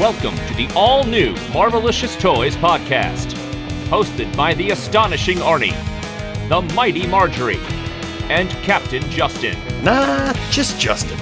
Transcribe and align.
Welcome 0.00 0.34
to 0.46 0.54
the 0.54 0.66
all 0.74 1.04
new 1.04 1.34
Marvelicious 1.52 2.18
Toys 2.18 2.56
podcast, 2.56 3.34
hosted 3.90 4.34
by 4.34 4.54
the 4.54 4.70
astonishing 4.70 5.36
Arnie, 5.40 5.76
the 6.48 6.62
mighty 6.74 7.06
Marjorie, 7.06 7.60
and 8.30 8.48
Captain 8.62 9.02
Justin. 9.10 9.58
Nah, 9.84 10.32
just 10.50 10.80
Justin. 10.80 11.18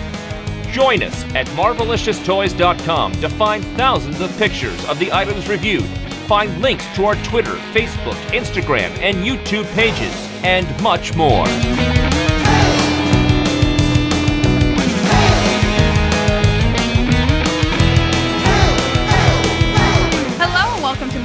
Join 0.71 1.03
us 1.03 1.25
at 1.35 1.49
marvelicioustoys.com 1.49 3.13
to 3.15 3.29
find 3.29 3.65
thousands 3.77 4.21
of 4.21 4.31
pictures 4.39 4.85
of 4.85 5.01
the 5.01 5.13
items 5.13 5.49
reviewed. 5.49 5.83
Find 6.29 6.63
links 6.63 6.87
to 6.95 7.05
our 7.07 7.17
Twitter, 7.25 7.57
Facebook, 7.75 8.15
Instagram, 8.31 8.97
and 9.01 9.27
YouTube 9.27 9.67
pages, 9.75 10.15
and 10.45 10.69
much 10.81 11.17
more. 11.17 11.49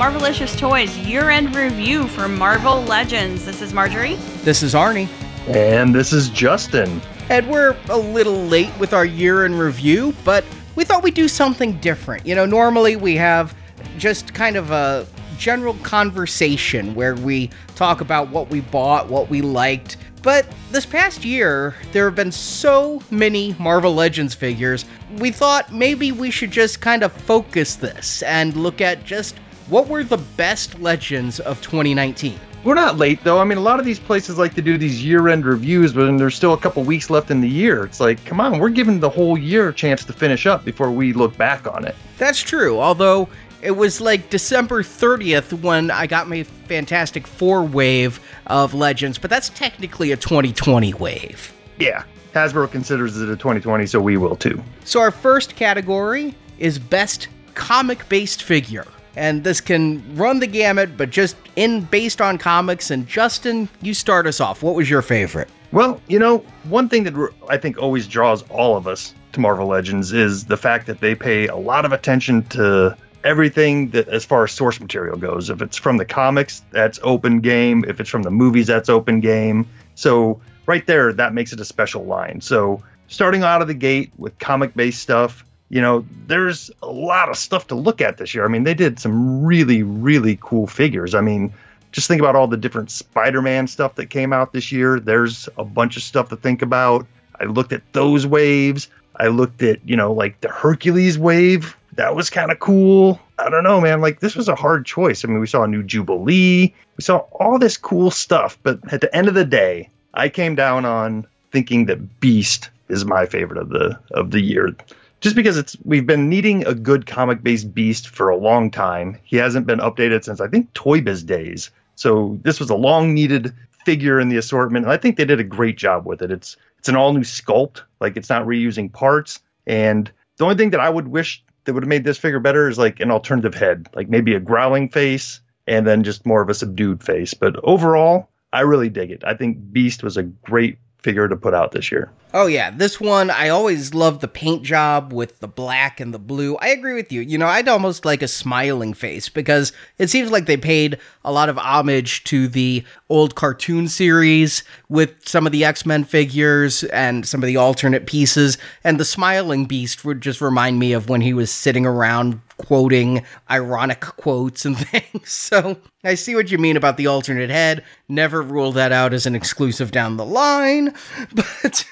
Marvelicious 0.04 0.60
Toys 0.60 0.98
year-end 0.98 1.56
review 1.56 2.10
for 2.10 2.28
Marvel 2.28 2.82
Legends. 2.82 3.46
This 3.46 3.62
is 3.62 3.72
Marjorie. 3.72 4.16
This 4.44 4.62
is 4.62 4.74
Arnie. 4.74 5.08
And 5.48 5.96
this 5.96 6.12
is 6.12 6.28
Justin. 6.28 7.02
And 7.30 7.50
we're 7.50 7.78
a 7.88 7.98
little 7.98 8.36
late 8.36 8.78
with 8.78 8.92
our 8.92 9.06
year 9.06 9.46
in 9.46 9.58
review, 9.58 10.14
but 10.26 10.44
we 10.76 10.84
thought 10.84 11.04
we'd 11.04 11.14
do 11.14 11.30
something 11.30 11.80
different. 11.80 12.26
You 12.26 12.36
know, 12.36 12.46
normally 12.46 12.98
we 12.98 13.16
have 13.16 13.56
just 13.98 14.34
kind 14.34 14.58
of 14.58 14.72
a 14.72 15.08
general 15.38 15.76
conversation 15.76 16.94
where 16.96 17.16
we 17.16 17.50
talk 17.76 18.02
about 18.02 18.28
what 18.28 18.50
we 18.50 18.60
bought, 18.60 19.08
what 19.08 19.30
we 19.30 19.42
liked. 19.42 19.96
But 20.22 20.54
this 20.72 20.86
past 20.86 21.24
year, 21.24 21.76
there 21.94 22.04
have 22.04 22.16
been 22.16 22.34
so 22.34 23.02
many 23.10 23.56
Marvel 23.58 23.96
Legends 23.96 24.34
figures, 24.34 24.84
we 25.20 25.32
thought 25.32 25.74
maybe 25.74 26.12
we 26.12 26.30
should 26.30 26.52
just 26.52 26.82
kind 26.82 27.04
of 27.04 27.14
focus 27.14 27.76
this 27.76 28.22
and 28.24 28.54
look 28.58 28.82
at 28.82 29.06
just 29.06 29.36
what 29.70 29.88
were 29.88 30.04
the 30.04 30.18
best 30.18 30.80
Legends 30.80 31.40
of 31.40 31.62
2019. 31.62 32.40
We're 32.64 32.76
not 32.76 32.98
late 32.98 33.24
though. 33.24 33.40
I 33.40 33.44
mean, 33.44 33.58
a 33.58 33.62
lot 33.62 33.80
of 33.80 33.86
these 33.86 34.00
places 34.00 34.38
like 34.38 34.54
to 34.56 34.62
do 34.62 34.78
these 34.78 35.04
year-end 35.04 35.46
reviews, 35.46 35.92
but 35.92 36.06
then 36.06 36.16
there's 36.16 36.36
still 36.36 36.54
a 36.54 36.58
couple 36.58 36.84
weeks 36.84 37.10
left 37.10 37.30
in 37.30 37.42
the 37.42 37.50
year. 37.50 37.84
It's 37.84 38.00
like, 38.00 38.24
come 38.26 38.40
on, 38.40 38.60
we're 38.60 38.70
giving 38.70 39.00
the 39.00 39.10
whole 39.10 39.38
year 39.38 39.70
a 39.70 39.74
chance 39.74 40.06
to 40.06 40.14
finish 40.14 40.46
up 40.46 40.64
before 40.64 40.90
we 40.90 41.12
look 41.12 41.36
back 41.36 41.68
on 41.68 41.86
it. 41.86 41.96
That's 42.18 42.42
true, 42.42 42.80
although 42.80 43.28
it 43.62 43.72
was 43.72 44.00
like 44.00 44.30
December 44.30 44.82
30th 44.82 45.62
when 45.62 45.92
I 45.92 46.08
got 46.08 46.30
my 46.30 46.44
Fantastic 46.44 47.28
Four 47.28 47.64
wave 47.64 48.20
of 48.48 48.74
Legends, 48.74 49.18
but 49.18 49.30
that's 49.30 49.50
technically 49.50 50.12
a 50.14 50.18
2020 50.18 50.94
wave. 50.94 51.54
Yeah, 51.80 52.04
Hasbro 52.34 52.72
considers 52.72 53.20
it 53.20 53.30
a 53.30 53.36
2020, 53.36 53.86
so 53.88 54.00
we 54.00 54.16
will 54.16 54.36
too. 54.36 54.62
So 54.86 55.02
our 55.02 55.12
first 55.12 55.56
category 55.56 56.34
is 56.60 56.80
Best 56.80 57.28
Comic 57.56 58.08
Based 58.10 58.44
Figure. 58.44 58.86
And 59.16 59.44
this 59.44 59.62
can 59.62 60.04
run 60.16 60.40
the 60.40 60.48
gamut, 60.48 60.98
but 60.98 61.10
just 61.10 61.36
in 61.56 61.82
based 61.82 62.22
on 62.22 62.38
comics. 62.38 62.92
And 62.92 63.08
Justin, 63.08 63.70
you 63.82 63.94
start 63.94 64.26
us 64.26 64.40
off. 64.40 64.64
What 64.64 64.76
was 64.76 64.90
your 64.90 65.02
favorite? 65.02 65.50
Well, 65.72 66.00
you 66.08 66.20
know, 66.20 66.40
one 66.66 66.90
thing 66.90 67.04
that 67.04 67.34
I 67.50 67.58
think 67.58 67.78
always 67.78 68.08
draws 68.08 68.44
all 68.50 68.78
of 68.78 68.88
us 68.88 69.14
to 69.34 69.40
Marvel 69.40 69.68
Legends 69.68 70.14
is 70.14 70.46
the 70.46 70.58
fact 70.58 70.86
that 70.88 71.00
they 71.00 71.16
pay 71.16 71.48
a 71.48 71.56
lot 71.56 71.86
of 71.86 71.92
attention 71.92 72.44
to 72.50 72.96
everything 73.24 73.90
that 73.92 74.08
as 74.10 74.26
far 74.26 74.44
as 74.44 74.52
source 74.52 74.80
material 74.80 75.18
goes. 75.18 75.50
If 75.50 75.62
it's 75.62 75.78
from 75.78 75.98
the 75.98 76.06
comics, 76.06 76.64
that's 76.72 77.00
open 77.04 77.40
game. 77.40 77.86
If 77.88 78.00
it's 78.00 78.10
from 78.10 78.24
the 78.24 78.32
movies, 78.32 78.68
that's 78.68 78.90
open 78.90 79.20
game. 79.20 79.68
So 79.96 80.42
right 80.66 80.86
there, 80.86 81.14
that 81.14 81.34
makes 81.34 81.54
it 81.54 81.60
a 81.60 81.66
special 81.66 82.06
line. 82.06 82.42
So 82.42 82.84
starting 83.08 83.44
out 83.44 83.62
of 83.62 83.68
the 83.68 83.74
gate 83.74 84.12
with 84.18 84.38
comic 84.40 84.74
based 84.76 85.02
stuff, 85.02 85.46
you 85.74 85.82
know, 85.82 86.06
there's 86.28 86.70
a 86.84 86.88
lot 86.88 87.30
of 87.30 87.36
stuff 87.36 87.66
to 87.66 87.74
look 87.74 88.00
at 88.00 88.20
this 88.20 88.36
year. 88.36 88.46
I 88.46 88.48
mean, 88.48 88.64
they 88.64 88.76
did 88.76 89.00
some 89.00 89.44
really, 89.44 89.82
really 89.82 90.38
cool 90.40 90.68
figures. 90.68 91.16
I 91.16 91.22
mean, 91.22 91.52
just 91.92 92.08
think 92.08 92.22
about 92.22 92.36
all 92.36 92.48
the 92.48 92.58
different 92.58 92.92
Spider-Man 92.92 93.66
stuff 93.66 93.96
that 93.96 94.12
came 94.12 94.34
out 94.34 94.54
this 94.54 94.72
year. 94.72 95.00
There's 95.00 95.50
a 95.58 95.64
bunch 95.64 95.98
of 95.98 96.04
stuff 96.04 96.30
to 96.30 96.36
think 96.36 96.62
about. 96.62 97.08
I 97.40 97.46
looked 97.46 97.74
at 97.74 97.82
those 97.94 98.28
waves. 98.28 98.88
I 99.16 99.30
looked 99.30 99.64
at, 99.64 99.80
you 99.84 99.96
know, 99.96 100.14
like 100.14 100.40
the 100.42 100.50
Hercules 100.50 101.18
wave. 101.18 101.76
That 101.94 102.16
was 102.16 102.30
kind 102.30 102.52
of 102.52 102.60
cool. 102.60 103.20
I 103.40 103.50
don't 103.50 103.64
know, 103.64 103.82
man. 103.82 104.00
Like 104.00 104.20
this 104.20 104.36
was 104.36 104.48
a 104.48 104.56
hard 104.56 104.86
choice. 104.86 105.26
I 105.26 105.28
mean, 105.28 105.40
we 105.40 105.48
saw 105.48 105.64
a 105.64 105.68
new 105.68 105.82
Jubilee. 105.82 106.72
We 106.98 107.02
saw 107.02 107.26
all 107.40 107.58
this 107.58 107.78
cool 107.78 108.12
stuff, 108.12 108.60
but 108.62 108.80
at 108.94 109.02
the 109.02 109.16
end 109.16 109.28
of 109.28 109.34
the 109.34 109.44
day, 109.44 109.90
I 110.14 110.30
came 110.30 110.54
down 110.54 110.86
on 110.86 111.26
thinking 111.52 111.88
that 111.88 112.20
Beast 112.20 112.70
is 112.90 113.06
my 113.06 113.26
favorite 113.26 113.58
of 113.58 113.70
the 113.70 113.98
of 114.12 114.30
the 114.30 114.42
year 114.42 114.76
just 115.24 115.38
because 115.38 115.58
it's 115.58 115.78
we've 115.86 116.06
been 116.06 116.28
needing 116.28 116.68
a 116.68 116.76
good 116.76 117.06
comic 117.06 117.42
based 117.42 117.74
beast 117.74 118.10
for 118.10 118.28
a 118.28 118.36
long 118.36 118.70
time. 118.70 119.18
He 119.24 119.38
hasn't 119.38 119.66
been 119.66 119.80
updated 119.80 120.26
since 120.26 120.42
I 120.42 120.50
think 120.50 120.74
Toy 120.74 121.00
Biz 121.00 121.24
days. 121.24 121.72
So 121.96 122.38
this 122.42 122.60
was 122.60 122.70
a 122.70 122.76
long 122.76 123.14
needed 123.14 123.54
figure 123.86 124.20
in 124.20 124.28
the 124.28 124.38
assortment, 124.38 124.86
and 124.86 124.92
I 124.92 124.98
think 124.98 125.16
they 125.16 125.26
did 125.26 125.40
a 125.40 125.46
great 125.46 125.78
job 125.78 126.06
with 126.06 126.22
it. 126.22 126.30
It's 126.30 126.58
it's 126.78 126.90
an 126.90 126.98
all 126.98 127.14
new 127.14 127.22
sculpt, 127.22 127.84
like 128.02 128.18
it's 128.18 128.30
not 128.30 128.46
reusing 128.46 128.92
parts. 128.92 129.40
And 129.66 130.12
the 130.38 130.44
only 130.44 130.58
thing 130.58 130.72
that 130.72 130.82
I 130.82 130.90
would 130.90 131.08
wish 131.08 131.42
that 131.64 131.74
would 131.74 131.84
have 131.84 131.90
made 131.90 132.04
this 132.04 132.18
figure 132.18 132.42
better 132.42 132.68
is 132.68 132.78
like 132.78 133.00
an 133.00 133.10
alternative 133.10 133.56
head, 133.56 133.88
like 133.96 134.10
maybe 134.10 134.36
a 134.36 134.42
growling 134.42 134.90
face 134.90 135.40
and 135.66 135.88
then 135.88 136.04
just 136.04 136.26
more 136.26 136.42
of 136.42 136.50
a 136.50 136.54
subdued 136.54 137.02
face. 137.02 137.34
But 137.34 137.56
overall, 137.64 138.30
I 138.52 138.62
really 138.62 138.90
dig 138.90 139.12
it. 139.12 139.24
I 139.26 139.36
think 139.36 139.72
Beast 139.72 140.04
was 140.04 140.18
a 140.18 140.24
great 140.24 140.80
figure 141.04 141.28
to 141.28 141.36
put 141.36 141.54
out 141.54 141.74
this 141.74 141.92
year. 141.92 142.12
Oh 142.34 142.48
yeah, 142.48 142.72
this 142.72 143.00
one 143.00 143.30
I 143.30 143.50
always 143.50 143.94
love 143.94 144.20
the 144.20 144.28
paint 144.28 144.64
job 144.64 145.14
with 145.14 145.40
the 145.40 145.48
black 145.48 146.00
and 146.00 146.12
the 146.14 146.20
blue. 146.20 146.56
I 146.56 146.70
agree 146.70 146.96
with 146.96 147.12
you. 147.12 147.22
You 147.22 147.38
know, 147.38 147.46
I'd 147.46 147.68
almost 147.68 148.06
like 148.06 148.24
a 148.24 148.28
smiling 148.28 148.96
face 148.96 149.30
because 149.30 149.72
it 150.00 150.10
seems 150.10 150.32
like 150.32 150.48
they 150.48 150.58
paid 150.58 150.98
a 151.24 151.32
lot 151.32 151.50
of 151.50 151.60
homage 151.60 152.24
to 152.26 152.48
the 152.48 152.84
old 153.10 153.36
cartoon 153.36 153.88
series 153.88 154.64
with 154.90 155.28
some 155.28 155.46
of 155.46 155.52
the 155.52 155.64
X-Men 155.64 156.06
figures 156.06 156.84
and 156.86 157.28
some 157.28 157.44
of 157.44 157.48
the 157.48 157.58
alternate 157.58 158.08
pieces 158.08 158.58
and 158.84 159.00
the 159.00 159.06
smiling 159.06 159.66
beast 159.66 160.04
would 160.04 160.22
just 160.22 160.42
remind 160.42 160.80
me 160.80 160.94
of 160.94 161.10
when 161.10 161.22
he 161.22 161.34
was 161.34 161.52
sitting 161.52 161.86
around 161.86 162.42
quoting 162.66 163.26
ironic 163.50 164.02
quotes 164.02 164.66
and 164.66 164.78
things. 164.90 165.32
So, 165.32 165.78
I 166.04 166.16
see 166.16 166.36
what 166.36 166.52
you 166.52 166.58
mean 166.58 166.78
about 166.78 166.98
the 166.98 167.08
alternate 167.08 167.50
head. 167.50 167.84
Never 168.10 168.42
rule 168.42 168.72
that 168.74 168.92
out 168.92 169.14
as 169.14 169.26
an 169.26 169.36
exclusive 169.36 169.92
down 169.92 170.18
the 170.18 170.26
line, 170.26 170.94
but 171.34 171.86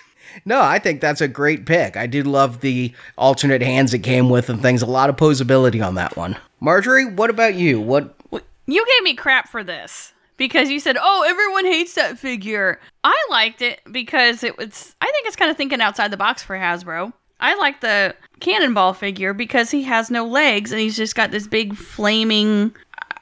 no, 0.46 0.62
I 0.62 0.80
think 0.80 1.02
that's 1.02 1.22
a 1.22 1.28
great 1.28 1.66
pick. 1.66 1.98
I 1.98 2.08
do 2.08 2.24
love 2.24 2.62
the 2.62 2.94
alternate 3.18 3.62
hands 3.62 3.94
it 3.94 4.00
came 4.00 4.30
with 4.30 4.50
and 4.50 4.62
things. 4.62 4.82
A 4.82 4.86
lot 4.86 5.10
of 5.10 5.18
posability 5.18 5.86
on 5.86 5.96
that 5.96 6.16
one. 6.16 6.38
Marjorie, 6.60 7.06
what 7.06 7.30
about 7.30 7.56
you? 7.56 7.80
What? 7.80 8.16
You 8.68 8.86
gave 8.86 9.04
me 9.04 9.16
crap 9.16 9.50
for 9.50 9.64
this 9.64 10.14
because 10.38 10.70
you 10.70 10.80
said, 10.80 10.98
"Oh, 11.00 11.26
everyone 11.28 11.66
hates 11.66 11.96
that 11.96 12.18
figure." 12.18 12.80
I 13.04 13.26
liked 13.30 13.62
it 13.62 13.82
because 13.92 14.44
it 14.44 14.58
was. 14.58 14.96
I 15.02 15.06
think 15.12 15.28
it's 15.28 15.36
kind 15.36 15.52
of 15.52 15.58
thinking 15.58 15.82
outside 15.82 16.12
the 16.12 16.18
box 16.18 16.44
for 16.44 16.56
Hasbro. 16.56 17.14
I 17.42 17.56
like 17.56 17.82
the 17.82 18.16
Cannonball 18.40 18.94
figure 18.94 19.34
because 19.34 19.72
he 19.72 19.84
has 19.84 20.12
no 20.12 20.26
legs 20.26 20.72
and 20.72 20.80
he's 20.80 20.96
just 20.96 21.16
got 21.16 21.32
this 21.32 21.48
big 21.48 21.76
flaming. 21.76 22.76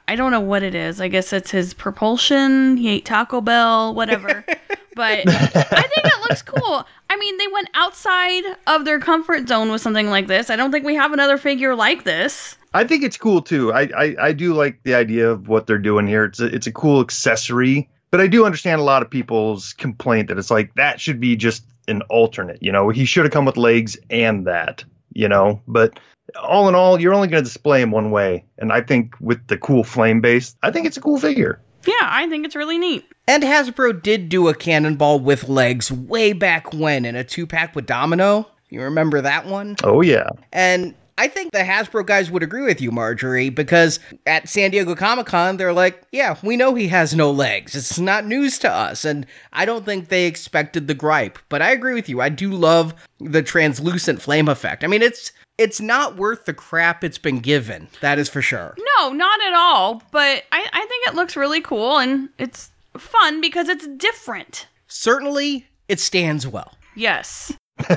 I 0.08 0.16
don't 0.16 0.30
know 0.30 0.40
what 0.40 0.62
it 0.62 0.74
is. 0.74 1.00
I 1.00 1.08
guess 1.08 1.32
it's 1.32 1.50
his 1.50 1.72
propulsion. 1.72 2.76
He 2.76 2.88
ate 2.88 3.04
Taco 3.04 3.40
Bell, 3.40 3.94
whatever. 3.94 4.44
but 4.94 5.22
I 5.26 5.82
think 5.82 6.06
it 6.06 6.20
looks 6.28 6.42
cool. 6.42 6.86
I 7.08 7.16
mean, 7.16 7.38
they 7.38 7.48
went 7.48 7.68
outside 7.74 8.42
of 8.66 8.84
their 8.84 8.98
comfort 8.98 9.48
zone 9.48 9.70
with 9.70 9.80
something 9.80 10.10
like 10.10 10.26
this. 10.26 10.50
I 10.50 10.56
don't 10.56 10.70
think 10.70 10.84
we 10.84 10.94
have 10.96 11.12
another 11.12 11.38
figure 11.38 11.74
like 11.74 12.04
this. 12.04 12.56
I 12.72 12.84
think 12.84 13.02
it's 13.02 13.16
cool 13.16 13.42
too. 13.42 13.72
I, 13.72 13.88
I, 13.96 14.16
I 14.20 14.32
do 14.32 14.54
like 14.54 14.82
the 14.84 14.94
idea 14.94 15.28
of 15.30 15.48
what 15.48 15.66
they're 15.66 15.78
doing 15.78 16.06
here. 16.06 16.24
It's 16.24 16.40
a, 16.40 16.46
it's 16.46 16.66
a 16.66 16.72
cool 16.72 17.00
accessory, 17.00 17.88
but 18.10 18.20
I 18.20 18.26
do 18.26 18.44
understand 18.44 18.80
a 18.80 18.84
lot 18.84 19.02
of 19.02 19.10
people's 19.10 19.72
complaint 19.72 20.28
that 20.28 20.38
it's 20.38 20.50
like 20.50 20.74
that 20.74 21.00
should 21.00 21.20
be 21.20 21.36
just 21.36 21.64
an 21.90 22.02
alternate. 22.02 22.62
You 22.62 22.72
know, 22.72 22.88
he 22.88 23.04
should 23.04 23.24
have 23.24 23.32
come 23.32 23.44
with 23.44 23.56
legs 23.56 23.96
and 24.08 24.46
that. 24.46 24.84
You 25.12 25.28
know, 25.28 25.60
but 25.66 25.98
all 26.40 26.68
in 26.68 26.74
all, 26.74 27.00
you're 27.00 27.12
only 27.12 27.28
going 27.28 27.42
to 27.42 27.48
display 27.48 27.82
him 27.82 27.90
one 27.90 28.10
way, 28.12 28.44
and 28.58 28.72
I 28.72 28.80
think 28.80 29.14
with 29.20 29.44
the 29.48 29.58
cool 29.58 29.82
flame 29.82 30.20
base, 30.20 30.54
I 30.62 30.70
think 30.70 30.86
it's 30.86 30.96
a 30.96 31.00
cool 31.00 31.18
figure. 31.18 31.60
Yeah, 31.86 31.94
I 32.02 32.28
think 32.28 32.44
it's 32.44 32.54
really 32.54 32.78
neat. 32.78 33.04
And 33.26 33.42
Hasbro 33.42 34.02
did 34.02 34.28
do 34.28 34.48
a 34.48 34.54
cannonball 34.54 35.20
with 35.20 35.48
legs 35.48 35.90
way 35.90 36.32
back 36.32 36.72
when 36.74 37.04
in 37.04 37.16
a 37.16 37.24
two 37.24 37.46
pack 37.46 37.74
with 37.74 37.86
Domino. 37.86 38.46
You 38.68 38.82
remember 38.82 39.20
that 39.20 39.46
one? 39.46 39.76
Oh, 39.82 40.00
yeah. 40.00 40.28
And 40.52 40.94
I 41.20 41.28
think 41.28 41.52
the 41.52 41.58
Hasbro 41.58 42.06
guys 42.06 42.30
would 42.30 42.42
agree 42.42 42.62
with 42.62 42.80
you, 42.80 42.90
Marjorie, 42.90 43.50
because 43.50 44.00
at 44.24 44.48
San 44.48 44.70
Diego 44.70 44.94
Comic 44.94 45.26
Con, 45.26 45.58
they're 45.58 45.70
like, 45.70 46.02
yeah, 46.12 46.38
we 46.42 46.56
know 46.56 46.74
he 46.74 46.88
has 46.88 47.14
no 47.14 47.30
legs. 47.30 47.74
It's 47.74 47.98
not 47.98 48.24
news 48.24 48.58
to 48.60 48.70
us. 48.70 49.04
And 49.04 49.26
I 49.52 49.66
don't 49.66 49.84
think 49.84 50.08
they 50.08 50.24
expected 50.24 50.86
the 50.86 50.94
gripe. 50.94 51.38
But 51.50 51.60
I 51.60 51.72
agree 51.72 51.92
with 51.92 52.08
you. 52.08 52.22
I 52.22 52.30
do 52.30 52.50
love 52.50 52.94
the 53.18 53.42
translucent 53.42 54.22
flame 54.22 54.48
effect. 54.48 54.82
I 54.82 54.86
mean, 54.86 55.02
it's 55.02 55.32
it's 55.58 55.78
not 55.78 56.16
worth 56.16 56.46
the 56.46 56.54
crap 56.54 57.04
it's 57.04 57.18
been 57.18 57.40
given. 57.40 57.88
That 58.00 58.18
is 58.18 58.30
for 58.30 58.40
sure. 58.40 58.74
No, 58.96 59.12
not 59.12 59.42
at 59.42 59.52
all. 59.52 60.02
But 60.12 60.44
I, 60.52 60.66
I 60.72 60.86
think 60.86 61.06
it 61.06 61.14
looks 61.14 61.36
really 61.36 61.60
cool 61.60 61.98
and 61.98 62.30
it's 62.38 62.70
fun 62.96 63.42
because 63.42 63.68
it's 63.68 63.86
different. 63.98 64.68
Certainly, 64.88 65.66
it 65.86 66.00
stands 66.00 66.46
well. 66.46 66.72
Yes. 66.94 67.52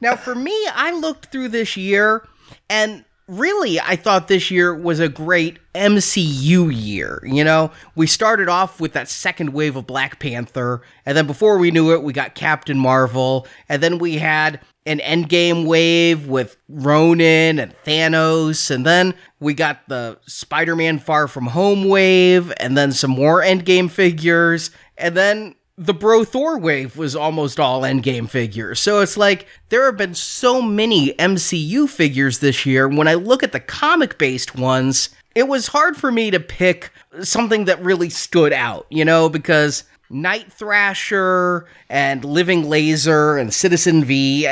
Now, 0.00 0.16
for 0.16 0.34
me, 0.34 0.56
I 0.74 0.92
looked 0.92 1.26
through 1.26 1.48
this 1.48 1.76
year 1.76 2.26
And 2.68 3.04
really, 3.28 3.80
I 3.80 3.96
thought 3.96 4.28
this 4.28 4.50
year 4.50 4.74
was 4.74 5.00
a 5.00 5.08
great 5.08 5.58
MCU 5.74 6.70
year. 6.74 7.22
You 7.24 7.44
know, 7.44 7.70
we 7.94 8.06
started 8.06 8.48
off 8.48 8.80
with 8.80 8.92
that 8.94 9.08
second 9.08 9.52
wave 9.52 9.76
of 9.76 9.86
Black 9.86 10.18
Panther, 10.18 10.82
and 11.06 11.16
then 11.16 11.26
before 11.26 11.58
we 11.58 11.70
knew 11.70 11.92
it, 11.92 12.02
we 12.02 12.12
got 12.12 12.34
Captain 12.34 12.78
Marvel, 12.78 13.46
and 13.68 13.82
then 13.82 13.98
we 13.98 14.16
had 14.16 14.60
an 14.86 14.98
Endgame 14.98 15.66
wave 15.66 16.26
with 16.26 16.56
Ronin 16.68 17.58
and 17.58 17.74
Thanos, 17.84 18.70
and 18.70 18.84
then 18.84 19.14
we 19.38 19.54
got 19.54 19.88
the 19.88 20.18
Spider 20.26 20.74
Man 20.74 20.98
Far 20.98 21.28
From 21.28 21.46
Home 21.46 21.84
wave, 21.88 22.52
and 22.58 22.76
then 22.76 22.90
some 22.92 23.12
more 23.12 23.42
Endgame 23.42 23.90
figures, 23.90 24.70
and 24.98 25.16
then 25.16 25.54
the 25.80 25.94
Bro 25.94 26.24
Thor 26.24 26.58
wave 26.58 26.98
was 26.98 27.16
almost 27.16 27.58
all 27.58 27.80
endgame 27.80 28.28
figures. 28.28 28.78
So 28.78 29.00
it's 29.00 29.16
like 29.16 29.46
there 29.70 29.86
have 29.86 29.96
been 29.96 30.14
so 30.14 30.60
many 30.60 31.14
MCU 31.14 31.88
figures 31.88 32.40
this 32.40 32.66
year. 32.66 32.86
When 32.86 33.08
I 33.08 33.14
look 33.14 33.42
at 33.42 33.52
the 33.52 33.60
comic 33.60 34.18
based 34.18 34.54
ones, 34.54 35.08
it 35.34 35.48
was 35.48 35.68
hard 35.68 35.96
for 35.96 36.12
me 36.12 36.30
to 36.32 36.38
pick 36.38 36.90
something 37.22 37.64
that 37.64 37.82
really 37.82 38.10
stood 38.10 38.52
out, 38.52 38.86
you 38.90 39.06
know, 39.06 39.30
because 39.30 39.84
Night 40.10 40.52
Thrasher 40.52 41.66
and 41.88 42.26
Living 42.26 42.68
Laser 42.68 43.38
and 43.38 43.54
Citizen 43.54 44.04
V, 44.04 44.46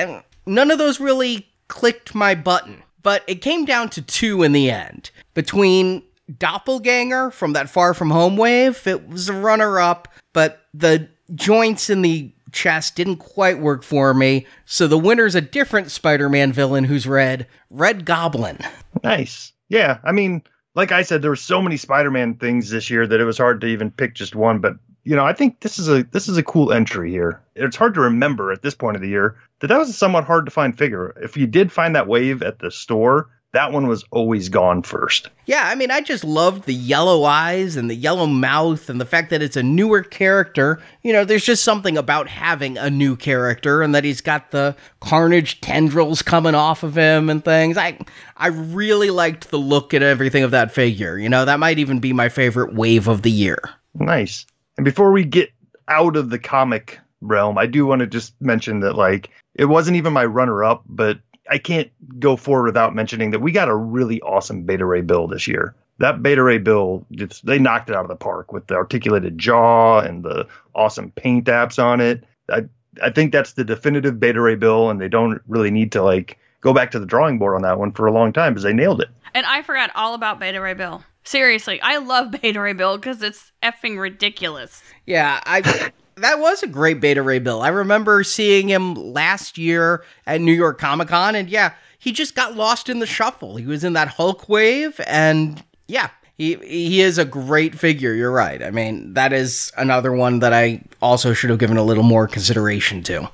none 0.46 0.70
of 0.70 0.78
those 0.78 0.98
really 0.98 1.46
clicked 1.68 2.14
my 2.14 2.34
button. 2.34 2.82
But 3.02 3.22
it 3.26 3.42
came 3.42 3.66
down 3.66 3.90
to 3.90 4.00
two 4.00 4.42
in 4.42 4.52
the 4.52 4.70
end 4.70 5.10
between 5.34 6.04
Doppelganger 6.38 7.30
from 7.32 7.52
that 7.52 7.68
Far 7.68 7.92
From 7.92 8.10
Home 8.10 8.38
wave. 8.38 8.86
It 8.86 9.10
was 9.10 9.28
a 9.28 9.34
runner 9.34 9.78
up, 9.78 10.08
but 10.32 10.62
the 10.72 11.08
joints 11.34 11.90
in 11.90 12.02
the 12.02 12.32
chest 12.52 12.96
didn't 12.96 13.16
quite 13.16 13.58
work 13.60 13.82
for 13.82 14.14
me. 14.14 14.46
So 14.64 14.86
the 14.86 14.98
winner's 14.98 15.34
a 15.34 15.40
different 15.40 15.90
Spider 15.90 16.28
Man 16.28 16.52
villain 16.52 16.84
who's 16.84 17.06
red 17.06 17.46
Red 17.70 18.04
Goblin. 18.04 18.58
Nice. 19.04 19.52
Yeah. 19.68 19.98
I 20.02 20.12
mean, 20.12 20.42
like 20.74 20.92
I 20.92 21.02
said, 21.02 21.22
there 21.22 21.30
were 21.30 21.36
so 21.36 21.60
many 21.60 21.76
Spider 21.76 22.10
Man 22.10 22.34
things 22.34 22.70
this 22.70 22.90
year 22.90 23.06
that 23.06 23.20
it 23.20 23.24
was 23.24 23.38
hard 23.38 23.60
to 23.60 23.66
even 23.66 23.90
pick 23.90 24.14
just 24.14 24.34
one. 24.34 24.60
But 24.60 24.74
you 25.04 25.16
know, 25.16 25.24
I 25.24 25.32
think 25.32 25.60
this 25.60 25.78
is 25.78 25.88
a 25.88 26.02
this 26.04 26.28
is 26.28 26.36
a 26.36 26.42
cool 26.42 26.72
entry 26.72 27.10
here. 27.10 27.40
It's 27.54 27.76
hard 27.76 27.94
to 27.94 28.00
remember 28.00 28.52
at 28.52 28.62
this 28.62 28.74
point 28.74 28.96
of 28.96 29.02
the 29.02 29.08
year 29.08 29.36
that 29.60 29.68
that 29.68 29.78
was 29.78 29.88
a 29.88 29.92
somewhat 29.92 30.24
hard 30.24 30.44
to 30.46 30.50
find 30.50 30.76
figure. 30.76 31.14
If 31.22 31.36
you 31.36 31.46
did 31.46 31.72
find 31.72 31.94
that 31.94 32.08
wave 32.08 32.42
at 32.42 32.58
the 32.58 32.70
store, 32.70 33.28
that 33.52 33.72
one 33.72 33.86
was 33.86 34.04
always 34.10 34.50
gone 34.50 34.82
first. 34.82 35.30
Yeah, 35.46 35.68
I 35.68 35.74
mean, 35.74 35.90
I 35.90 36.02
just 36.02 36.22
loved 36.22 36.64
the 36.64 36.74
yellow 36.74 37.24
eyes 37.24 37.76
and 37.76 37.88
the 37.88 37.94
yellow 37.94 38.26
mouth 38.26 38.90
and 38.90 39.00
the 39.00 39.06
fact 39.06 39.30
that 39.30 39.40
it's 39.40 39.56
a 39.56 39.62
newer 39.62 40.02
character. 40.02 40.82
You 41.02 41.14
know, 41.14 41.24
there's 41.24 41.46
just 41.46 41.64
something 41.64 41.96
about 41.96 42.28
having 42.28 42.76
a 42.76 42.90
new 42.90 43.16
character 43.16 43.82
and 43.82 43.94
that 43.94 44.04
he's 44.04 44.20
got 44.20 44.50
the 44.50 44.76
carnage 45.00 45.62
tendrils 45.62 46.20
coming 46.20 46.54
off 46.54 46.82
of 46.82 46.96
him 46.96 47.30
and 47.30 47.42
things. 47.42 47.78
I 47.78 47.98
I 48.36 48.48
really 48.48 49.10
liked 49.10 49.50
the 49.50 49.58
look 49.58 49.94
and 49.94 50.04
everything 50.04 50.42
of 50.42 50.50
that 50.50 50.70
figure. 50.70 51.16
You 51.16 51.30
know, 51.30 51.46
that 51.46 51.58
might 51.58 51.78
even 51.78 52.00
be 52.00 52.12
my 52.12 52.28
favorite 52.28 52.74
wave 52.74 53.08
of 53.08 53.22
the 53.22 53.30
year. 53.30 53.58
Nice. 53.94 54.44
And 54.76 54.84
before 54.84 55.10
we 55.10 55.24
get 55.24 55.50
out 55.88 56.16
of 56.16 56.28
the 56.28 56.38
comic 56.38 57.00
realm, 57.22 57.56
I 57.56 57.66
do 57.66 57.86
want 57.86 58.00
to 58.00 58.06
just 58.06 58.38
mention 58.42 58.80
that 58.80 58.94
like 58.94 59.30
it 59.54 59.64
wasn't 59.64 59.96
even 59.96 60.12
my 60.12 60.26
runner 60.26 60.62
up, 60.62 60.84
but 60.86 61.18
I 61.50 61.58
can't 61.58 61.90
go 62.18 62.36
forward 62.36 62.64
without 62.64 62.94
mentioning 62.94 63.30
that 63.30 63.40
we 63.40 63.52
got 63.52 63.68
a 63.68 63.74
really 63.74 64.20
awesome 64.22 64.62
Beta 64.62 64.84
Ray 64.84 65.00
Bill 65.00 65.26
this 65.26 65.46
year. 65.46 65.74
That 65.98 66.22
Beta 66.22 66.42
Ray 66.42 66.58
Bill, 66.58 67.04
they 67.42 67.58
knocked 67.58 67.90
it 67.90 67.96
out 67.96 68.04
of 68.04 68.08
the 68.08 68.16
park 68.16 68.52
with 68.52 68.66
the 68.68 68.74
articulated 68.74 69.38
jaw 69.38 70.00
and 70.00 70.22
the 70.22 70.46
awesome 70.74 71.10
paint 71.12 71.46
apps 71.46 71.82
on 71.82 72.00
it. 72.00 72.24
I 72.48 72.64
I 73.02 73.10
think 73.10 73.32
that's 73.32 73.52
the 73.52 73.64
definitive 73.64 74.18
Beta 74.18 74.40
Ray 74.40 74.56
Bill, 74.56 74.90
and 74.90 75.00
they 75.00 75.08
don't 75.08 75.40
really 75.46 75.70
need 75.70 75.92
to 75.92 76.02
like 76.02 76.38
go 76.60 76.72
back 76.72 76.90
to 76.92 76.98
the 76.98 77.06
drawing 77.06 77.38
board 77.38 77.54
on 77.54 77.62
that 77.62 77.78
one 77.78 77.92
for 77.92 78.06
a 78.06 78.12
long 78.12 78.32
time 78.32 78.52
because 78.52 78.64
they 78.64 78.72
nailed 78.72 79.00
it. 79.00 79.08
And 79.34 79.46
I 79.46 79.62
forgot 79.62 79.90
all 79.94 80.14
about 80.14 80.40
Beta 80.40 80.60
Ray 80.60 80.74
Bill. 80.74 81.04
Seriously, 81.24 81.80
I 81.82 81.98
love 81.98 82.30
Beta 82.42 82.60
Ray 82.60 82.72
Bill 82.72 82.96
because 82.96 83.22
it's 83.22 83.52
effing 83.62 83.98
ridiculous. 83.98 84.82
Yeah, 85.06 85.40
I 85.44 85.92
that 86.20 86.38
was 86.38 86.62
a 86.62 86.66
great 86.66 87.00
Beta 87.00 87.22
Ray 87.22 87.38
Bill. 87.38 87.62
I 87.62 87.68
remember 87.68 88.22
seeing 88.24 88.68
him 88.68 88.94
last 88.94 89.58
year 89.58 90.04
at 90.26 90.40
New 90.40 90.52
York 90.52 90.78
Comic 90.78 91.08
Con, 91.08 91.34
and 91.34 91.48
yeah, 91.48 91.72
he 91.98 92.12
just 92.12 92.34
got 92.34 92.56
lost 92.56 92.88
in 92.88 92.98
the 92.98 93.06
shuffle. 93.06 93.56
He 93.56 93.66
was 93.66 93.84
in 93.84 93.94
that 93.94 94.08
Hulk 94.08 94.48
wave, 94.48 95.00
and 95.06 95.62
yeah, 95.86 96.10
he 96.36 96.54
he 96.56 97.00
is 97.00 97.18
a 97.18 97.24
great 97.24 97.74
figure. 97.74 98.14
You're 98.14 98.30
right. 98.30 98.62
I 98.62 98.70
mean, 98.70 99.14
that 99.14 99.32
is 99.32 99.72
another 99.76 100.12
one 100.12 100.38
that 100.40 100.52
I 100.52 100.82
also 101.02 101.32
should 101.32 101.50
have 101.50 101.58
given 101.58 101.76
a 101.76 101.84
little 101.84 102.04
more 102.04 102.28
consideration 102.28 103.02
to. 103.04 103.30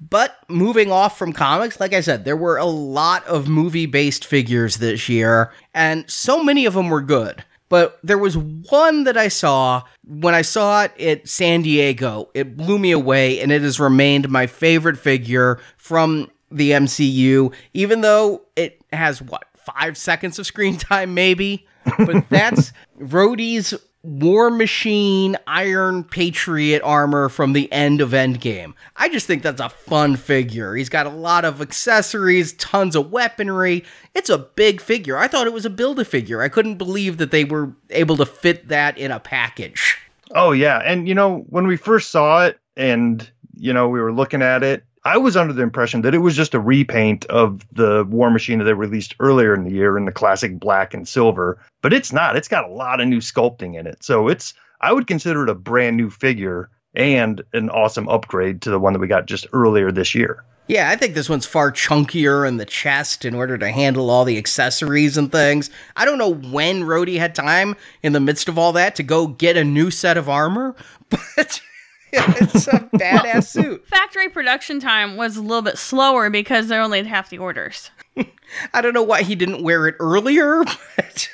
But 0.00 0.36
moving 0.48 0.92
off 0.92 1.18
from 1.18 1.32
comics, 1.32 1.80
like 1.80 1.92
I 1.92 2.00
said, 2.00 2.24
there 2.24 2.36
were 2.36 2.56
a 2.56 2.64
lot 2.64 3.26
of 3.26 3.48
movie 3.48 3.86
based 3.86 4.24
figures 4.24 4.76
this 4.76 5.08
year, 5.08 5.52
and 5.74 6.08
so 6.08 6.42
many 6.42 6.66
of 6.66 6.74
them 6.74 6.88
were 6.88 7.02
good. 7.02 7.44
But 7.68 7.98
there 8.02 8.18
was 8.18 8.36
one 8.36 9.04
that 9.04 9.16
I 9.16 9.28
saw 9.28 9.82
when 10.06 10.34
I 10.34 10.42
saw 10.42 10.84
it 10.84 11.00
at 11.00 11.28
San 11.28 11.62
Diego. 11.62 12.30
It 12.34 12.56
blew 12.56 12.78
me 12.78 12.92
away, 12.92 13.40
and 13.40 13.52
it 13.52 13.62
has 13.62 13.78
remained 13.78 14.28
my 14.28 14.46
favorite 14.46 14.98
figure 14.98 15.60
from 15.76 16.30
the 16.50 16.70
MCU, 16.70 17.52
even 17.74 18.00
though 18.00 18.42
it 18.56 18.80
has 18.92 19.20
what 19.20 19.44
five 19.54 19.96
seconds 19.96 20.38
of 20.38 20.46
screen 20.46 20.76
time, 20.78 21.14
maybe. 21.14 21.66
But 21.98 22.28
that's 22.30 22.72
Rhodey's 22.98 23.74
War 24.08 24.50
Machine 24.50 25.36
Iron 25.46 26.02
Patriot 26.02 26.80
armor 26.82 27.28
from 27.28 27.52
the 27.52 27.70
end 27.70 28.00
of 28.00 28.12
Endgame. 28.12 28.72
I 28.96 29.10
just 29.10 29.26
think 29.26 29.42
that's 29.42 29.60
a 29.60 29.68
fun 29.68 30.16
figure. 30.16 30.74
He's 30.74 30.88
got 30.88 31.04
a 31.04 31.10
lot 31.10 31.44
of 31.44 31.60
accessories, 31.60 32.54
tons 32.54 32.96
of 32.96 33.12
weaponry. 33.12 33.84
It's 34.14 34.30
a 34.30 34.38
big 34.38 34.80
figure. 34.80 35.18
I 35.18 35.28
thought 35.28 35.46
it 35.46 35.52
was 35.52 35.66
a 35.66 35.70
build 35.70 36.00
a 36.00 36.06
figure. 36.06 36.40
I 36.40 36.48
couldn't 36.48 36.76
believe 36.76 37.18
that 37.18 37.30
they 37.30 37.44
were 37.44 37.72
able 37.90 38.16
to 38.16 38.24
fit 38.24 38.68
that 38.68 38.96
in 38.96 39.10
a 39.10 39.20
package. 39.20 39.98
Oh, 40.34 40.52
yeah. 40.52 40.78
And, 40.78 41.06
you 41.06 41.14
know, 41.14 41.44
when 41.50 41.66
we 41.66 41.76
first 41.76 42.10
saw 42.10 42.46
it 42.46 42.58
and, 42.78 43.30
you 43.56 43.74
know, 43.74 43.90
we 43.90 44.00
were 44.00 44.12
looking 44.12 44.40
at 44.40 44.62
it, 44.62 44.84
I 45.08 45.16
was 45.16 45.38
under 45.38 45.54
the 45.54 45.62
impression 45.62 46.02
that 46.02 46.14
it 46.14 46.18
was 46.18 46.36
just 46.36 46.52
a 46.52 46.60
repaint 46.60 47.24
of 47.26 47.66
the 47.72 48.04
War 48.10 48.30
Machine 48.30 48.58
that 48.58 48.66
they 48.66 48.74
released 48.74 49.14
earlier 49.20 49.54
in 49.54 49.64
the 49.64 49.70
year 49.70 49.96
in 49.96 50.04
the 50.04 50.12
classic 50.12 50.60
black 50.60 50.92
and 50.92 51.08
silver, 51.08 51.58
but 51.80 51.94
it's 51.94 52.12
not. 52.12 52.36
It's 52.36 52.46
got 52.46 52.68
a 52.68 52.72
lot 52.74 53.00
of 53.00 53.08
new 53.08 53.20
sculpting 53.20 53.74
in 53.74 53.86
it. 53.86 54.04
So 54.04 54.28
it's 54.28 54.52
I 54.82 54.92
would 54.92 55.06
consider 55.06 55.44
it 55.44 55.48
a 55.48 55.54
brand 55.54 55.96
new 55.96 56.10
figure 56.10 56.68
and 56.94 57.40
an 57.54 57.70
awesome 57.70 58.06
upgrade 58.10 58.60
to 58.62 58.70
the 58.70 58.78
one 58.78 58.92
that 58.92 58.98
we 58.98 59.06
got 59.06 59.24
just 59.24 59.46
earlier 59.54 59.90
this 59.90 60.14
year. 60.14 60.44
Yeah, 60.66 60.90
I 60.90 60.96
think 60.96 61.14
this 61.14 61.30
one's 61.30 61.46
far 61.46 61.72
chunkier 61.72 62.46
in 62.46 62.58
the 62.58 62.66
chest 62.66 63.24
in 63.24 63.34
order 63.34 63.56
to 63.56 63.70
handle 63.70 64.10
all 64.10 64.26
the 64.26 64.36
accessories 64.36 65.16
and 65.16 65.32
things. 65.32 65.70
I 65.96 66.04
don't 66.04 66.18
know 66.18 66.34
when 66.34 66.82
Rhodey 66.82 67.18
had 67.18 67.34
time 67.34 67.76
in 68.02 68.12
the 68.12 68.20
midst 68.20 68.46
of 68.46 68.58
all 68.58 68.72
that 68.74 68.94
to 68.96 69.02
go 69.02 69.26
get 69.26 69.56
a 69.56 69.64
new 69.64 69.90
set 69.90 70.18
of 70.18 70.28
armor, 70.28 70.76
but 71.08 71.62
it's 72.12 72.66
a 72.68 72.80
badass 72.94 73.46
suit. 73.48 73.86
Factory 73.86 74.28
production 74.28 74.80
time 74.80 75.16
was 75.16 75.36
a 75.36 75.42
little 75.42 75.62
bit 75.62 75.78
slower 75.78 76.30
because 76.30 76.68
they 76.68 76.76
only 76.76 76.98
had 76.98 77.06
half 77.06 77.30
the 77.30 77.38
orders. 77.38 77.90
I 78.74 78.80
don't 78.80 78.94
know 78.94 79.02
why 79.02 79.22
he 79.22 79.34
didn't 79.34 79.62
wear 79.62 79.86
it 79.88 79.96
earlier, 80.00 80.64
but 80.96 81.28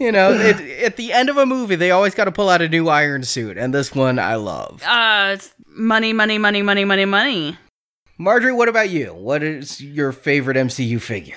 you 0.00 0.12
know, 0.12 0.32
it, 0.32 0.60
at 0.82 0.96
the 0.96 1.12
end 1.12 1.28
of 1.28 1.36
a 1.36 1.46
movie, 1.46 1.76
they 1.76 1.90
always 1.90 2.14
got 2.14 2.24
to 2.24 2.32
pull 2.32 2.48
out 2.48 2.60
a 2.60 2.68
new 2.68 2.88
iron 2.88 3.22
suit, 3.22 3.56
and 3.56 3.72
this 3.72 3.94
one 3.94 4.18
I 4.18 4.34
love. 4.34 4.82
Uh, 4.84 5.32
it's 5.34 5.54
money, 5.66 6.12
money, 6.12 6.38
money, 6.38 6.62
money, 6.62 6.84
money, 6.84 7.04
money. 7.04 7.56
Marjorie, 8.18 8.52
what 8.52 8.68
about 8.68 8.90
you? 8.90 9.14
What 9.14 9.44
is 9.44 9.80
your 9.80 10.10
favorite 10.10 10.56
MCU 10.56 11.00
figure? 11.00 11.36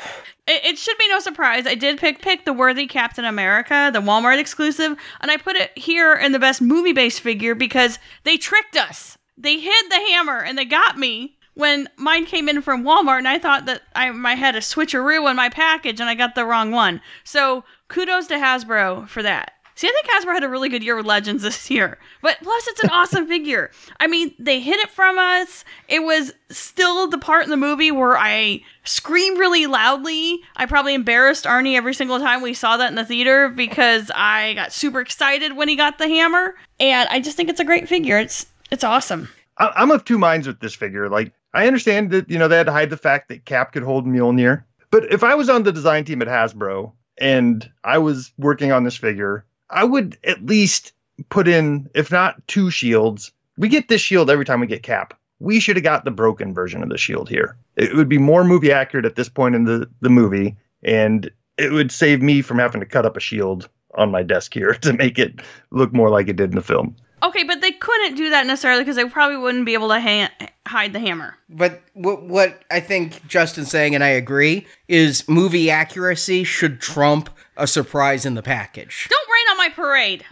It, 0.51 0.65
it, 0.65 0.77
should 0.77 0.97
be 0.97 1.07
no 1.07 1.19
surprise. 1.21 1.65
I 1.65 1.75
did 1.75 1.97
pick 1.97 2.21
pick 2.21 2.43
the 2.43 2.51
worthy 2.51 2.85
Captain 2.85 3.23
America, 3.23 3.89
the 3.93 4.01
Walmart 4.01 4.37
exclusive, 4.37 4.97
and 5.21 5.31
I 5.31 5.37
put 5.37 5.55
it 5.55 5.71
here 5.77 6.13
in 6.13 6.33
the 6.33 6.39
best 6.39 6.61
movie 6.61 6.91
based 6.91 7.21
figure 7.21 7.55
because 7.55 7.99
they 8.25 8.35
tricked 8.35 8.75
us. 8.75 9.17
They 9.37 9.59
hid 9.59 9.89
the 9.89 9.95
hammer 10.09 10.39
and 10.39 10.57
they 10.57 10.65
got 10.65 10.97
me 10.97 11.37
when 11.53 11.87
mine 11.95 12.25
came 12.25 12.49
in 12.49 12.61
from 12.61 12.83
Walmart, 12.83 13.19
and 13.19 13.29
I 13.29 13.39
thought 13.39 13.65
that 13.65 13.83
I, 13.95 14.09
I 14.09 14.35
had 14.35 14.57
a 14.57 14.59
switcheroo 14.59 15.29
in 15.29 15.37
my 15.37 15.47
package 15.47 16.01
and 16.01 16.09
I 16.09 16.15
got 16.15 16.35
the 16.35 16.45
wrong 16.45 16.71
one. 16.71 16.99
So 17.23 17.63
kudos 17.87 18.27
to 18.27 18.35
Hasbro 18.35 19.07
for 19.07 19.23
that. 19.23 19.53
See, 19.81 19.87
I 19.87 19.91
think 19.93 20.09
Hasbro 20.09 20.33
had 20.33 20.43
a 20.43 20.47
really 20.47 20.69
good 20.69 20.83
year 20.83 20.95
with 20.95 21.07
Legends 21.07 21.41
this 21.41 21.67
year. 21.71 21.97
But 22.21 22.37
plus, 22.43 22.67
it's 22.67 22.83
an 22.83 22.91
awesome 22.91 23.27
figure. 23.27 23.71
I 23.99 24.05
mean, 24.05 24.31
they 24.37 24.59
hid 24.59 24.79
it 24.79 24.91
from 24.91 25.17
us. 25.17 25.65
It 25.87 26.03
was 26.03 26.35
still 26.51 27.07
the 27.07 27.17
part 27.17 27.45
in 27.45 27.49
the 27.49 27.57
movie 27.57 27.89
where 27.89 28.15
I 28.15 28.61
screamed 28.83 29.39
really 29.39 29.65
loudly. 29.65 30.39
I 30.55 30.67
probably 30.67 30.93
embarrassed 30.93 31.45
Arnie 31.45 31.75
every 31.75 31.95
single 31.95 32.19
time 32.19 32.43
we 32.43 32.53
saw 32.53 32.77
that 32.77 32.89
in 32.89 32.95
the 32.95 33.03
theater 33.03 33.49
because 33.49 34.11
I 34.13 34.53
got 34.53 34.71
super 34.71 35.01
excited 35.01 35.57
when 35.57 35.67
he 35.67 35.75
got 35.75 35.97
the 35.97 36.07
hammer. 36.07 36.53
And 36.79 37.09
I 37.09 37.19
just 37.19 37.35
think 37.35 37.49
it's 37.49 37.59
a 37.59 37.65
great 37.65 37.89
figure. 37.89 38.19
It's 38.19 38.45
it's 38.69 38.83
awesome. 38.83 39.29
I'm 39.57 39.89
of 39.89 40.05
two 40.05 40.19
minds 40.19 40.45
with 40.45 40.59
this 40.59 40.75
figure. 40.75 41.09
Like, 41.09 41.33
I 41.55 41.65
understand 41.65 42.11
that 42.11 42.29
you 42.29 42.37
know 42.37 42.47
they 42.47 42.57
had 42.57 42.67
to 42.67 42.71
hide 42.71 42.91
the 42.91 42.97
fact 42.97 43.29
that 43.29 43.45
Cap 43.45 43.73
could 43.73 43.81
hold 43.81 44.05
Mjolnir, 44.05 44.63
but 44.91 45.11
if 45.11 45.23
I 45.23 45.33
was 45.33 45.49
on 45.49 45.63
the 45.63 45.71
design 45.71 46.05
team 46.05 46.21
at 46.21 46.27
Hasbro 46.27 46.91
and 47.17 47.67
I 47.83 47.97
was 47.97 48.31
working 48.37 48.71
on 48.71 48.83
this 48.83 48.95
figure 48.95 49.43
I 49.71 49.83
would 49.83 50.17
at 50.23 50.45
least 50.45 50.93
put 51.29 51.47
in, 51.47 51.89
if 51.93 52.11
not 52.11 52.47
two 52.47 52.69
shields. 52.69 53.31
We 53.57 53.69
get 53.69 53.87
this 53.87 54.01
shield 54.01 54.29
every 54.29 54.45
time 54.45 54.59
we 54.59 54.67
get 54.67 54.83
Cap. 54.83 55.13
We 55.39 55.59
should 55.59 55.75
have 55.75 55.83
got 55.83 56.05
the 56.05 56.11
broken 56.11 56.53
version 56.53 56.83
of 56.83 56.89
the 56.89 56.97
shield 56.97 57.29
here. 57.29 57.57
It 57.75 57.95
would 57.95 58.09
be 58.09 58.17
more 58.17 58.43
movie 58.43 58.71
accurate 58.71 59.05
at 59.05 59.15
this 59.15 59.29
point 59.29 59.55
in 59.55 59.65
the, 59.65 59.89
the 60.01 60.09
movie. 60.09 60.55
and 60.83 61.29
it 61.57 61.71
would 61.71 61.91
save 61.91 62.21
me 62.21 62.41
from 62.41 62.57
having 62.57 62.81
to 62.81 62.87
cut 62.87 63.05
up 63.05 63.15
a 63.17 63.19
shield 63.19 63.69
on 63.95 64.09
my 64.09 64.23
desk 64.23 64.53
here 64.53 64.73
to 64.81 64.93
make 64.93 65.19
it 65.19 65.41
look 65.71 65.93
more 65.93 66.09
like 66.09 66.27
it 66.27 66.35
did 66.35 66.51
in 66.51 66.55
the 66.55 66.61
film. 66.61 66.95
Okay, 67.23 67.43
but 67.43 67.61
they 67.61 67.71
couldn't 67.71 68.15
do 68.15 68.31
that 68.31 68.47
necessarily 68.47 68.81
because 68.81 68.95
they 68.95 69.05
probably 69.05 69.37
wouldn't 69.37 69.65
be 69.65 69.75
able 69.75 69.89
to 69.89 70.01
ha- 70.01 70.31
hide 70.67 70.91
the 70.91 70.99
hammer. 70.99 71.35
But 71.49 71.83
what, 71.93 72.23
what 72.23 72.63
I 72.71 72.79
think 72.79 73.27
Justin's 73.27 73.69
saying, 73.69 73.93
and 73.93 74.03
I 74.03 74.07
agree, 74.07 74.65
is 74.87 75.29
movie 75.29 75.69
accuracy 75.69 76.43
should 76.43 76.81
trump 76.81 77.29
a 77.57 77.67
surprise 77.67 78.25
in 78.25 78.33
the 78.33 78.41
package. 78.41 79.07
Don't 79.07 79.29
rain 79.29 79.30
on 79.30 79.30
my 79.61 79.69
parade. 79.69 80.25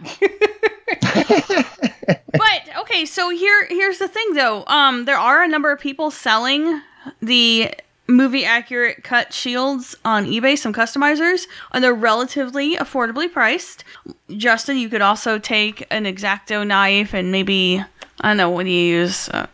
but 2.32 2.78
okay, 2.80 3.06
so 3.06 3.30
here 3.30 3.66
here's 3.68 3.98
the 3.98 4.08
thing 4.08 4.34
though. 4.34 4.64
Um 4.66 5.04
there 5.04 5.18
are 5.18 5.44
a 5.44 5.48
number 5.48 5.70
of 5.70 5.78
people 5.78 6.10
selling 6.10 6.82
the 7.22 7.72
movie 8.08 8.44
accurate 8.44 9.04
cut 9.04 9.32
shields 9.32 9.94
on 10.04 10.26
eBay, 10.26 10.58
some 10.58 10.72
customizers, 10.72 11.46
and 11.70 11.84
they're 11.84 11.94
relatively 11.94 12.74
affordably 12.76 13.32
priced. 13.32 13.84
Justin, 14.30 14.76
you 14.78 14.88
could 14.88 15.00
also 15.00 15.38
take 15.38 15.86
an 15.92 16.06
X-Acto 16.06 16.66
knife 16.66 17.14
and 17.14 17.30
maybe 17.30 17.84
I 18.20 18.28
don't 18.28 18.36
know 18.36 18.50
what 18.50 18.64
do 18.64 18.70
you 18.70 18.96
use 18.98 19.28
uh, 19.28 19.46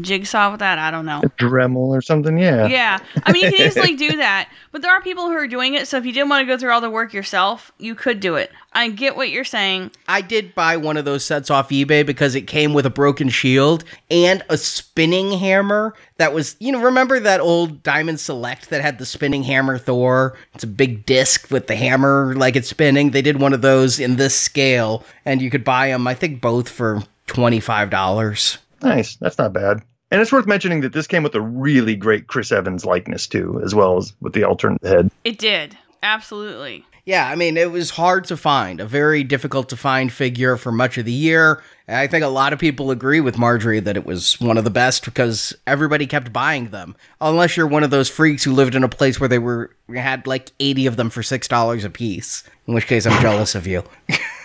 jigsaw 0.00 0.50
with 0.52 0.60
that. 0.60 0.78
I 0.78 0.90
don't 0.90 1.06
know. 1.06 1.20
Dremel 1.38 1.88
or 1.88 2.00
something, 2.00 2.38
yeah. 2.38 2.66
Yeah. 2.66 2.98
I 3.24 3.32
mean, 3.32 3.44
you 3.44 3.52
can 3.52 3.66
easily 3.66 3.96
do 4.08 4.16
that. 4.16 4.48
But 4.70 4.82
there 4.82 4.90
are 4.90 5.02
people 5.02 5.24
who 5.24 5.34
are 5.34 5.46
doing 5.46 5.74
it. 5.74 5.86
So 5.88 5.98
if 5.98 6.06
you 6.06 6.12
didn't 6.12 6.30
want 6.30 6.42
to 6.42 6.46
go 6.46 6.58
through 6.58 6.72
all 6.72 6.80
the 6.80 6.90
work 6.90 7.12
yourself, 7.12 7.72
you 7.78 7.94
could 7.94 8.20
do 8.20 8.36
it. 8.36 8.50
I 8.72 8.88
get 8.88 9.16
what 9.16 9.30
you're 9.30 9.44
saying. 9.44 9.90
I 10.08 10.22
did 10.22 10.54
buy 10.54 10.78
one 10.78 10.96
of 10.96 11.04
those 11.04 11.24
sets 11.24 11.50
off 11.50 11.68
eBay 11.68 12.06
because 12.06 12.34
it 12.34 12.46
came 12.46 12.72
with 12.72 12.86
a 12.86 12.90
broken 12.90 13.28
shield 13.28 13.84
and 14.10 14.42
a 14.48 14.56
spinning 14.56 15.32
hammer 15.32 15.94
that 16.16 16.32
was, 16.32 16.56
you 16.58 16.72
know, 16.72 16.80
remember 16.80 17.20
that 17.20 17.40
old 17.40 17.82
Diamond 17.82 18.18
Select 18.18 18.70
that 18.70 18.80
had 18.80 18.98
the 18.98 19.04
spinning 19.04 19.42
hammer 19.42 19.76
Thor? 19.76 20.38
It's 20.54 20.64
a 20.64 20.68
big 20.68 21.04
disc 21.04 21.50
with 21.50 21.66
the 21.66 21.76
hammer 21.76 22.34
like 22.34 22.56
it's 22.56 22.68
spinning. 22.68 23.10
They 23.10 23.22
did 23.22 23.40
one 23.40 23.52
of 23.52 23.60
those 23.60 24.00
in 24.00 24.16
this 24.16 24.34
scale 24.34 25.04
and 25.26 25.42
you 25.42 25.50
could 25.50 25.64
buy 25.64 25.88
them, 25.88 26.06
I 26.06 26.14
think, 26.14 26.40
both 26.40 26.68
for 26.68 27.02
$25. 27.28 28.58
Nice. 28.82 29.16
That's 29.16 29.38
not 29.38 29.52
bad. 29.52 29.82
And 30.10 30.20
it's 30.20 30.32
worth 30.32 30.46
mentioning 30.46 30.82
that 30.82 30.92
this 30.92 31.06
came 31.06 31.22
with 31.22 31.34
a 31.34 31.40
really 31.40 31.96
great 31.96 32.26
Chris 32.26 32.52
Evans 32.52 32.84
likeness 32.84 33.26
too, 33.26 33.60
as 33.64 33.74
well 33.74 33.96
as 33.96 34.12
with 34.20 34.34
the 34.34 34.44
alternate 34.44 34.84
head. 34.84 35.10
It 35.24 35.38
did. 35.38 35.76
Absolutely. 36.02 36.84
Yeah, 37.04 37.28
I 37.28 37.34
mean, 37.34 37.56
it 37.56 37.72
was 37.72 37.90
hard 37.90 38.26
to 38.26 38.36
find, 38.36 38.78
a 38.78 38.86
very 38.86 39.24
difficult 39.24 39.70
to 39.70 39.76
find 39.76 40.12
figure 40.12 40.56
for 40.56 40.70
much 40.70 40.98
of 40.98 41.04
the 41.04 41.12
year. 41.12 41.60
And 41.88 41.96
I 41.96 42.06
think 42.06 42.22
a 42.22 42.28
lot 42.28 42.52
of 42.52 42.60
people 42.60 42.92
agree 42.92 43.20
with 43.20 43.38
Marjorie 43.38 43.80
that 43.80 43.96
it 43.96 44.06
was 44.06 44.40
one 44.40 44.56
of 44.56 44.62
the 44.62 44.70
best 44.70 45.04
because 45.04 45.52
everybody 45.66 46.06
kept 46.06 46.32
buying 46.32 46.70
them. 46.70 46.94
Unless 47.20 47.56
you're 47.56 47.66
one 47.66 47.82
of 47.82 47.90
those 47.90 48.08
freaks 48.08 48.44
who 48.44 48.52
lived 48.52 48.76
in 48.76 48.84
a 48.84 48.88
place 48.88 49.18
where 49.18 49.28
they 49.28 49.40
were 49.40 49.74
had 49.92 50.28
like 50.28 50.52
80 50.60 50.86
of 50.86 50.96
them 50.96 51.10
for 51.10 51.22
$6 51.22 51.84
a 51.84 51.90
piece, 51.90 52.44
in 52.68 52.74
which 52.74 52.86
case 52.86 53.04
I'm 53.04 53.20
jealous 53.20 53.56
of 53.56 53.66
you. 53.66 53.82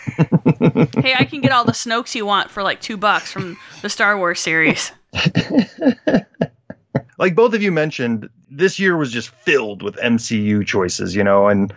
hey, 1.01 1.15
I 1.17 1.25
can 1.25 1.41
get 1.41 1.51
all 1.51 1.65
the 1.65 1.71
Snokes 1.71 2.15
you 2.15 2.25
want 2.25 2.49
for 2.49 2.63
like 2.63 2.81
two 2.81 2.97
bucks 2.97 3.31
from 3.31 3.57
the 3.81 3.89
Star 3.89 4.17
Wars 4.17 4.39
series. 4.39 4.91
like 7.17 7.35
both 7.35 7.53
of 7.53 7.61
you 7.61 7.71
mentioned, 7.71 8.29
this 8.49 8.79
year 8.79 8.97
was 8.97 9.11
just 9.11 9.29
filled 9.29 9.83
with 9.83 9.95
MCU 9.97 10.65
choices, 10.65 11.15
you 11.15 11.23
know, 11.23 11.47
and 11.47 11.73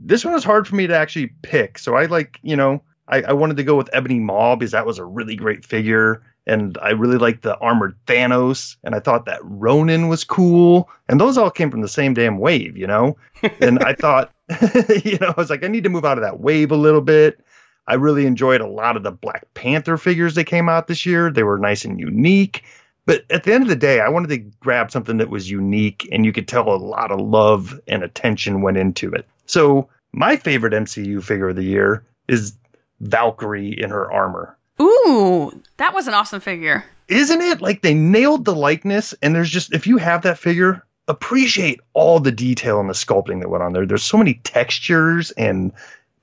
this 0.00 0.24
one 0.24 0.34
was 0.34 0.44
hard 0.44 0.66
for 0.66 0.74
me 0.74 0.86
to 0.86 0.96
actually 0.96 1.28
pick. 1.42 1.78
So 1.78 1.94
I 1.94 2.06
like, 2.06 2.38
you 2.42 2.56
know, 2.56 2.82
I, 3.08 3.22
I 3.22 3.32
wanted 3.32 3.56
to 3.58 3.64
go 3.64 3.76
with 3.76 3.90
Ebony 3.92 4.18
Maw 4.18 4.56
because 4.56 4.72
that 4.72 4.86
was 4.86 4.98
a 4.98 5.04
really 5.04 5.36
great 5.36 5.64
figure. 5.64 6.22
And 6.46 6.76
I 6.82 6.90
really 6.90 7.16
liked 7.16 7.42
the 7.42 7.56
armored 7.58 7.96
Thanos, 8.06 8.76
and 8.84 8.94
I 8.94 9.00
thought 9.00 9.24
that 9.24 9.40
Ronin 9.42 10.08
was 10.08 10.24
cool. 10.24 10.90
And 11.08 11.18
those 11.18 11.38
all 11.38 11.50
came 11.50 11.70
from 11.70 11.80
the 11.80 11.88
same 11.88 12.12
damn 12.12 12.38
wave, 12.38 12.76
you 12.76 12.86
know? 12.86 13.16
and 13.60 13.82
I 13.82 13.94
thought, 13.94 14.30
you 15.04 15.18
know, 15.18 15.28
I 15.28 15.34
was 15.38 15.48
like, 15.48 15.64
I 15.64 15.68
need 15.68 15.84
to 15.84 15.90
move 15.90 16.04
out 16.04 16.18
of 16.18 16.22
that 16.22 16.40
wave 16.40 16.70
a 16.70 16.76
little 16.76 17.00
bit. 17.00 17.40
I 17.86 17.94
really 17.94 18.26
enjoyed 18.26 18.60
a 18.60 18.66
lot 18.66 18.96
of 18.96 19.02
the 19.02 19.12
Black 19.12 19.46
Panther 19.54 19.96
figures 19.96 20.34
that 20.34 20.44
came 20.44 20.68
out 20.68 20.86
this 20.86 21.04
year. 21.04 21.30
They 21.30 21.42
were 21.42 21.58
nice 21.58 21.84
and 21.84 22.00
unique. 22.00 22.64
But 23.06 23.24
at 23.30 23.44
the 23.44 23.52
end 23.52 23.62
of 23.62 23.68
the 23.68 23.76
day, 23.76 24.00
I 24.00 24.08
wanted 24.08 24.28
to 24.30 24.38
grab 24.60 24.90
something 24.90 25.18
that 25.18 25.28
was 25.28 25.50
unique 25.50 26.08
and 26.10 26.24
you 26.24 26.32
could 26.32 26.48
tell 26.48 26.68
a 26.72 26.76
lot 26.76 27.10
of 27.10 27.20
love 27.20 27.78
and 27.86 28.02
attention 28.02 28.62
went 28.62 28.78
into 28.78 29.12
it. 29.12 29.26
So, 29.46 29.88
my 30.12 30.36
favorite 30.36 30.72
MCU 30.72 31.22
figure 31.22 31.48
of 31.48 31.56
the 31.56 31.64
year 31.64 32.04
is 32.28 32.54
Valkyrie 33.00 33.78
in 33.78 33.90
her 33.90 34.10
armor. 34.10 34.56
Ooh, 34.80 35.60
that 35.76 35.92
was 35.92 36.06
an 36.06 36.14
awesome 36.14 36.40
figure. 36.40 36.84
Isn't 37.08 37.40
it? 37.40 37.60
Like 37.60 37.82
they 37.82 37.94
nailed 37.94 38.44
the 38.44 38.54
likeness, 38.54 39.12
and 39.20 39.34
there's 39.34 39.50
just, 39.50 39.74
if 39.74 39.86
you 39.86 39.98
have 39.98 40.22
that 40.22 40.38
figure, 40.38 40.84
appreciate 41.08 41.80
all 41.92 42.20
the 42.20 42.32
detail 42.32 42.80
and 42.80 42.88
the 42.88 42.94
sculpting 42.94 43.40
that 43.40 43.50
went 43.50 43.62
on 43.62 43.72
there. 43.72 43.86
There's 43.86 44.02
so 44.02 44.16
many 44.16 44.34
textures 44.44 45.30
and 45.32 45.72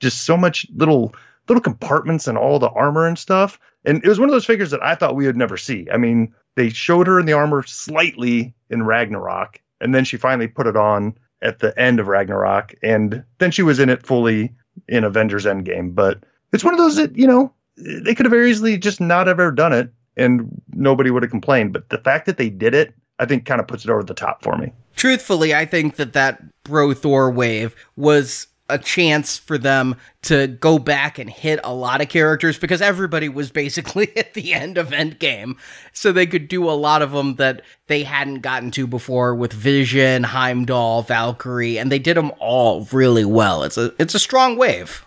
just 0.00 0.24
so 0.24 0.36
much 0.36 0.66
little 0.74 1.14
little 1.48 1.60
compartments 1.60 2.26
and 2.26 2.38
all 2.38 2.58
the 2.58 2.70
armor 2.70 3.06
and 3.06 3.18
stuff. 3.18 3.58
And 3.84 4.02
it 4.04 4.08
was 4.08 4.20
one 4.20 4.28
of 4.28 4.32
those 4.32 4.46
figures 4.46 4.70
that 4.70 4.82
I 4.82 4.94
thought 4.94 5.16
we 5.16 5.26
would 5.26 5.36
never 5.36 5.56
see. 5.56 5.88
I 5.92 5.96
mean, 5.96 6.32
they 6.54 6.68
showed 6.68 7.06
her 7.06 7.18
in 7.18 7.26
the 7.26 7.32
armor 7.32 7.62
slightly 7.64 8.54
in 8.70 8.84
Ragnarok, 8.84 9.60
and 9.80 9.94
then 9.94 10.04
she 10.04 10.16
finally 10.16 10.48
put 10.48 10.66
it 10.66 10.76
on 10.76 11.14
at 11.40 11.58
the 11.58 11.76
end 11.78 11.98
of 11.98 12.06
Ragnarok, 12.06 12.74
and 12.82 13.24
then 13.38 13.50
she 13.50 13.62
was 13.62 13.80
in 13.80 13.88
it 13.88 14.06
fully 14.06 14.54
in 14.88 15.02
Avengers 15.04 15.44
Endgame. 15.44 15.94
But 15.94 16.22
it's 16.52 16.64
one 16.64 16.74
of 16.74 16.78
those 16.78 16.96
that, 16.96 17.16
you 17.16 17.26
know, 17.26 17.52
they 17.76 18.14
could 18.14 18.26
have 18.26 18.30
very 18.30 18.50
easily 18.50 18.78
just 18.78 19.00
not 19.00 19.28
ever 19.28 19.50
done 19.50 19.72
it 19.72 19.90
and 20.16 20.60
nobody 20.72 21.10
would 21.10 21.22
have 21.22 21.30
complained. 21.30 21.72
But 21.72 21.88
the 21.88 21.98
fact 21.98 22.26
that 22.26 22.36
they 22.36 22.50
did 22.50 22.74
it, 22.74 22.94
I 23.18 23.26
think 23.26 23.46
kind 23.46 23.60
of 23.60 23.66
puts 23.66 23.84
it 23.84 23.90
over 23.90 24.02
the 24.02 24.14
top 24.14 24.42
for 24.42 24.56
me. 24.56 24.72
Truthfully, 24.96 25.54
I 25.54 25.64
think 25.64 25.96
that 25.96 26.12
that 26.12 26.42
Bro 26.64 26.94
Thor 26.94 27.30
wave 27.30 27.74
was 27.96 28.46
a 28.72 28.78
chance 28.78 29.36
for 29.36 29.58
them 29.58 29.96
to 30.22 30.46
go 30.46 30.78
back 30.78 31.18
and 31.18 31.28
hit 31.28 31.60
a 31.62 31.74
lot 31.74 32.00
of 32.00 32.08
characters 32.08 32.58
because 32.58 32.80
everybody 32.80 33.28
was 33.28 33.50
basically 33.50 34.10
at 34.16 34.34
the 34.34 34.54
end 34.54 34.78
of 34.78 34.88
Endgame. 34.88 35.56
So 35.92 36.12
they 36.12 36.26
could 36.26 36.48
do 36.48 36.68
a 36.68 36.72
lot 36.72 37.02
of 37.02 37.12
them 37.12 37.36
that 37.36 37.62
they 37.86 38.02
hadn't 38.02 38.40
gotten 38.40 38.70
to 38.72 38.86
before 38.86 39.34
with 39.34 39.52
Vision, 39.52 40.22
Heimdall, 40.22 41.02
Valkyrie, 41.02 41.78
and 41.78 41.92
they 41.92 41.98
did 41.98 42.16
them 42.16 42.32
all 42.38 42.86
really 42.92 43.24
well. 43.24 43.62
It's 43.62 43.76
a 43.76 43.92
it's 43.98 44.14
a 44.14 44.18
strong 44.18 44.56
wave. 44.56 45.04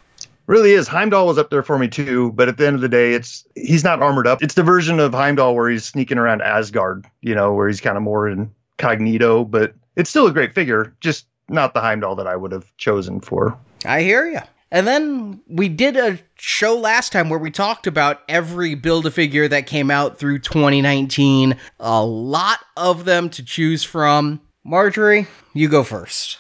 Really 0.48 0.74
is. 0.74 0.88
Heimdall 0.88 1.26
was 1.26 1.40
up 1.40 1.50
there 1.50 1.64
for 1.64 1.80
me 1.80 1.88
too, 1.88 2.32
but 2.34 2.48
at 2.48 2.58
the 2.58 2.68
end 2.68 2.76
of 2.76 2.82
the 2.82 2.90
day, 2.90 3.14
it's 3.14 3.46
he's 3.56 3.84
not 3.84 4.04
armored 4.04 4.28
up. 4.28 4.44
It's 4.44 4.54
the 4.54 4.62
version 4.62 5.00
of 5.00 5.14
Heimdall 5.14 5.56
where 5.56 5.70
he's 5.70 5.86
sneaking 5.86 6.20
around 6.20 6.44
Asgard, 6.44 7.06
you 7.22 7.34
know, 7.34 7.54
where 7.54 7.68
he's 7.68 7.82
kind 7.82 7.98
of 7.98 8.04
more 8.04 8.30
incognito, 8.30 9.44
but 9.44 9.74
it's 9.96 10.10
still 10.10 10.28
a 10.28 10.32
great 10.32 10.54
figure, 10.54 10.94
just 11.00 11.26
not 11.50 11.74
the 11.74 11.82
Heimdall 11.82 12.16
that 12.16 12.28
I 12.28 12.36
would 12.36 12.52
have 12.52 12.76
chosen 12.78 13.20
for. 13.20 13.58
I 13.86 14.02
hear 14.02 14.28
you. 14.28 14.40
And 14.72 14.88
then 14.88 15.42
we 15.48 15.70
did 15.70 15.96
a 15.96 16.20
show 16.38 16.78
last 16.78 17.12
time 17.12 17.30
where 17.30 17.40
we 17.40 17.52
talked 17.52 17.88
about 17.88 18.22
every 18.28 18.76
build 18.76 19.06
a 19.06 19.12
figure 19.12 19.48
that 19.48 19.68
came 19.68 19.92
out 19.92 20.18
through 20.18 20.40
2019. 20.40 21.56
A 21.80 22.04
lot 22.04 22.60
of 22.76 23.06
them 23.06 23.30
to 23.30 23.46
choose 23.46 23.84
from. 23.84 24.42
Marjorie, 24.64 25.28
you 25.54 25.70
go 25.70 25.84
first. 25.84 26.40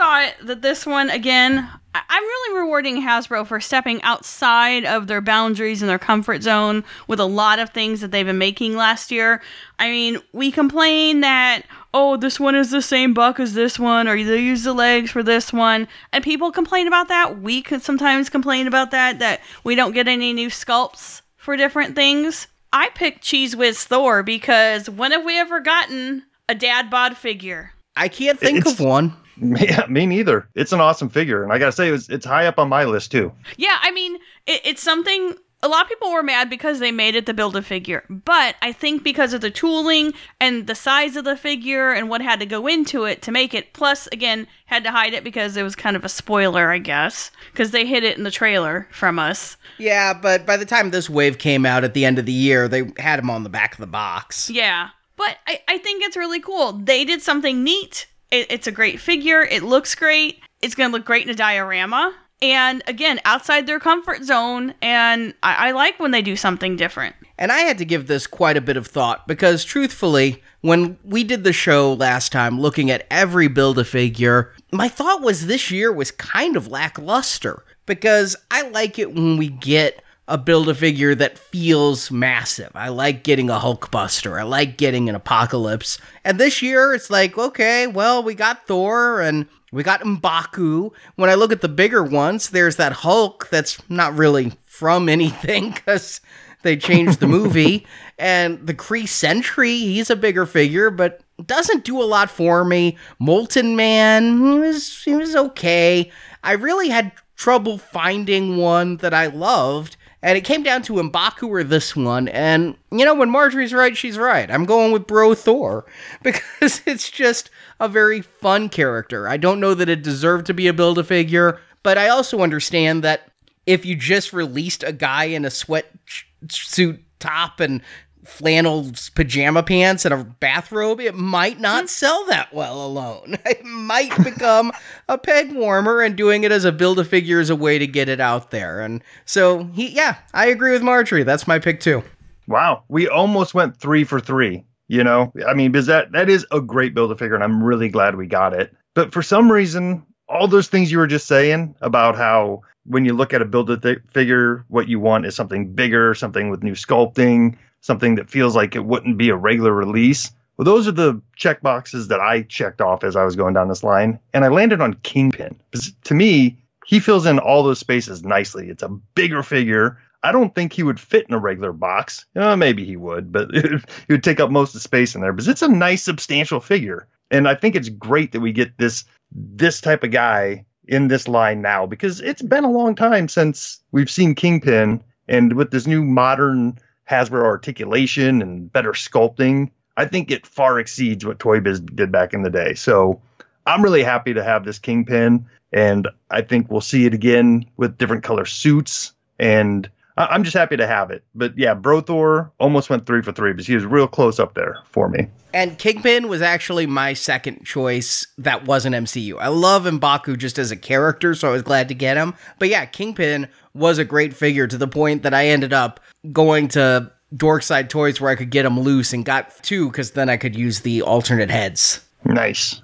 I 0.00 0.30
thought 0.30 0.46
that 0.46 0.62
this 0.62 0.86
one, 0.86 1.10
again, 1.10 1.68
I- 1.94 2.02
I'm 2.08 2.22
really 2.22 2.60
rewarding 2.60 3.02
Hasbro 3.02 3.46
for 3.46 3.58
stepping 3.60 4.00
outside 4.02 4.84
of 4.84 5.08
their 5.08 5.20
boundaries 5.20 5.82
and 5.82 5.88
their 5.88 5.98
comfort 5.98 6.42
zone 6.42 6.84
with 7.08 7.18
a 7.18 7.24
lot 7.24 7.58
of 7.58 7.70
things 7.70 8.00
that 8.00 8.12
they've 8.12 8.24
been 8.26 8.38
making 8.38 8.76
last 8.76 9.10
year. 9.10 9.42
I 9.78 9.88
mean, 9.90 10.18
we 10.32 10.52
complain 10.52 11.20
that, 11.22 11.62
oh, 11.92 12.16
this 12.16 12.38
one 12.38 12.54
is 12.54 12.70
the 12.70 12.82
same 12.82 13.12
buck 13.12 13.40
as 13.40 13.54
this 13.54 13.76
one, 13.78 14.06
or 14.06 14.22
they 14.22 14.38
use 14.40 14.62
the 14.62 14.72
legs 14.72 15.10
for 15.10 15.22
this 15.24 15.52
one. 15.52 15.88
And 16.12 16.22
people 16.22 16.52
complain 16.52 16.86
about 16.86 17.08
that. 17.08 17.40
We 17.40 17.60
could 17.60 17.82
sometimes 17.82 18.28
complain 18.30 18.68
about 18.68 18.92
that, 18.92 19.18
that 19.18 19.40
we 19.64 19.74
don't 19.74 19.92
get 19.92 20.06
any 20.06 20.32
new 20.32 20.48
sculpts 20.48 21.22
for 21.36 21.56
different 21.56 21.96
things. 21.96 22.46
I 22.72 22.90
picked 22.90 23.22
Cheese 23.24 23.56
Whiz 23.56 23.82
Thor 23.82 24.22
because 24.22 24.88
when 24.88 25.10
have 25.10 25.24
we 25.24 25.38
ever 25.40 25.58
gotten 25.58 26.24
a 26.48 26.54
dad 26.54 26.88
bod 26.88 27.16
figure? 27.16 27.72
I 27.96 28.06
can't 28.06 28.38
think 28.38 28.58
It's- 28.58 28.74
of 28.74 28.80
one. 28.80 29.16
Yeah, 29.58 29.86
me 29.88 30.06
neither. 30.06 30.48
It's 30.54 30.72
an 30.72 30.80
awesome 30.80 31.08
figure, 31.08 31.42
and 31.42 31.52
I 31.52 31.58
gotta 31.58 31.72
say, 31.72 31.88
it 31.88 31.92
was, 31.92 32.08
it's 32.08 32.26
high 32.26 32.46
up 32.46 32.58
on 32.58 32.68
my 32.68 32.84
list 32.84 33.12
too. 33.12 33.32
Yeah, 33.56 33.78
I 33.80 33.90
mean, 33.90 34.16
it, 34.46 34.60
it's 34.64 34.82
something. 34.82 35.34
A 35.60 35.66
lot 35.66 35.82
of 35.82 35.88
people 35.88 36.12
were 36.12 36.22
mad 36.22 36.48
because 36.48 36.78
they 36.78 36.92
made 36.92 37.16
it 37.16 37.26
the 37.26 37.34
build 37.34 37.56
a 37.56 37.62
figure, 37.62 38.04
but 38.08 38.54
I 38.62 38.70
think 38.70 39.02
because 39.02 39.32
of 39.32 39.40
the 39.40 39.50
tooling 39.50 40.14
and 40.38 40.68
the 40.68 40.76
size 40.76 41.16
of 41.16 41.24
the 41.24 41.36
figure 41.36 41.90
and 41.90 42.08
what 42.08 42.20
had 42.20 42.38
to 42.38 42.46
go 42.46 42.68
into 42.68 43.04
it 43.04 43.22
to 43.22 43.32
make 43.32 43.54
it, 43.54 43.72
plus 43.72 44.06
again 44.12 44.46
had 44.66 44.84
to 44.84 44.92
hide 44.92 45.14
it 45.14 45.24
because 45.24 45.56
it 45.56 45.64
was 45.64 45.74
kind 45.74 45.96
of 45.96 46.04
a 46.04 46.08
spoiler, 46.08 46.70
I 46.70 46.78
guess, 46.78 47.32
because 47.50 47.72
they 47.72 47.84
hid 47.86 48.04
it 48.04 48.16
in 48.16 48.22
the 48.22 48.30
trailer 48.30 48.86
from 48.92 49.18
us. 49.18 49.56
Yeah, 49.78 50.14
but 50.14 50.46
by 50.46 50.56
the 50.56 50.64
time 50.64 50.90
this 50.90 51.10
wave 51.10 51.38
came 51.38 51.66
out 51.66 51.82
at 51.82 51.92
the 51.92 52.04
end 52.04 52.20
of 52.20 52.26
the 52.26 52.32
year, 52.32 52.68
they 52.68 52.92
had 52.96 53.18
him 53.18 53.30
on 53.30 53.42
the 53.42 53.48
back 53.50 53.72
of 53.72 53.80
the 53.80 53.88
box. 53.88 54.48
Yeah, 54.48 54.90
but 55.16 55.38
I, 55.48 55.60
I 55.66 55.78
think 55.78 56.04
it's 56.04 56.16
really 56.16 56.40
cool. 56.40 56.72
They 56.72 57.04
did 57.04 57.20
something 57.20 57.64
neat. 57.64 58.06
It, 58.30 58.46
it's 58.50 58.66
a 58.66 58.72
great 58.72 59.00
figure. 59.00 59.42
It 59.42 59.62
looks 59.62 59.94
great. 59.94 60.40
It's 60.60 60.74
gonna 60.74 60.92
look 60.92 61.04
great 61.04 61.24
in 61.24 61.30
a 61.30 61.34
diorama. 61.34 62.14
and 62.40 62.82
again, 62.86 63.18
outside 63.24 63.66
their 63.66 63.80
comfort 63.80 64.22
zone. 64.22 64.72
And 64.80 65.34
I, 65.42 65.68
I 65.68 65.70
like 65.72 65.98
when 65.98 66.12
they 66.12 66.22
do 66.22 66.36
something 66.36 66.76
different. 66.76 67.16
And 67.36 67.50
I 67.52 67.58
had 67.58 67.78
to 67.78 67.84
give 67.84 68.06
this 68.06 68.26
quite 68.26 68.56
a 68.56 68.60
bit 68.60 68.76
of 68.76 68.86
thought 68.86 69.26
because, 69.26 69.64
truthfully, 69.64 70.42
when 70.60 70.98
we 71.04 71.24
did 71.24 71.44
the 71.44 71.52
show 71.52 71.92
last 71.94 72.32
time 72.32 72.60
looking 72.60 72.90
at 72.90 73.06
every 73.10 73.48
build 73.48 73.78
a 73.78 73.84
figure, 73.84 74.52
my 74.72 74.88
thought 74.88 75.22
was 75.22 75.46
this 75.46 75.70
year 75.70 75.92
was 75.92 76.10
kind 76.10 76.56
of 76.56 76.68
lackluster 76.68 77.64
because 77.86 78.36
I 78.50 78.68
like 78.68 78.98
it 78.98 79.12
when 79.14 79.36
we 79.36 79.48
get 79.48 80.02
a 80.28 80.36
build 80.36 80.68
a 80.68 80.74
figure 80.74 81.14
that 81.14 81.38
feels 81.38 82.10
massive. 82.10 82.70
I 82.74 82.90
like 82.90 83.24
getting 83.24 83.48
a 83.48 83.58
Hulkbuster. 83.58 84.38
I 84.38 84.42
like 84.42 84.76
getting 84.76 85.08
an 85.08 85.14
Apocalypse. 85.14 85.98
And 86.22 86.38
this 86.38 86.60
year 86.60 86.92
it's 86.92 87.08
like, 87.08 87.38
okay, 87.38 87.86
well, 87.86 88.22
we 88.22 88.34
got 88.34 88.66
Thor 88.66 89.22
and 89.22 89.46
we 89.72 89.82
got 89.82 90.02
M'Baku. 90.02 90.92
When 91.16 91.30
I 91.30 91.34
look 91.34 91.50
at 91.50 91.62
the 91.62 91.68
bigger 91.68 92.02
ones, 92.04 92.50
there's 92.50 92.76
that 92.76 92.92
Hulk 92.92 93.48
that's 93.50 93.78
not 93.88 94.14
really 94.16 94.52
from 94.66 95.08
anything 95.08 95.70
because 95.70 96.20
they 96.62 96.76
changed 96.76 97.20
the 97.20 97.26
movie. 97.38 97.86
and 98.18 98.66
the 98.66 98.74
Kree 98.74 99.08
Sentry, 99.08 99.78
he's 99.78 100.10
a 100.10 100.16
bigger 100.16 100.44
figure, 100.44 100.90
but 100.90 101.22
doesn't 101.46 101.84
do 101.84 102.02
a 102.02 102.04
lot 102.04 102.30
for 102.30 102.64
me. 102.64 102.98
Molten 103.18 103.76
Man, 103.76 104.38
he 104.38 104.58
was 104.58 105.02
he 105.04 105.14
was 105.14 105.34
okay. 105.34 106.10
I 106.42 106.52
really 106.52 106.88
had 106.90 107.12
trouble 107.36 107.78
finding 107.78 108.56
one 108.56 108.96
that 108.98 109.14
I 109.14 109.28
loved. 109.28 109.96
And 110.22 110.36
it 110.36 110.44
came 110.44 110.64
down 110.64 110.82
to 110.82 110.94
M'Baku 110.94 111.48
or 111.48 111.62
this 111.62 111.94
one. 111.94 112.28
And, 112.28 112.76
you 112.90 113.04
know, 113.04 113.14
when 113.14 113.30
Marjorie's 113.30 113.72
right, 113.72 113.96
she's 113.96 114.18
right. 114.18 114.50
I'm 114.50 114.64
going 114.64 114.90
with 114.90 115.06
Bro 115.06 115.34
Thor 115.34 115.86
because 116.22 116.82
it's 116.86 117.10
just 117.10 117.50
a 117.78 117.88
very 117.88 118.22
fun 118.22 118.68
character. 118.68 119.28
I 119.28 119.36
don't 119.36 119.60
know 119.60 119.74
that 119.74 119.88
it 119.88 120.02
deserved 120.02 120.46
to 120.46 120.54
be 120.54 120.66
a 120.66 120.72
Build 120.72 120.98
a 120.98 121.04
Figure, 121.04 121.60
but 121.82 121.98
I 121.98 122.08
also 122.08 122.40
understand 122.40 123.04
that 123.04 123.30
if 123.66 123.84
you 123.84 123.94
just 123.94 124.32
released 124.32 124.82
a 124.82 124.92
guy 124.92 125.24
in 125.24 125.44
a 125.44 125.48
sweatsuit 125.48 127.00
top 127.20 127.60
and 127.60 127.82
flannel 128.28 128.90
pajama 129.14 129.62
pants 129.62 130.04
and 130.04 130.14
a 130.14 130.24
bathrobe, 130.24 131.00
it 131.00 131.14
might 131.14 131.58
not 131.60 131.84
hmm. 131.84 131.88
sell 131.88 132.24
that 132.26 132.52
well 132.52 132.84
alone. 132.84 133.36
It 133.48 133.64
might 133.64 134.14
become 134.22 134.72
a 135.08 135.16
peg 135.16 135.52
warmer, 135.52 136.02
and 136.02 136.16
doing 136.16 136.44
it 136.44 136.52
as 136.52 136.64
a 136.64 136.72
build 136.72 136.98
a 136.98 137.04
figure 137.04 137.40
is 137.40 137.48
a 137.48 137.56
way 137.56 137.78
to 137.78 137.86
get 137.86 138.08
it 138.08 138.20
out 138.20 138.50
there. 138.50 138.80
And 138.80 139.02
so, 139.24 139.64
he, 139.72 139.88
yeah, 139.88 140.16
I 140.34 140.46
agree 140.46 140.72
with 140.72 140.82
Marjorie. 140.82 141.22
That's 141.22 141.48
my 141.48 141.58
pick 141.58 141.80
too. 141.80 142.02
Wow, 142.46 142.84
we 142.88 143.08
almost 143.08 143.54
went 143.54 143.76
three 143.76 144.04
for 144.04 144.20
three. 144.20 144.64
You 144.88 145.02
know, 145.02 145.32
I 145.46 145.54
mean, 145.54 145.72
because 145.72 145.86
that 145.86 146.12
that 146.12 146.28
is 146.28 146.46
a 146.50 146.60
great 146.60 146.94
build 146.94 147.10
a 147.10 147.16
figure, 147.16 147.34
and 147.34 147.44
I'm 147.44 147.62
really 147.62 147.88
glad 147.88 148.16
we 148.16 148.26
got 148.26 148.52
it. 148.54 148.74
But 148.94 149.12
for 149.12 149.22
some 149.22 149.50
reason, 149.50 150.04
all 150.28 150.48
those 150.48 150.68
things 150.68 150.92
you 150.92 150.98
were 150.98 151.06
just 151.06 151.26
saying 151.26 151.74
about 151.80 152.16
how 152.16 152.62
when 152.84 153.04
you 153.04 153.12
look 153.12 153.34
at 153.34 153.42
a 153.42 153.44
build 153.44 153.70
a 153.70 153.76
th- 153.76 153.98
figure, 154.12 154.64
what 154.68 154.88
you 154.88 154.98
want 154.98 155.26
is 155.26 155.36
something 155.36 155.72
bigger, 155.72 156.14
something 156.14 156.48
with 156.48 156.62
new 156.62 156.72
sculpting, 156.72 157.56
something 157.80 158.16
that 158.16 158.30
feels 158.30 158.56
like 158.56 158.74
it 158.74 158.84
wouldn't 158.84 159.18
be 159.18 159.30
a 159.30 159.36
regular 159.36 159.72
release. 159.72 160.30
Well, 160.56 160.64
those 160.64 160.88
are 160.88 160.92
the 160.92 161.20
check 161.36 161.62
boxes 161.62 162.08
that 162.08 162.20
I 162.20 162.42
checked 162.42 162.80
off 162.80 163.04
as 163.04 163.14
I 163.14 163.24
was 163.24 163.36
going 163.36 163.54
down 163.54 163.68
this 163.68 163.84
line, 163.84 164.18
and 164.34 164.44
I 164.44 164.48
landed 164.48 164.80
on 164.80 164.94
Kingpin. 164.94 165.58
Because 165.70 165.92
to 166.04 166.14
me, 166.14 166.58
he 166.84 167.00
fills 167.00 167.26
in 167.26 167.38
all 167.38 167.62
those 167.62 167.78
spaces 167.78 168.24
nicely. 168.24 168.68
It's 168.68 168.82
a 168.82 168.88
bigger 168.88 169.42
figure. 169.42 169.98
I 170.22 170.32
don't 170.32 170.54
think 170.54 170.72
he 170.72 170.82
would 170.82 170.98
fit 170.98 171.26
in 171.28 171.34
a 171.34 171.38
regular 171.38 171.72
box. 171.72 172.26
Uh, 172.34 172.56
maybe 172.56 172.84
he 172.84 172.96
would, 172.96 173.30
but 173.30 173.50
it, 173.54 173.84
would 174.08 174.24
take 174.24 174.40
up 174.40 174.50
most 174.50 174.70
of 174.70 174.74
the 174.74 174.80
space 174.80 175.14
in 175.14 175.20
there. 175.20 175.32
But 175.32 175.46
it's 175.46 175.62
a 175.62 175.68
nice, 175.68 176.02
substantial 176.02 176.60
figure, 176.60 177.06
and 177.30 177.46
I 177.46 177.54
think 177.54 177.76
it's 177.76 177.88
great 177.88 178.32
that 178.32 178.40
we 178.40 178.52
get 178.52 178.78
this 178.78 179.04
this 179.30 179.80
type 179.80 180.02
of 180.02 180.10
guy 180.10 180.64
in 180.86 181.08
this 181.08 181.28
line 181.28 181.60
now 181.60 181.84
because 181.84 182.20
it's 182.20 182.40
been 182.40 182.64
a 182.64 182.70
long 182.70 182.94
time 182.94 183.28
since 183.28 183.80
we've 183.92 184.10
seen 184.10 184.34
Kingpin, 184.34 185.04
and 185.28 185.52
with 185.52 185.70
this 185.70 185.86
new 185.86 186.02
modern 186.02 186.78
Hasbro 187.08 187.42
articulation 187.42 188.42
and 188.42 188.72
better 188.72 188.92
sculpting, 188.92 189.70
I 189.96 190.04
think 190.04 190.30
it 190.30 190.46
far 190.46 190.78
exceeds 190.78 191.24
what 191.24 191.38
Toy 191.38 191.60
Biz 191.60 191.80
did 191.80 192.12
back 192.12 192.34
in 192.34 192.42
the 192.42 192.50
day. 192.50 192.74
So 192.74 193.20
I'm 193.66 193.82
really 193.82 194.02
happy 194.02 194.34
to 194.34 194.44
have 194.44 194.64
this 194.64 194.78
Kingpin, 194.78 195.46
and 195.72 196.08
I 196.30 196.42
think 196.42 196.70
we'll 196.70 196.80
see 196.80 197.06
it 197.06 197.14
again 197.14 197.66
with 197.76 197.98
different 197.98 198.22
color 198.22 198.44
suits 198.44 199.12
and 199.38 199.90
I- 200.18 200.34
am 200.34 200.42
just 200.42 200.56
happy 200.56 200.76
to 200.76 200.86
have 200.86 201.10
it. 201.10 201.22
But 201.34 201.56
yeah, 201.56 201.74
Brothor 201.74 202.50
almost 202.58 202.90
went 202.90 203.06
three 203.06 203.22
for 203.22 203.32
three 203.32 203.52
because 203.52 203.66
he 203.66 203.74
was 203.74 203.86
real 203.86 204.08
close 204.08 204.40
up 204.40 204.54
there 204.54 204.78
for 204.90 205.08
me. 205.08 205.28
And 205.54 205.78
Kingpin 205.78 206.28
was 206.28 206.42
actually 206.42 206.86
my 206.86 207.14
second 207.14 207.64
choice 207.64 208.26
that 208.36 208.66
wasn't 208.66 208.94
MCU. 208.94 209.38
I 209.38 209.48
love 209.48 209.84
M'Baku 209.84 210.36
just 210.36 210.58
as 210.58 210.70
a 210.70 210.76
character, 210.76 211.34
so 211.34 211.48
I 211.48 211.52
was 211.52 211.62
glad 211.62 211.88
to 211.88 211.94
get 211.94 212.16
him. 212.16 212.34
But 212.58 212.68
yeah, 212.68 212.84
Kingpin 212.84 213.48
was 213.74 213.98
a 213.98 214.04
great 214.04 214.34
figure 214.34 214.66
to 214.66 214.76
the 214.76 214.88
point 214.88 215.22
that 215.22 215.32
I 215.32 215.46
ended 215.46 215.72
up 215.72 216.00
going 216.32 216.68
to 216.68 217.10
Dorkside 217.34 217.88
Toys 217.88 218.20
where 218.20 218.30
I 218.30 218.34
could 218.34 218.50
get 218.50 218.66
him 218.66 218.80
loose 218.80 219.12
and 219.12 219.24
got 219.24 219.62
two 219.62 219.88
because 219.88 220.12
then 220.12 220.28
I 220.28 220.36
could 220.36 220.56
use 220.56 220.80
the 220.80 221.02
alternate 221.02 221.50
heads. 221.50 222.04
Nice. 222.24 222.82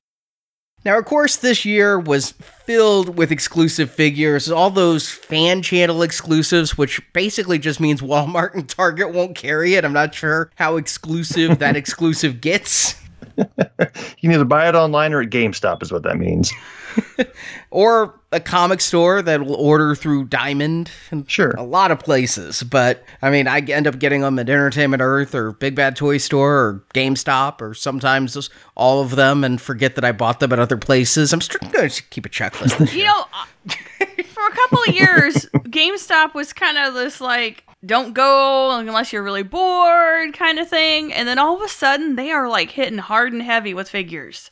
Now, 0.85 0.99
of 0.99 1.07
course, 1.07 1.37
this 1.37 1.65
year 1.65 1.99
was 1.99 2.33
filled 2.33 3.17
with 3.17 3.33
exclusive 3.33 3.91
figures, 3.91 4.51
all 4.51 4.71
those 4.71 5.09
fan 5.09 5.63
channel 5.63 6.03
exclusives, 6.03 6.77
which 6.77 7.01
basically 7.13 7.59
just 7.59 7.81
means 7.81 8.03
Walmart 8.03 8.55
and 8.55 8.69
Target 8.69 9.13
won't 9.15 9.35
carry 9.35 9.75
it. 9.75 9.85
I'm 9.85 9.95
not 9.95 10.15
sure 10.15 10.51
how 10.57 10.77
exclusive 10.77 11.59
that 11.61 11.77
exclusive 11.77 12.41
gets. 12.41 13.01
you 13.37 13.45
can 14.21 14.33
either 14.33 14.45
buy 14.45 14.69
it 14.69 14.75
online 14.75 15.13
or 15.13 15.23
at 15.23 15.31
GameStop, 15.31 15.83
is 15.83 15.91
what 15.91 16.03
that 16.03 16.19
means. 16.19 16.53
or 17.71 18.21
a 18.35 18.41
comic 18.41 18.81
store 18.81 19.23
that 19.23 19.41
will 19.47 19.55
order 19.55 19.95
through 19.95 20.25
Diamond. 20.25 20.91
Sure. 21.27 21.51
A 21.57 21.63
lot 21.63 21.91
of 21.91 22.01
places. 22.01 22.63
But 22.63 23.05
I 23.23 23.31
mean, 23.31 23.47
I 23.47 23.61
end 23.61 23.87
up 23.87 23.99
getting 23.99 24.23
them 24.23 24.39
at 24.39 24.49
Entertainment 24.49 25.01
Earth 25.01 25.35
or 25.35 25.53
Big 25.53 25.75
Bad 25.77 25.97
Toy 25.97 26.19
Store 26.19 26.59
or 26.59 26.85
GameStop 26.95 27.61
or 27.61 27.75
sometimes 27.75 28.35
just 28.35 28.51
all 28.77 29.01
of 29.01 29.17
them 29.17 29.45
and 29.45 29.61
forget 29.61 29.95
that 29.95 30.05
I 30.05 30.13
bought 30.13 30.41
them 30.41 30.53
at 30.53 30.59
other 30.59 30.77
places. 30.77 31.33
I'm 31.33 31.41
going 31.71 31.89
to 31.89 32.03
keep 32.11 32.27
a 32.27 32.29
checklist. 32.29 32.93
you 32.93 33.05
know, 33.05 33.25
uh, 33.33 33.45
for 34.25 34.47
a 34.47 34.53
couple 34.53 34.81
of 34.89 34.95
years, 34.95 35.47
GameStop 35.55 36.35
was 36.35 36.53
kind 36.53 36.77
of 36.77 36.95
this 36.95 37.21
like, 37.21 37.65
don't 37.87 38.15
go 38.15 38.77
unless 38.77 39.13
you're 39.13 39.23
really 39.23 39.43
bored 39.43 40.33
kind 40.35 40.59
of 40.59 40.69
thing. 40.69 41.13
And 41.13 41.29
then 41.29 41.39
all 41.39 41.57
of 41.57 41.63
a 41.63 41.69
sudden, 41.69 42.17
they 42.17 42.33
are 42.33 42.49
like 42.49 42.71
hitting 42.71 42.99
hard 42.99 43.33
and 43.33 43.43
heavy 43.43 43.75
with 43.75 43.89
figures. 43.89 44.51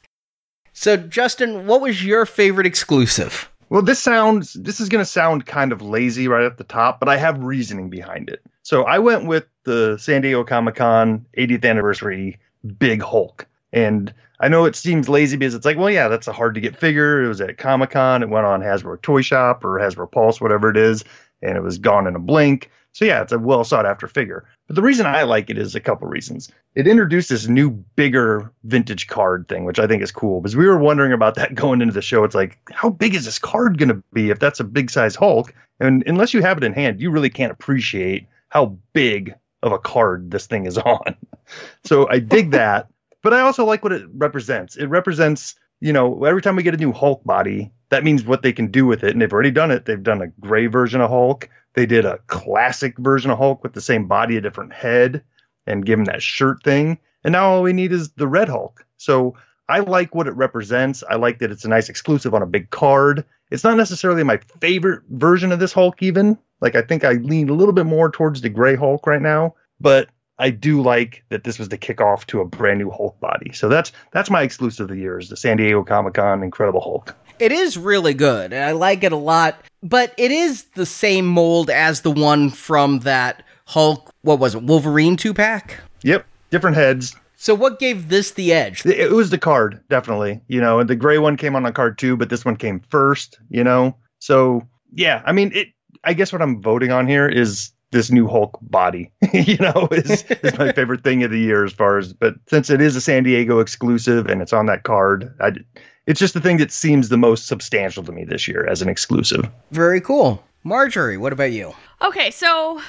So, 0.75 0.97
Justin, 0.97 1.67
what 1.67 1.83
was 1.83 2.05
your 2.05 2.25
favorite 2.25 2.67
exclusive? 2.67 3.51
Well, 3.73 3.81
this 3.81 4.01
sounds 4.01 4.53
this 4.53 4.81
is 4.81 4.91
going 4.91 5.03
to 5.03 5.11
sound 5.11 5.47
kind 5.47 5.73
of 5.73 5.81
lazy 5.81 6.29
right 6.29 6.45
at 6.45 6.59
the 6.59 6.65
top, 6.65 7.01
but 7.01 7.09
I 7.09 7.17
have 7.17 7.43
reasoning 7.43 7.89
behind 7.89 8.29
it. 8.29 8.43
So, 8.63 8.83
I 8.83 8.99
went 8.99 9.25
with 9.25 9.47
the 9.65 9.97
San 9.97 10.21
Diego 10.21 10.45
Comic-Con 10.45 11.25
80th 11.39 11.65
anniversary 11.65 12.39
Big 12.77 13.01
Hulk. 13.01 13.47
And 13.73 14.13
I 14.41 14.49
know 14.49 14.67
it 14.67 14.77
seems 14.77 15.09
lazy 15.09 15.39
because 15.39 15.55
it's 15.55 15.65
like, 15.65 15.79
well, 15.79 15.89
yeah, 15.89 16.09
that's 16.09 16.29
a 16.29 16.35
hard 16.35 16.55
to 16.57 16.61
get 16.61 16.77
figure. 16.77 17.25
It 17.25 17.29
was 17.29 17.41
at 17.41 17.57
Comic 17.57 17.93
Con. 17.93 18.23
It 18.23 18.29
went 18.29 18.45
on 18.45 18.61
Hasbro 18.61 19.01
Toy 19.01 19.23
Shop 19.23 19.65
or 19.65 19.79
Hasbro 19.79 20.13
Pulse, 20.13 20.39
whatever 20.39 20.69
it 20.69 20.77
is, 20.77 21.03
and 21.41 21.57
it 21.57 21.63
was 21.63 21.79
gone 21.79 22.07
in 22.07 22.15
a 22.15 22.21
blink. 22.21 22.71
So 22.93 23.07
yeah, 23.07 23.23
it's 23.23 23.33
a 23.33 23.39
well 23.39 23.65
sought 23.65 23.87
after 23.87 24.07
figure. 24.07 24.45
But 24.67 24.77
the 24.77 24.83
reason 24.83 25.07
I 25.07 25.25
like 25.25 25.51
it 25.51 25.59
is 25.59 25.75
a 25.75 25.81
couple 25.81 26.09
reasons. 26.09 26.51
It 26.75 26.87
introduced 26.87 27.29
this 27.29 27.49
new, 27.49 27.71
bigger 27.71 28.53
vintage 28.65 29.07
card 29.07 29.49
thing, 29.49 29.65
which 29.65 29.79
I 29.79 29.87
think 29.87 30.03
is 30.03 30.13
cool 30.13 30.41
because 30.41 30.57
we 30.57 30.67
were 30.67 30.79
wondering 30.79 31.13
about 31.13 31.35
that 31.35 31.55
going 31.57 31.83
into 31.83 31.95
the 31.95 32.03
show. 32.03 32.25
It's 32.25 32.35
like, 32.35 32.59
how 32.73 32.91
big 32.91 33.15
is 33.15 33.25
this 33.25 33.39
card 33.39 33.79
going 33.79 33.89
to 33.89 34.03
be 34.13 34.31
if 34.31 34.39
that's 34.39 34.61
a 34.61 34.65
big 34.65 34.91
size 34.91 35.15
Hulk? 35.15 35.55
And 35.81 36.05
unless 36.07 36.33
you 36.33 36.43
have 36.43 36.59
it 36.59 36.65
in 36.65 36.73
hand, 36.73 37.01
you 37.01 37.11
really 37.11 37.31
can't 37.31 37.53
appreciate 37.53 38.27
how 38.49 38.79
big 38.93 39.35
of 39.63 39.73
a 39.73 39.79
card 39.79 40.31
this 40.31 40.47
thing 40.47 40.67
is 40.67 40.79
on. 40.79 41.17
so 41.85 42.09
I 42.09 42.19
dig 42.19 42.53
that. 42.53 42.89
But 43.23 43.35
I 43.35 43.41
also 43.41 43.65
like 43.65 43.85
what 43.85 43.93
it 43.93 44.07
represents. 44.15 44.77
It 44.77 44.87
represents, 44.87 45.55
you 45.81 45.93
know, 45.93 46.25
every 46.25 46.43
time 46.43 46.57
we 46.57 46.65
get 46.65 46.75
a 46.75 46.79
new 46.79 46.93
Hulk 46.93 47.23
body, 47.25 47.71
that 47.91 48.03
means 48.05 48.25
what 48.25 48.43
they 48.43 48.53
can 48.53 48.69
do 48.69 48.85
with 48.85 49.05
it. 49.05 49.11
And 49.11 49.23
they've 49.23 49.33
already 49.33 49.53
done 49.53 49.71
it. 49.71 49.85
They've 49.85 50.03
done 50.03 50.23
a 50.23 50.27
gray 50.27 50.67
version 50.67 51.01
of 51.01 51.11
Hulk. 51.11 51.49
They 51.75 51.87
did 51.87 52.05
a 52.05 52.19
classic 52.27 52.99
version 52.99 53.31
of 53.31 53.39
Hulk 53.39 53.63
with 53.63 53.73
the 53.73 53.81
same 53.81 54.07
body, 54.07 54.37
a 54.37 54.41
different 54.41 54.73
head, 54.73 55.23
and 55.67 55.87
give 55.87 55.99
him 55.99 56.05
that 56.07 56.23
shirt 56.23 56.63
thing. 56.63 56.99
And 57.25 57.33
now 57.33 57.51
all 57.51 57.63
we 57.63 57.73
need 57.73 57.93
is 57.93 58.11
the 58.13 58.27
red 58.27 58.49
Hulk. 58.49 58.85
So 58.99 59.37
I 59.69 59.81
like 59.81 60.15
what 60.15 60.27
it 60.27 60.37
represents. 60.37 61.03
I 61.09 61.17
like 61.17 61.39
that 61.39 61.51
it's 61.51 61.65
a 61.65 61.69
nice 61.69 61.89
exclusive 61.89 62.35
on 62.35 62.43
a 62.43 62.47
big 62.47 62.71
card. 62.71 63.25
It's 63.51 63.65
not 63.65 63.77
necessarily 63.77 64.23
my 64.23 64.39
favorite 64.61 65.03
version 65.11 65.53
of 65.53 65.61
this 65.61 65.73
Hulk, 65.73 66.03
even. 66.03 66.39
Like, 66.61 66.75
I 66.75 66.83
think 66.83 67.05
I 67.05 67.13
lean 67.13 67.49
a 67.49 67.55
little 67.55 67.75
bit 67.75 67.87
more 67.87 68.11
towards 68.11 68.41
the 68.41 68.49
gray 68.49 68.77
Hulk 68.77 69.07
right 69.07 69.23
now. 69.23 69.55
But 69.81 70.09
I 70.39 70.51
do 70.51 70.83
like 70.83 71.25
that 71.29 71.45
this 71.45 71.59
was 71.59 71.69
the 71.69 71.79
kickoff 71.79 72.27
to 72.27 72.41
a 72.41 72.45
brand 72.45 72.79
new 72.79 72.91
Hulk 72.91 73.19
body. 73.21 73.53
So 73.53 73.69
that's 73.69 73.93
that's 74.13 74.31
my 74.31 74.43
exclusive 74.43 74.85
of 74.85 74.97
the 74.97 75.01
year 75.01 75.19
is 75.19 75.29
the 75.29 75.37
San 75.37 75.57
Diego 75.57 75.85
Comic 75.85 76.15
Con 76.15 76.43
Incredible 76.43 76.81
Hulk. 76.81 77.15
It 77.43 77.51
is 77.51 77.77
really 77.77 78.15
good, 78.15 78.53
and 78.53 78.63
I 78.63 78.71
like 78.71 79.03
it 79.03 79.11
a 79.11 79.17
lot. 79.17 79.61
But 79.83 80.15
it 80.17 80.31
is 80.31 80.63
the 80.77 80.87
same 80.87 81.27
mold 81.27 81.71
as 81.71 82.03
the 82.03 82.11
one 82.13 82.51
from 82.51 83.01
that 83.01 83.43
Hulk. 83.67 84.13
What 84.21 84.39
was 84.39 84.55
it? 84.55 84.63
Wolverine 84.63 85.17
two 85.17 85.35
pack. 85.35 85.81
Yep, 86.05 86.25
different 86.51 86.77
heads. 86.77 87.17
So 87.35 87.53
what 87.53 87.81
gave 87.81 88.09
this 88.11 88.31
the 88.31 88.53
edge? 88.53 88.87
It 88.87 89.11
was 89.11 89.31
the 89.31 89.39
card, 89.39 89.83
definitely. 89.91 90.41
You 90.47 90.61
know, 90.61 90.85
the 90.85 90.95
gray 90.95 91.19
one 91.19 91.37
came 91.37 91.57
on 91.57 91.67
a 91.67 91.73
card 91.73 91.99
too, 91.99 92.17
but 92.17 92.31
this 92.31 92.45
one 92.45 92.55
came 92.55 92.79
first. 92.91 93.41
You 93.51 93.65
know, 93.65 93.97
so 94.21 94.63
yeah, 94.95 95.21
I 95.27 95.33
mean, 95.33 95.51
it. 95.53 95.67
I 96.05 96.13
guess 96.13 96.33
what 96.33 96.43
I'm 96.43 96.63
voting 96.63 96.93
on 96.93 97.09
here 97.09 97.29
is 97.29 97.73
this 97.91 98.13
new 98.13 98.29
Hulk 98.29 98.57
body. 98.63 99.11
you 99.33 99.57
know, 99.57 99.89
is 99.91 100.23
is 100.45 100.57
my 100.59 100.71
favorite 100.77 101.03
thing 101.03 101.25
of 101.25 101.33
the 101.33 101.41
year 101.41 101.65
as 101.65 101.73
far 101.73 101.99
as. 101.99 102.13
But 102.13 102.37
since 102.49 102.71
it 102.71 102.81
is 102.81 102.95
a 102.95 103.01
San 103.01 103.25
Diego 103.25 103.59
exclusive 103.59 104.27
and 104.27 104.41
it's 104.41 104.53
on 104.53 104.67
that 104.67 104.85
card, 104.85 105.35
I, 105.41 105.55
it's 106.07 106.21
just 106.21 106.35
the 106.35 106.41
thing 106.41 106.57
that 106.59 106.73
seems 106.73 107.09
the 107.09 107.17
most 107.19 107.47
substantial 107.47 108.03
to 108.05 108.13
me 108.13 108.25
this 108.25 108.47
year 108.49 108.67
as 108.67 108.83
an 108.83 108.89
exclusive. 108.89 109.49
Very 109.71 110.01
cool. 110.01 110.43
Marjorie, 110.65 111.17
what 111.17 111.33
about 111.33 111.53
you? 111.53 111.75
Okay, 112.03 112.31
so 112.31 112.81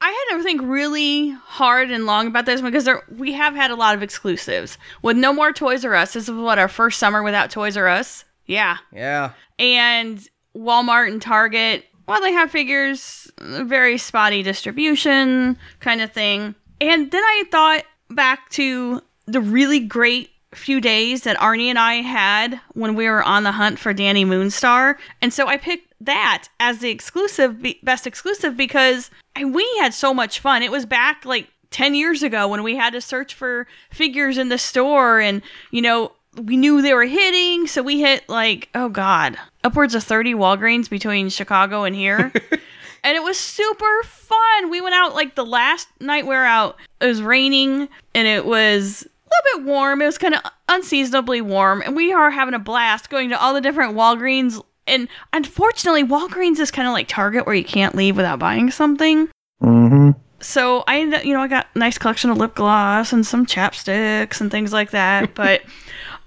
I 0.00 0.26
had 0.30 0.36
to 0.36 0.42
think 0.42 0.60
really 0.62 1.30
hard 1.30 1.90
and 1.90 2.06
long 2.06 2.26
about 2.26 2.44
this 2.46 2.60
one 2.60 2.70
because 2.70 2.84
there, 2.84 3.02
we 3.16 3.32
have 3.32 3.54
had 3.54 3.70
a 3.70 3.74
lot 3.76 3.94
of 3.94 4.02
exclusives. 4.02 4.76
With 5.02 5.16
no 5.16 5.32
more 5.32 5.52
Toys 5.52 5.84
R 5.84 5.94
Us, 5.94 6.12
this 6.12 6.24
is 6.28 6.30
what 6.34 6.58
our 6.58 6.68
first 6.68 6.98
summer 6.98 7.22
without 7.22 7.50
Toys 7.50 7.76
R 7.76 7.88
Us. 7.88 8.24
Yeah, 8.46 8.76
Yeah. 8.92 9.32
and 9.58 10.26
Walmart 10.56 11.08
and 11.10 11.20
Target. 11.20 11.84
Well, 12.06 12.20
they 12.20 12.32
have 12.32 12.50
figures, 12.52 13.28
very 13.40 13.98
spotty 13.98 14.42
distribution 14.44 15.58
kind 15.80 16.00
of 16.00 16.12
thing. 16.12 16.54
And 16.80 17.10
then 17.10 17.22
I 17.22 17.44
thought 17.50 17.82
back 18.10 18.48
to 18.50 19.02
the 19.26 19.40
really 19.40 19.80
great 19.80 20.30
few 20.56 20.80
days 20.80 21.22
that 21.22 21.36
Arnie 21.38 21.66
and 21.66 21.78
I 21.78 21.96
had 21.96 22.60
when 22.74 22.94
we 22.94 23.08
were 23.08 23.22
on 23.22 23.42
the 23.42 23.52
hunt 23.52 23.78
for 23.78 23.94
Dani 23.94 24.26
Moonstar. 24.26 24.96
And 25.22 25.32
so 25.32 25.46
I 25.46 25.56
picked 25.56 25.92
that 26.00 26.48
as 26.60 26.78
the 26.78 26.90
exclusive, 26.90 27.64
best 27.82 28.06
exclusive 28.06 28.56
because 28.56 29.10
we 29.36 29.66
had 29.80 29.94
so 29.94 30.12
much 30.12 30.40
fun. 30.40 30.62
It 30.62 30.70
was 30.70 30.86
back 30.86 31.24
like 31.24 31.48
10 31.70 31.94
years 31.94 32.22
ago 32.22 32.48
when 32.48 32.62
we 32.62 32.76
had 32.76 32.92
to 32.92 33.00
search 33.00 33.34
for 33.34 33.66
figures 33.90 34.38
in 34.38 34.48
the 34.48 34.58
store 34.58 35.20
and, 35.20 35.42
you 35.70 35.82
know, 35.82 36.12
we 36.42 36.56
knew 36.56 36.82
they 36.82 36.94
were 36.94 37.04
hitting, 37.04 37.66
so 37.66 37.82
we 37.82 38.00
hit 38.00 38.28
like, 38.28 38.68
oh 38.74 38.88
god, 38.88 39.38
upwards 39.64 39.94
of 39.94 40.04
30 40.04 40.34
Walgreens 40.34 40.90
between 40.90 41.30
Chicago 41.30 41.84
and 41.84 41.96
here. 41.96 42.30
and 43.02 43.16
it 43.16 43.22
was 43.22 43.38
super 43.38 44.02
fun. 44.04 44.70
We 44.70 44.80
went 44.80 44.94
out 44.94 45.14
like 45.14 45.34
the 45.34 45.46
last 45.46 45.88
night 46.00 46.26
we 46.26 46.34
were 46.34 46.44
out, 46.44 46.76
it 47.00 47.06
was 47.06 47.22
raining 47.22 47.88
and 48.14 48.28
it 48.28 48.44
was 48.44 49.06
little 49.44 49.64
bit 49.64 49.70
warm. 49.70 50.02
It 50.02 50.06
was 50.06 50.18
kind 50.18 50.34
of 50.34 50.40
unseasonably 50.68 51.40
warm, 51.40 51.82
and 51.82 51.96
we 51.96 52.12
are 52.12 52.30
having 52.30 52.54
a 52.54 52.58
blast 52.58 53.10
going 53.10 53.30
to 53.30 53.40
all 53.40 53.54
the 53.54 53.60
different 53.60 53.94
Walgreens. 53.94 54.62
And 54.86 55.08
unfortunately, 55.32 56.04
Walgreens 56.04 56.58
is 56.58 56.70
kind 56.70 56.86
of 56.86 56.92
like 56.92 57.08
Target 57.08 57.46
where 57.46 57.54
you 57.54 57.64
can't 57.64 57.94
leave 57.94 58.16
without 58.16 58.38
buying 58.38 58.70
something. 58.70 59.28
Mm-hmm. 59.62 60.10
So 60.40 60.84
I 60.86 61.00
ended, 61.00 61.24
you 61.24 61.32
know, 61.32 61.40
I 61.40 61.48
got 61.48 61.66
a 61.74 61.78
nice 61.78 61.98
collection 61.98 62.30
of 62.30 62.36
lip 62.36 62.54
gloss 62.54 63.12
and 63.12 63.26
some 63.26 63.46
chapsticks 63.46 64.40
and 64.40 64.50
things 64.50 64.72
like 64.72 64.90
that. 64.90 65.34
But 65.34 65.62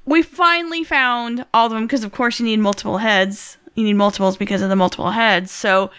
we 0.06 0.24
finally 0.24 0.84
found 0.84 1.46
all 1.54 1.68
of 1.68 1.72
them 1.72 1.86
because, 1.86 2.04
of 2.04 2.12
course, 2.12 2.40
you 2.40 2.46
need 2.46 2.60
multiple 2.60 2.98
heads. 2.98 3.58
You 3.76 3.84
need 3.84 3.94
multiples 3.94 4.36
because 4.36 4.62
of 4.62 4.70
the 4.70 4.76
multiple 4.76 5.12
heads. 5.12 5.52
So 5.52 5.92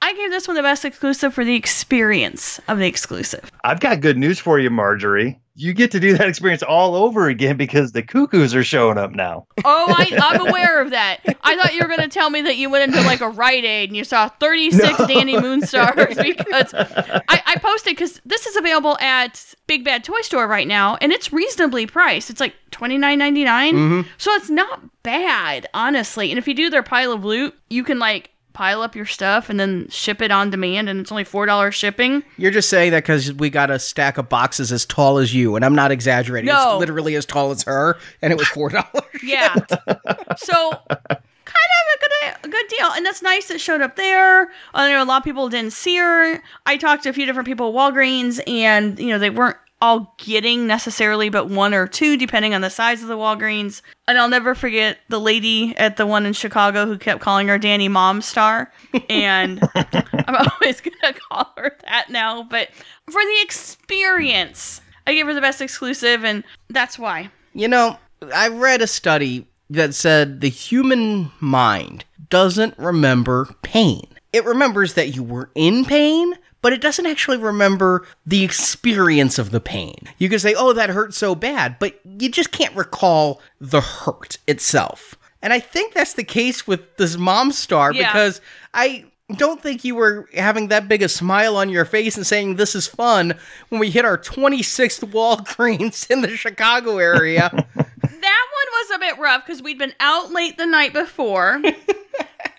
I 0.00 0.14
gave 0.14 0.30
this 0.30 0.48
one 0.48 0.56
the 0.56 0.62
best 0.62 0.84
exclusive 0.84 1.34
for 1.34 1.44
the 1.44 1.54
experience 1.54 2.60
of 2.68 2.78
the 2.78 2.86
exclusive. 2.86 3.50
I've 3.64 3.80
got 3.80 4.00
good 4.00 4.16
news 4.16 4.38
for 4.38 4.58
you, 4.58 4.70
Marjorie. 4.70 5.38
You 5.60 5.72
get 5.72 5.90
to 5.90 5.98
do 5.98 6.16
that 6.16 6.28
experience 6.28 6.62
all 6.62 6.94
over 6.94 7.28
again 7.28 7.56
because 7.56 7.90
the 7.90 8.02
cuckoos 8.02 8.54
are 8.54 8.62
showing 8.62 8.96
up 8.96 9.10
now. 9.10 9.48
Oh, 9.64 9.86
I, 9.88 10.16
I'm 10.22 10.46
aware 10.48 10.80
of 10.80 10.90
that. 10.90 11.18
I 11.42 11.56
thought 11.56 11.74
you 11.74 11.80
were 11.80 11.88
going 11.88 12.00
to 12.00 12.08
tell 12.08 12.30
me 12.30 12.42
that 12.42 12.56
you 12.56 12.70
went 12.70 12.84
into 12.84 13.04
like 13.04 13.20
a 13.20 13.28
Rite 13.28 13.64
Aid 13.64 13.90
and 13.90 13.96
you 13.96 14.04
saw 14.04 14.28
36 14.28 15.00
No. 15.00 15.06
Dani 15.06 15.40
Moonstars 15.40 16.22
because 16.36 16.72
I, 16.74 17.42
I 17.44 17.58
posted 17.58 17.96
because 17.96 18.20
this 18.24 18.46
is 18.46 18.54
available 18.54 18.96
at 18.98 19.52
Big 19.66 19.84
Bad 19.84 20.04
Toy 20.04 20.20
Store 20.20 20.46
right 20.46 20.68
now 20.68 20.96
and 21.00 21.10
it's 21.10 21.32
reasonably 21.32 21.86
priced. 21.86 22.30
It's 22.30 22.40
like 22.40 22.54
$29.99. 22.70 23.44
Mm-hmm. 23.72 24.08
So 24.16 24.30
it's 24.34 24.50
not 24.50 24.80
bad, 25.02 25.68
honestly. 25.74 26.30
And 26.30 26.38
if 26.38 26.46
you 26.46 26.54
do 26.54 26.70
their 26.70 26.84
pile 26.84 27.10
of 27.10 27.24
loot, 27.24 27.58
you 27.68 27.82
can 27.82 27.98
like 27.98 28.30
pile 28.58 28.82
up 28.82 28.96
your 28.96 29.06
stuff 29.06 29.48
and 29.48 29.60
then 29.60 29.86
ship 29.88 30.20
it 30.20 30.32
on 30.32 30.50
demand 30.50 30.88
and 30.88 30.98
it's 30.98 31.12
only 31.12 31.22
$4 31.22 31.72
shipping. 31.72 32.24
You're 32.38 32.50
just 32.50 32.68
saying 32.68 32.90
that 32.90 33.04
because 33.04 33.32
we 33.32 33.50
got 33.50 33.70
a 33.70 33.78
stack 33.78 34.18
of 34.18 34.28
boxes 34.28 34.72
as 34.72 34.84
tall 34.84 35.18
as 35.18 35.32
you, 35.32 35.54
and 35.54 35.64
I'm 35.64 35.76
not 35.76 35.92
exaggerating. 35.92 36.48
No. 36.48 36.72
It's 36.72 36.80
literally 36.80 37.14
as 37.14 37.24
tall 37.24 37.52
as 37.52 37.62
her, 37.62 37.96
and 38.20 38.32
it 38.32 38.36
was 38.36 38.48
four 38.48 38.70
dollars. 38.70 39.04
Yeah. 39.22 39.54
so 39.54 40.70
kind 40.88 41.70
of 41.70 41.86
a 41.94 42.00
good 42.00 42.10
a 42.44 42.48
good 42.48 42.66
deal, 42.68 42.88
and 42.94 43.06
that's 43.06 43.22
nice. 43.22 43.48
It 43.48 43.60
showed 43.60 43.80
up 43.80 43.94
there. 43.94 44.50
I 44.74 44.90
know 44.90 45.02
a 45.02 45.04
lot 45.04 45.18
of 45.18 45.24
people 45.24 45.48
didn't 45.48 45.72
see 45.72 45.96
her. 45.96 46.42
I 46.66 46.76
talked 46.78 47.04
to 47.04 47.10
a 47.10 47.12
few 47.12 47.26
different 47.26 47.46
people 47.46 47.68
at 47.68 47.74
Walgreens, 47.74 48.40
and 48.48 48.98
you 48.98 49.08
know 49.08 49.20
they 49.20 49.30
weren't 49.30 49.56
all 49.80 50.14
getting 50.18 50.66
necessarily, 50.66 51.28
but 51.28 51.48
one 51.48 51.72
or 51.74 51.86
two, 51.86 52.16
depending 52.16 52.54
on 52.54 52.60
the 52.60 52.70
size 52.70 53.02
of 53.02 53.08
the 53.08 53.16
Walgreens. 53.16 53.82
And 54.06 54.18
I'll 54.18 54.28
never 54.28 54.54
forget 54.54 54.98
the 55.08 55.20
lady 55.20 55.76
at 55.76 55.96
the 55.96 56.06
one 56.06 56.26
in 56.26 56.32
Chicago 56.32 56.86
who 56.86 56.98
kept 56.98 57.20
calling 57.20 57.48
her 57.48 57.58
Dani 57.58 57.90
Mom 57.90 58.22
Star, 58.22 58.72
and 59.08 59.60
I'm 59.74 60.34
always 60.34 60.80
gonna 60.80 61.14
call 61.30 61.52
her 61.56 61.76
that 61.84 62.10
now. 62.10 62.42
But 62.42 62.68
for 63.06 63.20
the 63.20 63.38
experience, 63.42 64.80
I 65.06 65.14
gave 65.14 65.26
her 65.26 65.34
the 65.34 65.40
best 65.40 65.60
exclusive, 65.60 66.24
and 66.24 66.44
that's 66.68 66.98
why. 66.98 67.30
You 67.54 67.68
know, 67.68 67.98
I 68.34 68.48
read 68.48 68.82
a 68.82 68.86
study 68.86 69.46
that 69.70 69.94
said 69.94 70.40
the 70.40 70.48
human 70.48 71.30
mind 71.40 72.04
doesn't 72.30 72.76
remember 72.78 73.54
pain. 73.62 74.06
It 74.32 74.44
remembers 74.44 74.94
that 74.94 75.14
you 75.14 75.22
were 75.22 75.50
in 75.54 75.84
pain, 75.84 76.34
but 76.62 76.72
it 76.72 76.80
doesn't 76.80 77.06
actually 77.06 77.36
remember 77.36 78.06
the 78.26 78.44
experience 78.44 79.38
of 79.38 79.50
the 79.50 79.60
pain. 79.60 79.96
You 80.18 80.28
can 80.28 80.38
say, 80.38 80.54
oh, 80.56 80.72
that 80.72 80.90
hurt 80.90 81.14
so 81.14 81.34
bad, 81.34 81.78
but 81.78 82.00
you 82.04 82.28
just 82.30 82.50
can't 82.52 82.74
recall 82.74 83.40
the 83.60 83.80
hurt 83.80 84.38
itself. 84.46 85.14
And 85.42 85.52
I 85.52 85.60
think 85.60 85.94
that's 85.94 86.14
the 86.14 86.24
case 86.24 86.66
with 86.66 86.96
this 86.96 87.16
mom 87.16 87.52
star 87.52 87.92
Yeah. 87.92 88.08
because 88.12 88.40
I 88.74 89.04
don't 89.36 89.62
think 89.62 89.84
you 89.84 89.94
were 89.94 90.28
having 90.34 90.68
that 90.68 90.88
big 90.88 91.02
a 91.02 91.08
smile 91.08 91.56
on 91.56 91.68
your 91.68 91.84
face 91.84 92.16
and 92.16 92.26
saying 92.26 92.56
this 92.56 92.74
is 92.74 92.86
fun 92.86 93.34
when 93.68 93.78
we 93.78 93.90
hit 93.90 94.04
our 94.04 94.16
26th 94.18 95.04
Walgreens 95.12 96.10
in 96.10 96.22
the 96.22 96.36
Chicago 96.36 96.98
area. 96.98 97.50
That 98.20 98.46
one 98.52 98.72
was 98.72 98.96
a 98.96 98.98
bit 98.98 99.18
rough 99.18 99.46
because 99.46 99.62
we'd 99.62 99.78
been 99.78 99.92
out 100.00 100.32
late 100.32 100.56
the 100.56 100.66
night 100.66 100.92
before. 100.92 101.52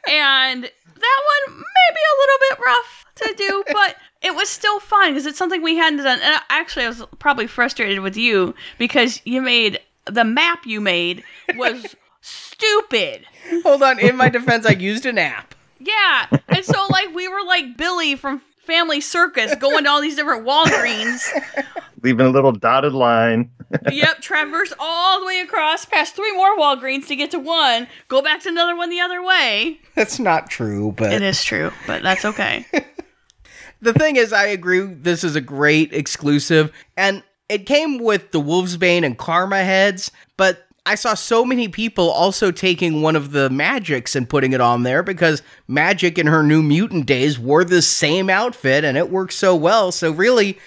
and 0.10 0.64
that 0.64 0.64
one 0.64 1.56
may 1.56 1.90
be 1.94 2.02
a 2.02 2.16
little 2.20 2.40
bit 2.50 2.60
rough 2.66 3.06
to 3.20 3.34
do, 3.38 3.64
but 3.72 3.96
it 4.22 4.36
was 4.36 4.50
still 4.50 4.80
fun 4.80 5.12
because 5.12 5.26
it's 5.26 5.38
something 5.38 5.62
we 5.62 5.76
hadn't 5.76 5.98
done. 5.98 6.20
And 6.22 6.42
actually, 6.50 6.86
I 6.86 6.90
was 6.90 7.04
probably 7.20 7.48
frustrated 7.48 8.00
with 8.00 8.18
you 8.18 8.54
because 8.78 9.22
you 9.26 9.42
made 9.42 9.80
the 10.06 10.24
map 10.24 10.66
you 10.66 10.82
made 10.82 11.24
was 11.56 11.96
stupid. 12.22 13.26
Hold 13.64 13.84
on, 13.84 14.00
in 14.00 14.16
my 14.16 14.30
defense, 14.30 14.66
I 14.66 14.72
used 14.72 15.06
an 15.06 15.18
app. 15.18 15.56
Yeah. 15.80 16.28
And 16.50 16.66
so, 16.66 16.88
like, 16.90 17.14
we 17.16 17.28
were 17.28 17.44
like 17.46 17.78
Billy 17.78 18.16
from 18.16 18.42
Family 18.64 19.02
Circus 19.02 19.56
going 19.56 19.86
to 19.86 19.90
all 19.90 20.02
these 20.02 20.16
different 20.16 20.46
Walgreens. 20.46 21.22
Leaving 22.04 22.28
a 22.28 22.30
little 22.30 22.52
dotted 22.52 22.94
line. 22.94 23.50
yep, 23.92 24.22
traverse 24.22 24.74
all 24.80 25.20
the 25.20 25.26
way 25.26 25.40
across, 25.42 25.86
past 25.86 26.16
three 26.16 26.36
more 26.36 26.58
Walgreens 26.58 27.08
to 27.08 27.16
get 27.16 27.32
to 27.32 27.40
one, 27.40 27.88
go 28.08 28.22
back 28.22 28.42
to 28.42 28.50
another 28.50 28.76
one 28.76 28.90
the 28.90 29.00
other 29.00 29.24
way. 29.24 29.80
That's 29.96 30.20
not 30.20 30.50
true, 30.50 30.94
but 30.98 31.14
It 31.14 31.22
is 31.22 31.44
true, 31.44 31.72
but 31.88 32.02
that's 32.04 32.26
okay. 32.26 32.66
the 33.82 33.94
thing 33.94 34.16
is, 34.16 34.34
I 34.34 34.46
agree. 34.46 34.82
This 34.82 35.24
is 35.24 35.36
a 35.36 35.42
great 35.42 35.94
exclusive, 35.94 36.72
and 36.98 37.24
it 37.48 37.66
came 37.66 37.98
with 37.98 38.32
the 38.32 38.42
Wolfsbane 38.42 39.04
and 39.04 39.18
Karma 39.18 39.64
heads, 39.64 40.12
but 40.38 40.68
I 40.86 40.96
saw 40.96 41.14
so 41.14 41.46
many 41.46 41.68
people 41.68 42.10
also 42.10 42.52
taking 42.52 43.02
one 43.02 43.16
of 43.16 43.32
the 43.32 43.50
Magics 43.50 44.16
and 44.16 44.30
putting 44.30 44.54
it 44.54 44.62
on 44.62 44.84
there 44.84 45.04
because 45.04 45.42
Magic 45.68 46.18
in 46.18 46.28
her 46.28 46.42
new 46.42 46.64
mutant 46.64 47.06
days 47.06 47.38
wore 47.38 47.64
the 47.64 47.82
same 47.82 48.30
outfit 48.30 48.84
and 48.84 48.98
it 48.98 49.12
worked 49.12 49.34
so 49.34 49.56
well. 49.56 49.92
So, 49.92 50.12
really, 50.12 50.58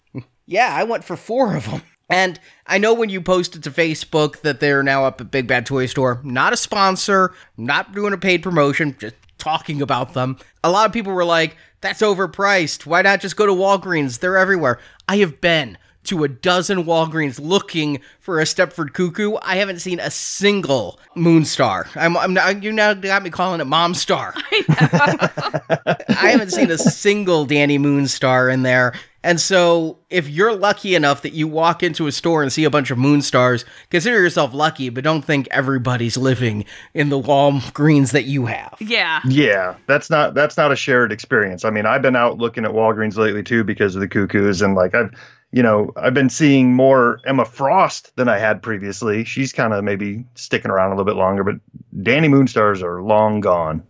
yeah, 0.46 0.74
I 0.74 0.84
went 0.84 1.04
for 1.04 1.16
four 1.16 1.56
of 1.56 1.68
them. 1.68 1.82
And 2.08 2.38
I 2.66 2.78
know 2.78 2.92
when 2.92 3.08
you 3.08 3.22
posted 3.22 3.62
to 3.64 3.70
Facebook 3.70 4.42
that 4.42 4.60
they're 4.60 4.82
now 4.82 5.04
up 5.06 5.20
at 5.20 5.30
Big 5.30 5.46
Bad 5.46 5.64
Toy 5.64 5.86
Store, 5.86 6.20
not 6.22 6.52
a 6.52 6.56
sponsor, 6.58 7.32
not 7.56 7.94
doing 7.94 8.12
a 8.12 8.18
paid 8.18 8.42
promotion, 8.42 8.94
just 8.98 9.16
talking 9.42 9.82
about 9.82 10.14
them. 10.14 10.38
A 10.62 10.70
lot 10.70 10.86
of 10.86 10.92
people 10.92 11.12
were 11.12 11.24
like, 11.24 11.56
that's 11.80 12.00
overpriced. 12.00 12.86
Why 12.86 13.02
not 13.02 13.20
just 13.20 13.36
go 13.36 13.44
to 13.44 13.52
Walgreens? 13.52 14.20
They're 14.20 14.36
everywhere. 14.36 14.78
I 15.08 15.16
have 15.16 15.40
been 15.40 15.76
to 16.04 16.22
a 16.22 16.28
dozen 16.28 16.84
Walgreens 16.84 17.40
looking 17.40 18.00
for 18.20 18.40
a 18.40 18.44
Stepford 18.44 18.92
Cuckoo. 18.92 19.36
I 19.42 19.56
haven't 19.56 19.80
seen 19.80 19.98
a 19.98 20.10
single 20.10 21.00
Moonstar. 21.16 21.88
I'm, 21.96 22.16
I'm 22.16 22.34
not, 22.34 22.62
you 22.62 22.70
now 22.70 22.94
got 22.94 23.24
me 23.24 23.30
calling 23.30 23.60
it 23.60 23.66
Mom 23.66 23.94
Star. 23.94 24.32
I 24.68 26.28
haven't 26.30 26.50
seen 26.50 26.70
a 26.70 26.78
single 26.78 27.44
Dani 27.44 27.80
Moonstar 27.80 28.52
in 28.52 28.62
there. 28.62 28.94
And 29.24 29.40
so, 29.40 29.98
if 30.10 30.28
you're 30.28 30.54
lucky 30.54 30.94
enough 30.94 31.22
that 31.22 31.32
you 31.32 31.46
walk 31.46 31.82
into 31.82 32.06
a 32.06 32.12
store 32.12 32.42
and 32.42 32.52
see 32.52 32.64
a 32.64 32.70
bunch 32.70 32.90
of 32.90 32.98
Moonstars, 32.98 33.64
consider 33.90 34.20
yourself 34.20 34.52
lucky, 34.52 34.88
but 34.88 35.04
don't 35.04 35.22
think 35.22 35.46
everybody's 35.50 36.16
living 36.16 36.64
in 36.92 37.08
the 37.08 37.20
Walgreens 37.20 38.12
that 38.12 38.24
you 38.24 38.46
have. 38.46 38.76
Yeah. 38.80 39.20
Yeah, 39.28 39.76
that's 39.86 40.10
not 40.10 40.34
that's 40.34 40.56
not 40.56 40.72
a 40.72 40.76
shared 40.76 41.12
experience. 41.12 41.64
I 41.64 41.70
mean, 41.70 41.86
I've 41.86 42.02
been 42.02 42.16
out 42.16 42.38
looking 42.38 42.64
at 42.64 42.72
Walgreens 42.72 43.16
lately 43.16 43.44
too 43.44 43.62
because 43.62 43.94
of 43.94 44.00
the 44.00 44.08
cuckoos, 44.08 44.60
and 44.60 44.74
like 44.74 44.94
I've, 44.94 45.10
you 45.52 45.62
know, 45.62 45.92
I've 45.96 46.14
been 46.14 46.30
seeing 46.30 46.74
more 46.74 47.20
Emma 47.24 47.44
Frost 47.44 48.16
than 48.16 48.28
I 48.28 48.38
had 48.38 48.62
previously. 48.62 49.22
She's 49.22 49.52
kind 49.52 49.72
of 49.72 49.84
maybe 49.84 50.24
sticking 50.34 50.70
around 50.70 50.88
a 50.88 50.94
little 50.94 51.04
bit 51.04 51.16
longer, 51.16 51.44
but 51.44 51.56
Dani 51.96 52.28
Moonstars 52.28 52.82
are 52.82 53.02
long 53.02 53.40
gone. 53.40 53.84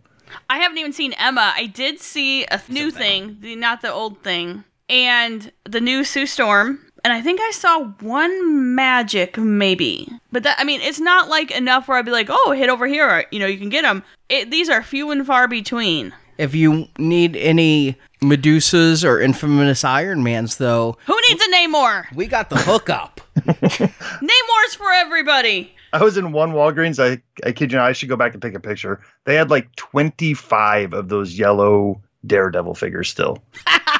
I 0.49 0.59
haven't 0.59 0.77
even 0.77 0.93
seen 0.93 1.13
Emma. 1.13 1.53
I 1.55 1.67
did 1.67 1.99
see 1.99 2.45
a 2.45 2.61
new 2.67 2.91
thing, 2.91 3.37
the, 3.39 3.55
not 3.55 3.81
the 3.81 3.91
old 3.91 4.23
thing, 4.23 4.63
and 4.93 5.51
the 5.65 5.81
new 5.81 6.03
Sue 6.03 6.27
Storm. 6.27 6.79
And 7.03 7.11
I 7.11 7.21
think 7.21 7.41
I 7.41 7.51
saw 7.51 7.83
one 7.99 8.75
magic, 8.75 9.37
maybe. 9.37 10.07
But 10.31 10.43
that, 10.43 10.57
I 10.57 10.63
mean, 10.63 10.79
it's 10.79 11.01
not 11.01 11.27
like 11.27 11.51
enough 11.51 11.87
where 11.87 11.97
I'd 11.97 12.05
be 12.05 12.11
like, 12.11 12.27
oh, 12.29 12.51
hit 12.51 12.69
over 12.69 12.87
here. 12.87 13.09
Or, 13.09 13.25
you 13.31 13.39
know, 13.39 13.45
you 13.47 13.57
can 13.57 13.67
get 13.69 13.81
them. 13.81 14.03
It, 14.29 14.51
these 14.51 14.69
are 14.69 14.81
few 14.81 15.11
and 15.11 15.25
far 15.25 15.49
between. 15.49 16.13
If 16.37 16.55
you 16.55 16.87
need 16.97 17.35
any 17.35 17.97
Medusas 18.21 19.03
or 19.03 19.19
infamous 19.19 19.83
Iron 19.83 20.23
Mans, 20.23 20.57
though, 20.57 20.97
Who 21.07 21.19
needs 21.29 21.43
a 21.43 21.51
Namor? 21.51 22.05
we 22.15 22.25
got 22.27 22.49
the 22.49 22.57
hookup. 22.57 23.19
Namor's 23.35 24.75
for 24.75 24.91
everybody. 24.93 25.75
I 25.91 26.03
was 26.03 26.17
in 26.17 26.31
one 26.31 26.53
Walgreens. 26.53 27.03
I, 27.03 27.21
I 27.45 27.51
kid 27.51 27.71
you 27.71 27.77
not, 27.79 27.89
I 27.89 27.91
should 27.93 28.09
go 28.09 28.15
back 28.15 28.33
and 28.33 28.41
take 28.41 28.53
a 28.53 28.59
picture. 28.59 29.01
They 29.25 29.35
had 29.35 29.49
like 29.49 29.75
25 29.75 30.93
of 30.93 31.09
those 31.09 31.37
yellow 31.37 32.01
Daredevil 32.25 32.75
figures 32.75 33.09
still. 33.09 33.43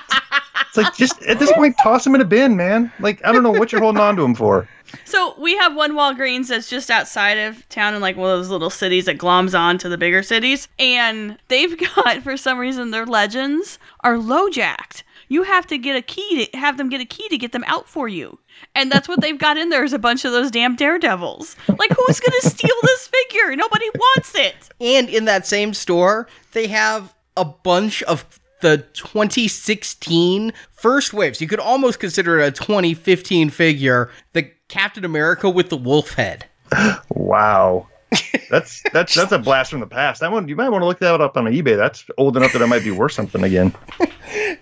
it's 0.74 0.78
like, 0.78 0.96
just 0.96 1.22
at 1.24 1.38
this 1.38 1.52
point, 1.52 1.76
toss 1.84 2.04
them 2.04 2.16
in 2.16 2.22
a 2.22 2.26
bin, 2.26 2.56
man. 2.58 2.92
Like, 3.00 3.24
I 3.24 3.32
don't 3.32 3.44
know 3.44 3.52
what 3.52 3.72
you're 3.72 3.82
holding 3.82 4.02
on 4.02 4.16
to 4.16 4.24
them 4.24 4.34
for. 4.36 4.68
So 5.06 5.34
we 5.40 5.58
have 5.58 5.76
one 5.76 5.94
Walgreens 5.94 6.50
that's 6.50 6.70
just 6.70 6.92
outside 6.92 7.40
of 7.40 7.68
town 7.70 7.96
in 7.96 8.02
like 8.02 8.16
one 8.16 8.30
of 8.30 8.38
those 8.38 8.52
little 8.52 8.70
cities 8.70 9.06
that 9.06 9.18
gloms 9.18 9.58
on 9.58 9.80
to 9.80 9.90
the 9.90 9.98
bigger 9.98 10.22
cities. 10.22 10.68
And 10.78 11.40
they've 11.48 11.76
got, 11.96 12.22
for 12.22 12.38
some 12.38 12.60
reason, 12.60 12.92
their 12.92 13.08
legends 13.08 13.80
are 14.02 14.20
low 14.20 14.50
jacked. 14.50 15.04
You 15.30 15.44
have 15.44 15.66
to 15.68 15.80
get 15.80 15.96
a 15.96 16.04
key 16.04 16.46
to 16.46 16.58
have 16.58 16.78
them 16.78 16.90
get 16.90 17.02
a 17.02 17.06
key 17.06 17.28
to 17.30 17.40
get 17.40 17.54
them 17.54 17.64
out 17.66 17.88
for 17.88 18.08
you. 18.08 18.38
And 18.76 18.92
that's 18.92 19.08
what 19.08 19.20
they've 19.20 19.38
got 19.38 19.58
in 19.58 19.70
there 19.70 19.84
is 19.84 19.94
a 19.94 20.00
bunch 20.00 20.26
of 20.26 20.32
those 20.32 20.52
damn 20.52 20.76
daredevils. 20.76 21.56
Like 21.68 21.92
who's 21.92 22.20
gonna 22.20 22.42
steal 22.42 22.76
this 22.84 23.08
figure? 23.08 23.56
Nobody 23.56 23.90
wants 23.96 24.36
it. 24.36 24.70
And 24.80 25.10
in 25.10 25.26
that 25.26 25.48
same 25.48 25.74
store, 25.74 26.28
they 26.52 26.68
have 26.68 27.16
a 27.36 27.46
bunch 27.46 28.04
of 28.04 28.40
the 28.64 28.80
2016 28.94 30.52
first 30.72 31.14
waves. 31.14 31.40
You 31.40 31.48
could 31.48 31.60
almost 31.60 32.00
consider 32.00 32.40
it 32.40 32.48
a 32.48 32.52
2015 32.52 33.52
figure, 33.52 34.10
the 34.32 34.50
Captain 34.70 35.06
America 35.06 35.50
with 35.50 35.70
the 35.70 35.78
wolf 35.78 36.14
head. 36.14 36.46
Wow. 37.10 37.88
That's 38.50 38.84
that's 38.94 39.16
that's 39.16 39.32
a 39.32 39.40
blast 39.40 39.72
from 39.72 39.80
the 39.80 39.88
past. 39.88 40.22
That 40.22 40.32
one 40.32 40.48
you 40.48 40.56
might 40.56 40.70
want 40.70 40.84
to 40.84 40.86
look 40.86 41.00
that 41.00 41.20
up 41.20 41.36
on 41.36 41.46
eBay. 41.46 41.76
That's 41.76 42.06
old 42.18 42.38
enough 42.38 42.54
that 42.54 42.62
it 42.62 42.68
might 42.68 42.84
be 42.84 42.92
worth 42.92 43.12
something 43.12 43.44
again. 43.44 43.74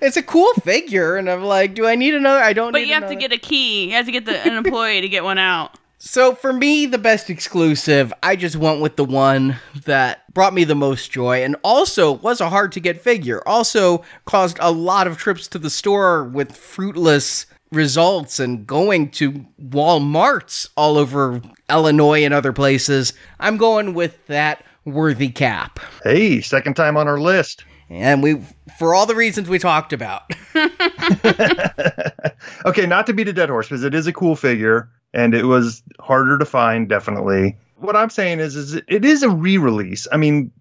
It's 0.01 0.17
a 0.17 0.23
cool 0.23 0.51
figure, 0.55 1.15
and 1.15 1.29
I'm 1.29 1.43
like, 1.43 1.75
do 1.75 1.85
I 1.85 1.95
need 1.95 2.13
another? 2.13 2.41
I 2.41 2.53
don't 2.53 2.67
know. 2.67 2.71
But 2.71 2.79
need 2.79 2.87
you 2.87 2.93
have 2.95 3.07
to 3.07 3.15
get 3.15 3.31
a 3.31 3.37
key. 3.37 3.85
You 3.85 3.93
have 3.93 4.05
to 4.07 4.11
get 4.11 4.25
the, 4.25 4.37
an 4.45 4.53
employee 4.53 4.99
to 4.99 5.07
get 5.07 5.23
one 5.23 5.37
out. 5.37 5.77
So 6.03 6.33
for 6.33 6.51
me, 6.51 6.87
the 6.87 6.97
best 6.97 7.29
exclusive, 7.29 8.11
I 8.23 8.35
just 8.35 8.55
went 8.55 8.81
with 8.81 8.95
the 8.95 9.05
one 9.05 9.57
that 9.85 10.33
brought 10.33 10.51
me 10.51 10.63
the 10.63 10.73
most 10.73 11.11
joy 11.11 11.43
and 11.43 11.55
also 11.63 12.13
was 12.13 12.41
a 12.41 12.49
hard 12.49 12.71
to 12.71 12.79
get 12.79 12.99
figure. 12.99 13.47
Also 13.47 14.03
caused 14.25 14.57
a 14.61 14.71
lot 14.71 15.05
of 15.05 15.19
trips 15.19 15.47
to 15.49 15.59
the 15.59 15.69
store 15.69 16.23
with 16.23 16.57
fruitless 16.57 17.45
results 17.71 18.39
and 18.39 18.65
going 18.65 19.11
to 19.11 19.45
Walmarts 19.63 20.67
all 20.75 20.97
over 20.97 21.39
Illinois 21.69 22.25
and 22.25 22.33
other 22.33 22.51
places. 22.51 23.13
I'm 23.39 23.57
going 23.57 23.93
with 23.93 24.25
that 24.25 24.65
worthy 24.85 25.29
cap. 25.29 25.79
Hey, 26.03 26.41
second 26.41 26.73
time 26.73 26.97
on 26.97 27.07
our 27.07 27.19
list. 27.19 27.63
And 27.91 28.23
we 28.23 28.41
for 28.79 28.95
all 28.95 29.05
the 29.05 29.15
reasons 29.15 29.49
we 29.49 29.59
talked 29.59 29.91
about. 29.91 30.31
okay, 32.65 32.85
not 32.85 33.05
to 33.07 33.13
beat 33.13 33.27
a 33.27 33.33
dead 33.33 33.49
horse 33.49 33.67
because 33.67 33.83
it 33.83 33.93
is 33.93 34.07
a 34.07 34.13
cool 34.13 34.37
figure 34.37 34.89
and 35.13 35.35
it 35.35 35.43
was 35.43 35.83
harder 35.99 36.37
to 36.37 36.45
find, 36.45 36.87
definitely. 36.87 37.57
What 37.75 37.97
I'm 37.97 38.09
saying 38.09 38.39
is, 38.39 38.55
is 38.55 38.75
it 38.75 39.03
is 39.03 39.23
a 39.23 39.29
re-release. 39.29 40.07
I 40.11 40.17
mean, 40.17 40.51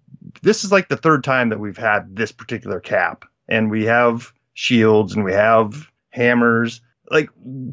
this 0.41 0.65
is 0.65 0.73
like 0.73 0.89
the 0.89 0.97
third 0.97 1.23
time 1.23 1.47
that 1.49 1.59
we've 1.59 1.77
had 1.77 2.17
this 2.17 2.33
particular 2.33 2.81
cap, 2.81 3.23
and 3.47 3.71
we 3.71 3.85
have 3.85 4.33
shields 4.53 5.15
and 5.15 5.23
we 5.23 5.31
have 5.31 5.89
hammers. 6.09 6.81
Like, 7.09 7.29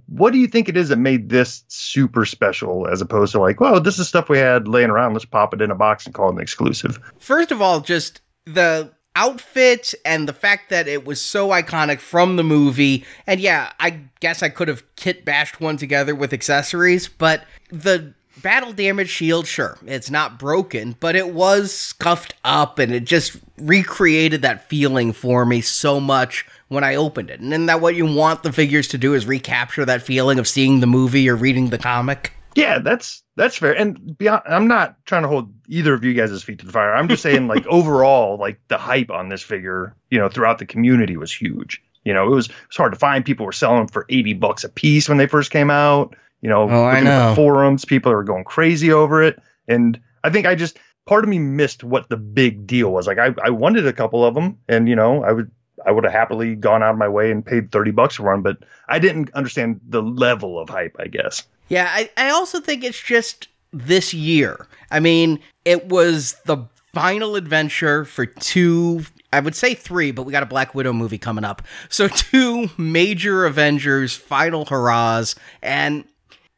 what 0.06 0.32
do 0.32 0.38
you 0.38 0.46
think 0.46 0.68
it 0.68 0.76
is 0.76 0.90
that 0.90 0.98
made 0.98 1.30
this 1.30 1.64
super 1.66 2.24
special 2.24 2.86
as 2.86 3.00
opposed 3.00 3.32
to 3.32 3.40
like, 3.40 3.58
well, 3.58 3.80
this 3.80 3.98
is 3.98 4.06
stuff 4.06 4.28
we 4.28 4.38
had 4.38 4.68
laying 4.68 4.90
around. 4.90 5.14
Let's 5.14 5.24
pop 5.24 5.52
it 5.52 5.60
in 5.60 5.72
a 5.72 5.76
box 5.76 6.06
and 6.06 6.14
call 6.14 6.28
it 6.28 6.34
an 6.34 6.40
exclusive. 6.40 7.00
First 7.18 7.50
of 7.50 7.60
all, 7.60 7.80
just 7.80 8.20
the 8.44 8.92
outfit 9.18 9.94
and 10.04 10.28
the 10.28 10.32
fact 10.32 10.70
that 10.70 10.86
it 10.86 11.04
was 11.04 11.20
so 11.20 11.48
iconic 11.48 11.98
from 11.98 12.36
the 12.36 12.44
movie. 12.44 13.04
And 13.26 13.40
yeah, 13.40 13.72
I 13.80 14.00
guess 14.20 14.42
I 14.44 14.48
could 14.48 14.68
have 14.68 14.84
kit 14.94 15.24
bashed 15.24 15.60
one 15.60 15.76
together 15.76 16.14
with 16.14 16.32
accessories, 16.32 17.08
but 17.08 17.44
the 17.70 18.14
battle 18.42 18.72
damage 18.72 19.08
shield, 19.08 19.48
sure, 19.48 19.76
it's 19.84 20.08
not 20.08 20.38
broken, 20.38 20.94
but 21.00 21.16
it 21.16 21.34
was 21.34 21.74
scuffed 21.74 22.34
up 22.44 22.78
and 22.78 22.92
it 22.92 23.04
just 23.04 23.36
recreated 23.58 24.42
that 24.42 24.68
feeling 24.68 25.12
for 25.12 25.44
me 25.44 25.60
so 25.60 25.98
much 25.98 26.46
when 26.68 26.84
I 26.84 26.94
opened 26.94 27.30
it. 27.30 27.40
And 27.40 27.52
isn't 27.52 27.66
that 27.66 27.80
what 27.80 27.96
you 27.96 28.06
want 28.06 28.44
the 28.44 28.52
figures 28.52 28.86
to 28.88 28.98
do 28.98 29.14
is 29.14 29.26
recapture 29.26 29.84
that 29.84 30.02
feeling 30.02 30.38
of 30.38 30.46
seeing 30.46 30.78
the 30.78 30.86
movie 30.86 31.28
or 31.28 31.34
reading 31.34 31.70
the 31.70 31.78
comic? 31.78 32.32
Yeah, 32.54 32.78
that's 32.80 33.22
that's 33.36 33.56
fair. 33.56 33.72
And 33.76 34.16
beyond, 34.18 34.42
I'm 34.46 34.66
not 34.66 34.96
trying 35.04 35.22
to 35.22 35.28
hold 35.28 35.52
either 35.68 35.94
of 35.94 36.02
you 36.04 36.14
guys' 36.14 36.42
feet 36.42 36.58
to 36.60 36.66
the 36.66 36.72
fire. 36.72 36.94
I'm 36.94 37.08
just 37.08 37.22
saying, 37.22 37.46
like 37.46 37.66
overall, 37.68 38.36
like 38.38 38.60
the 38.68 38.78
hype 38.78 39.10
on 39.10 39.28
this 39.28 39.42
figure, 39.42 39.94
you 40.10 40.18
know, 40.18 40.28
throughout 40.28 40.58
the 40.58 40.66
community 40.66 41.16
was 41.16 41.32
huge. 41.32 41.82
You 42.04 42.14
know, 42.14 42.26
it 42.26 42.34
was 42.34 42.48
it 42.48 42.54
was 42.68 42.76
hard 42.76 42.92
to 42.92 42.98
find. 42.98 43.24
People 43.24 43.46
were 43.46 43.52
selling 43.52 43.78
them 43.78 43.88
for 43.88 44.06
eighty 44.08 44.32
bucks 44.34 44.64
a 44.64 44.68
piece 44.68 45.08
when 45.08 45.18
they 45.18 45.26
first 45.26 45.50
came 45.50 45.70
out. 45.70 46.16
You 46.40 46.48
know, 46.48 46.68
Oh, 46.68 46.84
I 46.84 47.00
know. 47.00 47.30
the 47.30 47.36
forums, 47.36 47.84
people 47.84 48.12
are 48.12 48.22
going 48.22 48.44
crazy 48.44 48.92
over 48.92 49.22
it. 49.22 49.40
And 49.66 50.00
I 50.24 50.30
think 50.30 50.46
I 50.46 50.54
just 50.54 50.78
part 51.06 51.24
of 51.24 51.30
me 51.30 51.38
missed 51.38 51.84
what 51.84 52.08
the 52.08 52.16
big 52.16 52.66
deal 52.66 52.92
was. 52.92 53.06
Like 53.06 53.18
I, 53.18 53.34
I 53.42 53.50
wanted 53.50 53.86
a 53.86 53.92
couple 53.92 54.24
of 54.24 54.34
them, 54.34 54.58
and 54.68 54.88
you 54.88 54.96
know, 54.96 55.22
I 55.22 55.32
would 55.32 55.50
I 55.86 55.90
would 55.92 56.04
have 56.04 56.12
happily 56.12 56.54
gone 56.56 56.82
out 56.82 56.92
of 56.92 56.98
my 56.98 57.08
way 57.08 57.30
and 57.30 57.44
paid 57.44 57.70
thirty 57.70 57.90
bucks 57.92 58.16
for 58.16 58.24
one, 58.24 58.42
but 58.42 58.58
I 58.88 58.98
didn't 58.98 59.30
understand 59.34 59.80
the 59.88 60.02
level 60.02 60.58
of 60.58 60.68
hype. 60.68 60.96
I 60.98 61.06
guess. 61.08 61.46
Yeah, 61.68 61.88
I, 61.90 62.10
I 62.16 62.30
also 62.30 62.60
think 62.60 62.84
it's 62.84 63.00
just 63.00 63.48
this 63.72 64.14
year. 64.14 64.66
I 64.90 65.00
mean, 65.00 65.40
it 65.64 65.88
was 65.88 66.36
the 66.46 66.66
final 66.94 67.36
adventure 67.36 68.04
for 68.04 68.26
two, 68.26 69.04
I 69.32 69.40
would 69.40 69.54
say 69.54 69.74
three, 69.74 70.10
but 70.10 70.22
we 70.22 70.32
got 70.32 70.42
a 70.42 70.46
Black 70.46 70.74
Widow 70.74 70.92
movie 70.92 71.18
coming 71.18 71.44
up. 71.44 71.62
So, 71.88 72.08
two 72.08 72.70
major 72.78 73.44
Avengers 73.44 74.16
final 74.16 74.64
hurrahs. 74.64 75.34
And, 75.62 76.04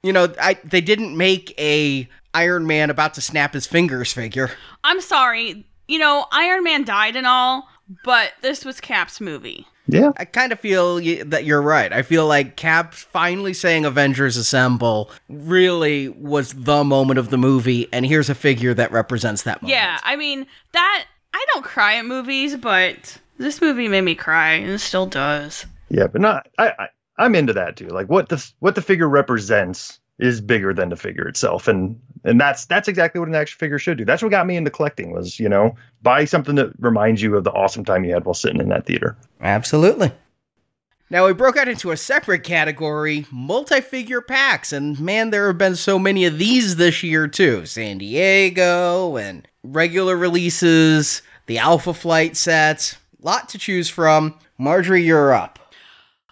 you 0.02 0.12
know, 0.12 0.32
I, 0.40 0.58
they 0.64 0.80
didn't 0.80 1.16
make 1.16 1.58
a 1.58 2.08
Iron 2.32 2.66
Man 2.66 2.90
about 2.90 3.14
to 3.14 3.20
snap 3.20 3.54
his 3.54 3.66
fingers 3.66 4.12
figure. 4.12 4.50
I'm 4.84 5.00
sorry. 5.00 5.66
You 5.88 5.98
know, 5.98 6.26
Iron 6.30 6.62
Man 6.62 6.84
died 6.84 7.16
and 7.16 7.26
all, 7.26 7.68
but 8.04 8.32
this 8.42 8.64
was 8.64 8.80
Cap's 8.80 9.20
movie. 9.20 9.66
Yeah. 9.92 10.12
I 10.16 10.24
kind 10.24 10.52
of 10.52 10.60
feel 10.60 10.96
that 11.26 11.44
you're 11.44 11.62
right. 11.62 11.92
I 11.92 12.02
feel 12.02 12.26
like 12.26 12.56
Cap 12.56 12.94
finally 12.94 13.52
saying 13.54 13.84
Avengers 13.84 14.36
Assemble 14.36 15.10
really 15.28 16.08
was 16.08 16.52
the 16.52 16.84
moment 16.84 17.18
of 17.18 17.30
the 17.30 17.38
movie, 17.38 17.88
and 17.92 18.06
here's 18.06 18.30
a 18.30 18.34
figure 18.34 18.74
that 18.74 18.92
represents 18.92 19.42
that 19.42 19.62
moment. 19.62 19.72
Yeah, 19.72 19.98
I 20.04 20.16
mean, 20.16 20.46
that 20.72 21.04
I 21.34 21.44
don't 21.52 21.64
cry 21.64 21.96
at 21.96 22.06
movies, 22.06 22.56
but 22.56 23.18
this 23.38 23.60
movie 23.60 23.88
made 23.88 24.02
me 24.02 24.14
cry 24.14 24.52
and 24.52 24.70
it 24.70 24.78
still 24.78 25.06
does. 25.06 25.66
Yeah, 25.88 26.06
but 26.06 26.20
not. 26.20 26.48
I, 26.58 26.68
I 26.78 26.88
I'm 27.18 27.34
into 27.34 27.52
that 27.52 27.76
too. 27.76 27.88
Like 27.88 28.08
what 28.08 28.28
the 28.28 28.52
what 28.60 28.74
the 28.74 28.82
figure 28.82 29.08
represents 29.08 29.98
is 30.18 30.40
bigger 30.40 30.72
than 30.72 30.88
the 30.90 30.96
figure 30.96 31.26
itself, 31.26 31.68
and 31.68 32.00
and 32.24 32.40
that's 32.40 32.66
that's 32.66 32.88
exactly 32.88 33.18
what 33.18 33.28
an 33.28 33.34
action 33.34 33.58
figure 33.58 33.78
should 33.78 33.98
do. 33.98 34.04
That's 34.04 34.22
what 34.22 34.30
got 34.30 34.46
me 34.46 34.56
into 34.56 34.70
collecting 34.70 35.12
was 35.12 35.38
you 35.40 35.48
know 35.48 35.74
buy 36.02 36.24
something 36.24 36.54
that 36.56 36.72
reminds 36.78 37.22
you 37.22 37.36
of 37.36 37.44
the 37.44 37.52
awesome 37.52 37.84
time 37.84 38.04
you 38.04 38.12
had 38.12 38.24
while 38.24 38.34
sitting 38.34 38.60
in 38.60 38.68
that 38.68 38.86
theater. 38.86 39.16
Absolutely. 39.40 40.12
Now 41.12 41.26
we 41.26 41.32
broke 41.32 41.56
out 41.56 41.66
into 41.66 41.90
a 41.90 41.96
separate 41.96 42.44
category, 42.44 43.26
multi-figure 43.32 44.20
packs, 44.20 44.72
and 44.72 44.98
man, 45.00 45.30
there 45.30 45.48
have 45.48 45.58
been 45.58 45.74
so 45.74 45.98
many 45.98 46.24
of 46.24 46.38
these 46.38 46.76
this 46.76 47.02
year 47.02 47.26
too. 47.26 47.66
San 47.66 47.98
Diego 47.98 49.16
and 49.16 49.46
regular 49.64 50.16
releases, 50.16 51.22
the 51.46 51.58
Alpha 51.58 51.92
Flight 51.92 52.36
sets, 52.36 52.96
lot 53.20 53.48
to 53.48 53.58
choose 53.58 53.88
from. 53.88 54.38
Marjorie, 54.56 55.02
you're 55.02 55.32
up. 55.32 55.58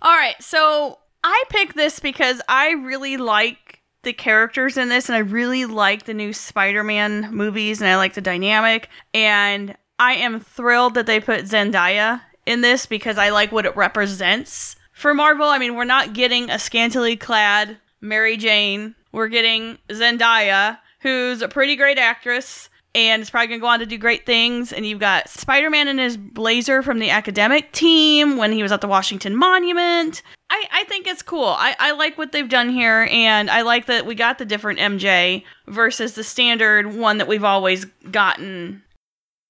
All 0.00 0.14
right, 0.14 0.40
so 0.40 0.98
I 1.24 1.42
picked 1.50 1.74
this 1.74 1.98
because 1.98 2.40
I 2.48 2.70
really 2.70 3.16
like 3.16 3.67
the 4.08 4.12
characters 4.14 4.78
in 4.78 4.88
this 4.88 5.10
and 5.10 5.16
I 5.16 5.18
really 5.18 5.66
like 5.66 6.06
the 6.06 6.14
new 6.14 6.32
Spider-Man 6.32 7.28
movies 7.30 7.82
and 7.82 7.90
I 7.90 7.98
like 7.98 8.14
the 8.14 8.22
dynamic 8.22 8.88
and 9.12 9.76
I 9.98 10.14
am 10.14 10.40
thrilled 10.40 10.94
that 10.94 11.04
they 11.04 11.20
put 11.20 11.44
Zendaya 11.44 12.22
in 12.46 12.62
this 12.62 12.86
because 12.86 13.18
I 13.18 13.28
like 13.28 13.52
what 13.52 13.66
it 13.66 13.76
represents 13.76 14.76
for 14.92 15.12
Marvel. 15.12 15.46
I 15.46 15.58
mean, 15.58 15.74
we're 15.74 15.84
not 15.84 16.14
getting 16.14 16.48
a 16.48 16.58
scantily 16.58 17.16
clad 17.16 17.76
Mary 18.00 18.38
Jane. 18.38 18.94
We're 19.12 19.28
getting 19.28 19.76
Zendaya, 19.90 20.78
who's 21.00 21.42
a 21.42 21.48
pretty 21.48 21.76
great 21.76 21.98
actress 21.98 22.70
and 22.94 23.20
is 23.20 23.28
probably 23.28 23.48
going 23.48 23.60
to 23.60 23.62
go 23.62 23.68
on 23.68 23.80
to 23.80 23.86
do 23.86 23.98
great 23.98 24.24
things. 24.24 24.72
And 24.72 24.86
you've 24.86 25.00
got 25.00 25.28
Spider 25.28 25.68
Man 25.68 25.86
in 25.86 25.98
his 25.98 26.16
blazer 26.16 26.82
from 26.82 26.98
the 26.98 27.10
academic 27.10 27.72
team 27.72 28.38
when 28.38 28.52
he 28.52 28.62
was 28.62 28.72
at 28.72 28.80
the 28.80 28.88
Washington 28.88 29.36
Monument. 29.36 30.22
I, 30.50 30.64
I 30.72 30.84
think 30.84 31.06
it's 31.06 31.22
cool. 31.22 31.44
I, 31.44 31.76
I 31.78 31.92
like 31.92 32.16
what 32.16 32.32
they've 32.32 32.48
done 32.48 32.70
here, 32.70 33.06
and 33.10 33.50
I 33.50 33.62
like 33.62 33.86
that 33.86 34.06
we 34.06 34.14
got 34.14 34.38
the 34.38 34.46
different 34.46 34.78
MJ 34.78 35.44
versus 35.66 36.14
the 36.14 36.24
standard 36.24 36.94
one 36.94 37.18
that 37.18 37.28
we've 37.28 37.44
always 37.44 37.84
gotten. 38.10 38.82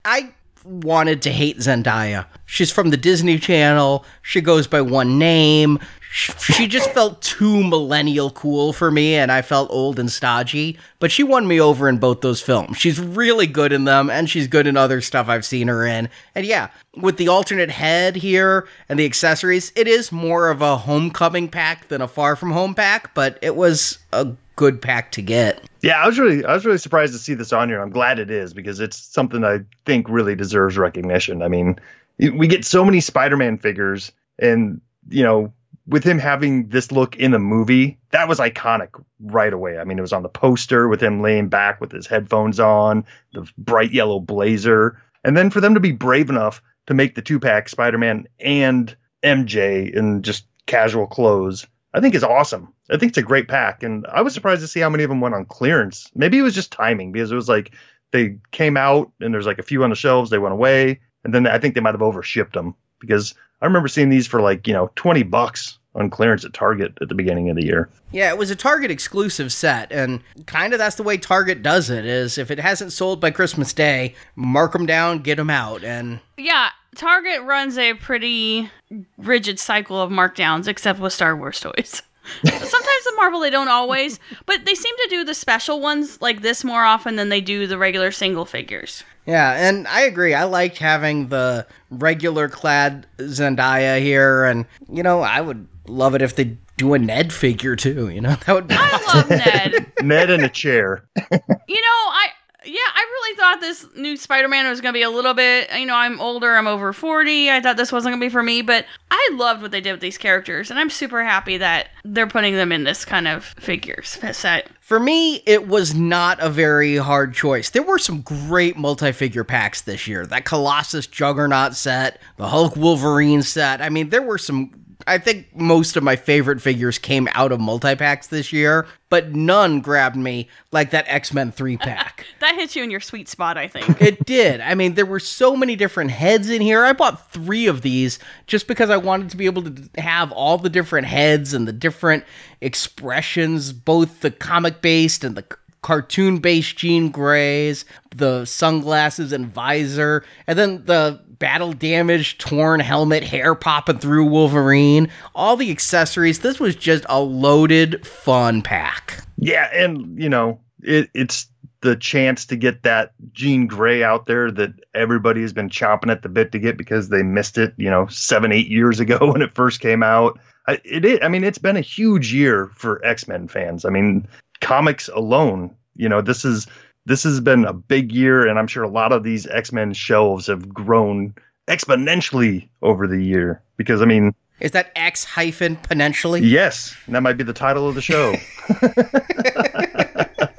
I 0.04 0.32
wanted 0.64 1.22
to 1.22 1.30
hate 1.30 1.58
Zendaya. 1.58 2.26
She's 2.46 2.72
from 2.72 2.90
the 2.90 2.96
Disney 2.96 3.38
Channel. 3.38 4.04
She 4.22 4.40
goes 4.40 4.66
by 4.66 4.80
one 4.80 5.18
name. 5.18 5.78
Sh- 6.11 6.31
She 6.38 6.66
just 6.66 6.90
felt 6.92 7.21
too 7.21 7.62
millennial 7.62 8.31
cool 8.31 8.73
for 8.73 8.90
me, 8.90 9.14
and 9.14 9.31
I 9.31 9.42
felt 9.42 9.71
old 9.71 9.99
and 9.99 10.11
stodgy. 10.11 10.79
But 11.01 11.12
she 11.12 11.23
won 11.23 11.47
me 11.47 11.61
over 11.61 11.88
in 11.88 11.99
both 11.99 12.23
those 12.23 12.40
films. 12.40 12.79
She's 12.79 12.99
really 12.99 13.47
good 13.47 13.73
in 13.73 13.85
them, 13.85 14.09
and 14.11 14.29
she's 14.29 14.47
good 14.49 14.66
in 14.66 14.77
other 14.77 15.01
stuff 15.01 15.29
I've 15.29 15.44
seen 15.44 15.68
her 15.68 15.85
in. 15.87 16.09
And 16.35 16.47
yeah, 16.47 16.68
with 16.97 17.18
the 17.18 17.29
alternate 17.29 17.71
head 17.71 18.16
here 18.16 18.66
and 18.88 18.99
the 18.99 19.05
accessories, 19.05 19.71
it 19.77 19.87
is 19.87 20.11
more 20.11 20.49
of 20.51 20.62
a 20.62 20.77
homecoming 20.79 21.49
pack 21.49 21.88
than 21.88 22.01
a 22.01 22.09
far 22.09 22.37
from 22.37 22.51
home 22.53 22.75
pack, 22.75 23.14
but 23.14 23.38
it 23.42 23.55
was 23.55 23.99
a 24.12 24.29
good 24.57 24.81
pack 24.83 25.12
to 25.12 25.23
get. 25.23 25.62
Yeah, 25.83 26.03
I 26.03 26.07
was 26.07 26.18
really 26.18 26.44
I 26.44 26.55
was 26.55 26.64
really 26.64 26.79
surprised 26.79 27.12
to 27.12 27.18
see 27.18 27.35
this 27.35 27.53
on 27.53 27.68
here. 27.68 27.81
I'm 27.81 27.90
glad 27.90 28.18
it 28.18 28.31
is 28.31 28.53
because 28.53 28.81
it's 28.81 28.97
something 28.97 29.44
I 29.44 29.61
think 29.85 30.09
really 30.09 30.35
deserves 30.35 30.77
recognition. 30.77 31.42
I 31.42 31.49
mean, 31.49 31.79
we 32.18 32.49
get 32.49 32.64
so 32.64 32.85
many 32.85 32.99
Spider-Man 33.01 33.59
figures 33.59 34.11
and 34.40 34.81
you 35.11 35.23
know, 35.23 35.53
with 35.88 36.05
him 36.05 36.18
having 36.18 36.68
this 36.68 36.92
look 36.92 37.16
in 37.16 37.31
the 37.31 37.38
movie, 37.38 37.98
that 38.11 38.29
was 38.29 38.38
iconic 38.38 38.88
right 39.20 39.53
away. 39.53 39.79
I 39.79 39.85
mean, 39.85 39.98
it 39.98 40.03
was 40.03 40.12
on 40.12 40.22
the 40.22 40.29
poster 40.29 40.88
with 40.88 41.03
him 41.03 41.22
laying 41.22 41.48
back 41.48 41.81
with 41.81 41.90
his 41.90 42.07
headphones 42.07 42.61
on, 42.61 43.05
the 43.33 43.51
bright 43.59 43.92
yellow 43.92 44.20
blazer. 44.20 45.01
And 45.24 45.37
then 45.37 45.51
for 45.51 45.61
them 45.61 45.74
to 45.74 45.81
be 45.81 45.92
brave 45.92 46.31
enough 46.31 46.62
to 46.87 46.94
make 46.94 47.14
the 47.14 47.22
two-pack 47.22 47.68
Spider-Man 47.68 48.29
and 48.38 48.94
MJ 49.24 49.92
in 49.92 50.22
just 50.22 50.46
casual 50.66 51.07
clothes 51.07 51.66
I 51.94 52.01
think 52.01 52.14
is 52.14 52.24
awesome. 52.24 52.72
I 52.90 52.96
think 52.96 53.11
it's 53.11 53.18
a 53.18 53.22
great 53.22 53.48
pack, 53.48 53.83
and 53.83 54.07
I 54.12 54.22
was 54.22 54.35
surprised 54.35 54.61
to 54.62 54.68
see 54.68 54.81
how 54.81 54.90
many 54.90 55.05
of 55.05 55.11
them 55.11 55.20
went 55.20 55.35
on 55.35 55.44
clearance. 55.46 56.11
Maybe 56.14 56.38
it 56.38 56.42
was 56.42 56.55
just 56.55 56.72
timing 56.72 57.12
because 57.12 57.33
it 57.33 57.37
was 57.37 57.48
like 57.48 57.72
they 58.12 58.38
came 58.51 58.77
out 58.77 59.11
and 59.20 59.33
there's 59.33 59.46
like 59.46 59.59
a 59.59 59.64
few 59.64 59.83
on 59.85 59.90
the 59.90 59.96
shelves, 59.96 60.31
they 60.31 60.38
went 60.38 60.53
away, 60.53 61.01
and 61.24 61.35
then 61.35 61.46
I 61.46 61.59
think 61.59 61.74
they 61.74 61.81
might 61.81 61.94
have 61.94 62.01
overshipped 62.01 62.53
them 62.53 62.74
because 63.01 63.35
I 63.61 63.66
remember 63.66 63.88
seeing 63.88 64.11
these 64.11 64.27
for 64.27 64.40
like 64.40 64.66
you 64.66 64.73
know 64.73 64.90
twenty 64.94 65.23
bucks 65.23 65.79
on 65.94 66.11
clearance 66.11 66.44
at 66.44 66.53
Target 66.53 66.97
at 67.01 67.09
the 67.09 67.14
beginning 67.14 67.51
of 67.51 67.57
the 67.57 67.64
year. 67.64 67.88
Yeah, 68.12 68.31
it 68.31 68.38
was 68.38 68.51
a 68.51 68.57
Target 68.57 68.90
exclusive 68.90 69.53
set, 69.53 69.90
and 69.92 70.21
kind 70.47 70.73
of 70.73 70.79
that's 70.79 70.97
the 70.97 71.03
way 71.03 71.16
Target 71.18 71.62
does 71.62 71.90
it. 71.90 72.05
Is 72.05 72.38
if 72.38 72.51
it 72.51 72.61
hasn't 72.61 72.92
sold 72.92 73.21
by 73.21 73.31
Christmas 73.31 73.73
Day, 73.73 74.14
mark 74.37 74.73
them 74.73 74.87
down, 74.87 75.21
get 75.21 75.37
them 75.37 75.51
out, 75.51 75.83
and 75.83 76.21
Yeah, 76.37 76.71
Target 76.94 77.42
runs 77.42 77.77
a 77.79 77.94
pretty 77.94 78.71
rigid 79.16 79.59
cycle 79.59 80.01
of 80.01 80.11
markdowns, 80.11 80.68
except 80.68 81.01
with 81.01 81.12
Star 81.12 81.37
Wars 81.37 81.61
toys. 81.61 82.03
Sometimes 82.44 83.04
the 83.04 83.12
Marvel 83.16 83.40
they 83.40 83.50
don't 83.50 83.68
always, 83.68 84.18
but 84.46 84.64
they 84.64 84.74
seem 84.74 84.94
to 84.96 85.06
do 85.10 85.24
the 85.24 85.34
special 85.34 85.80
ones 85.80 86.20
like 86.20 86.42
this 86.42 86.64
more 86.64 86.84
often 86.84 87.16
than 87.16 87.28
they 87.28 87.40
do 87.40 87.66
the 87.66 87.78
regular 87.78 88.10
single 88.12 88.44
figures. 88.44 89.04
yeah, 89.26 89.52
and 89.68 89.86
I 89.88 90.02
agree. 90.02 90.34
I 90.34 90.44
liked 90.44 90.78
having 90.78 91.28
the 91.28 91.66
regular 91.90 92.48
clad 92.48 93.06
Zendaya 93.18 94.00
here, 94.00 94.44
and 94.44 94.66
you 94.90 95.02
know, 95.02 95.20
I 95.20 95.40
would 95.40 95.66
love 95.86 96.14
it 96.14 96.22
if 96.22 96.36
they 96.36 96.56
do 96.76 96.94
a 96.94 96.98
Ned 96.98 97.32
figure 97.32 97.74
too. 97.76 98.08
You 98.08 98.20
know, 98.20 98.36
that 98.46 98.52
would 98.54 98.68
be 98.68 98.74
I 98.78 99.14
love 99.14 99.30
Ned. 99.30 99.92
Ned 100.02 100.30
in 100.30 100.44
a 100.44 100.48
chair. 100.48 101.04
You 101.16 101.80
know, 101.80 102.00
I 102.12 102.28
yeah, 102.64 102.81
I 102.92 103.01
really 103.01 103.37
thought 103.37 103.61
this 103.61 103.87
new 103.94 104.16
Spider-Man 104.16 104.68
was 104.68 104.81
going 104.81 104.92
to 104.92 104.97
be 104.97 105.03
a 105.03 105.11
little 105.11 105.35
bit, 105.35 105.71
you 105.79 105.87
know, 105.87 105.94
I'm 105.94 106.21
older, 106.21 106.57
I'm 106.57 106.66
over 106.66 106.92
40. 106.92 107.51
I 107.51 107.61
thought 107.61 107.77
this 107.77 107.92
wasn't 107.92 108.12
going 108.12 108.21
to 108.21 108.27
be 108.27 108.33
for 108.33 108.42
me, 108.42 108.62
but 108.62 108.85
I 109.11 109.31
loved 109.35 109.62
what 109.62 109.71
they 109.71 109.81
did 109.81 109.92
with 109.92 110.01
these 110.01 110.18
characters 110.18 110.71
and 110.71 110.79
I'm 110.79 110.90
super 110.90 111.23
happy 111.23 111.59
that 111.59 111.88
they're 112.05 112.27
putting 112.27 112.55
them 112.55 112.73
in 112.73 112.83
this 112.83 113.05
kind 113.05 113.29
of 113.29 113.44
figures 113.44 114.18
set. 114.33 114.68
For 114.81 114.99
me, 114.99 115.37
it 115.47 115.68
was 115.68 115.94
not 115.94 116.40
a 116.40 116.51
very 116.51 116.97
hard 116.97 117.33
choice. 117.33 117.71
There 117.71 117.83
were 117.83 117.99
some 117.99 118.23
great 118.23 118.77
multi-figure 118.77 119.44
packs 119.44 119.83
this 119.83 120.09
year. 120.09 120.27
That 120.27 120.44
Colossus 120.44 121.07
Juggernaut 121.07 121.77
set, 121.77 122.21
the 122.38 122.49
Hulk 122.49 122.75
Wolverine 122.75 123.42
set. 123.42 123.81
I 123.81 123.88
mean, 123.88 124.09
there 124.09 124.23
were 124.23 124.38
some 124.38 124.73
I 125.06 125.18
think 125.18 125.54
most 125.54 125.96
of 125.96 126.02
my 126.02 126.16
favorite 126.16 126.61
figures 126.61 126.98
came 126.98 127.28
out 127.32 127.52
of 127.52 127.61
multi-packs 127.61 128.26
this 128.26 128.52
year, 128.52 128.87
but 129.11 129.32
none 129.32 129.80
grabbed 129.80 130.16
me 130.16 130.48
like 130.72 130.90
that 130.90 131.04
X-Men 131.08 131.52
3-pack. 131.52 132.26
That 132.40 132.54
hit 132.54 132.76
you 132.76 132.84
in 132.84 132.90
your 132.90 133.00
sweet 133.00 133.28
spot, 133.28 133.58
I 133.58 133.68
think. 133.68 134.00
It 134.00 134.24
did. 134.24 134.61
I 134.61 134.74
mean, 134.74 134.94
there 134.94 135.06
were 135.06 135.20
so 135.20 135.56
many 135.56 135.76
different 135.76 136.11
heads 136.11 136.50
in 136.50 136.62
here. 136.62 136.84
I 136.84 136.92
bought 136.92 137.30
three 137.32 137.66
of 137.66 137.82
these 137.82 138.18
just 138.46 138.66
because 138.68 138.90
I 138.90 138.96
wanted 138.96 139.30
to 139.30 139.37
be 139.37 139.46
able 139.46 139.62
to 139.64 139.88
have 139.98 140.30
all 140.32 140.56
the 140.56 140.70
different 140.70 141.08
heads 141.08 141.52
and 141.52 141.66
the 141.66 141.72
different 141.72 142.24
expressions, 142.61 143.72
both 143.72 144.20
the 144.20 144.30
comic 144.30 144.80
based 144.80 145.24
and 145.24 145.37
the 145.37 145.44
cartoon 145.82 146.38
based 146.38 146.76
Jean 146.76 147.11
Greys, 147.11 147.84
the 148.14 148.44
sunglasses 148.44 149.32
and 149.32 149.46
visor, 149.46 150.24
and 150.46 150.58
then 150.58 150.84
the 150.87 151.20
battle 151.38 151.72
damage, 151.72 152.38
torn 152.38 152.81
helmet, 152.81 153.22
hair 153.22 153.55
popping 153.55 153.98
through 153.98 154.24
Wolverine, 154.24 155.09
all 155.35 155.57
the 155.57 155.70
accessories. 155.70 156.40
This 156.40 156.61
was 156.61 156.77
just 156.77 157.05
a 157.09 157.20
loaded, 157.20 158.07
fun 158.07 158.62
pack. 158.62 159.22
Yeah, 159.37 159.68
and 159.72 160.20
you 160.20 160.29
know, 160.29 160.61
it, 160.83 161.11
it's 161.14 161.48
the 161.81 161.96
chance 161.96 162.44
to 162.46 162.57
get 162.57 162.83
that 162.83 163.12
Jean 163.33 163.66
Grey 163.66 164.03
out 164.03 164.27
there 164.27 164.51
that 164.51 164.72
everybody 164.94 165.42
has 165.42 165.53
been 165.53 165.68
chomping 165.68 166.11
at 166.11 166.22
the 166.22 166.29
bit 166.29 166.51
to 166.53 166.59
get 166.59 166.77
because 166.77 167.09
they 167.09 167.22
missed 167.22 167.57
it, 167.57 167.72
you 167.77 167.88
know, 167.88 168.07
seven, 168.09 168.51
eight 168.51 168.68
years 168.68 168.98
ago 168.98 169.18
when 169.33 169.42
it 169.42 169.55
first 169.55 169.81
came 169.81 170.03
out. 170.03 170.38
I, 170.66 170.81
I 171.22 171.29
mean, 171.29 171.44
it's 171.44 171.59
been 171.59 171.77
a 171.77 171.83
huge 171.83 172.33
year 172.33 172.70
for 172.74 173.05
X 173.05 173.27
Men 173.27 173.48
fans. 173.48 173.85
I 173.85 173.90
mean, 173.90 174.27
comics 174.61 175.09
alone, 175.09 175.74
you 175.96 176.09
know, 176.09 176.20
this 176.20 176.44
is 176.44 176.66
this 177.09 177.25
has 177.25 177.40
been 177.40 177.64
a 177.64 177.73
big 177.73 178.12
year, 178.12 178.47
and 178.47 178.59
I'm 178.59 178.66
sure 178.66 178.83
a 178.83 178.88
lot 178.88 179.12
of 179.12 179.25
these 179.25 179.47
X 179.47 179.73
Men 179.73 179.92
shelves 179.94 180.47
have 180.47 180.73
grown 180.73 181.35
exponentially 181.66 182.68
over 182.83 183.07
the 183.07 183.23
year 183.23 183.62
because 183.77 184.03
I 184.03 184.05
mean, 184.05 184.35
Is 184.61 184.73
that 184.73 184.92
X 184.94 185.25
hyphen 185.25 185.77
potentially? 185.77 186.42
Yes, 186.42 186.94
and 187.07 187.14
that 187.14 187.23
might 187.23 187.38
be 187.38 187.44
the 187.44 187.53
title 187.53 187.88
of 187.88 187.94
the 187.94 188.03
show. 188.03 188.35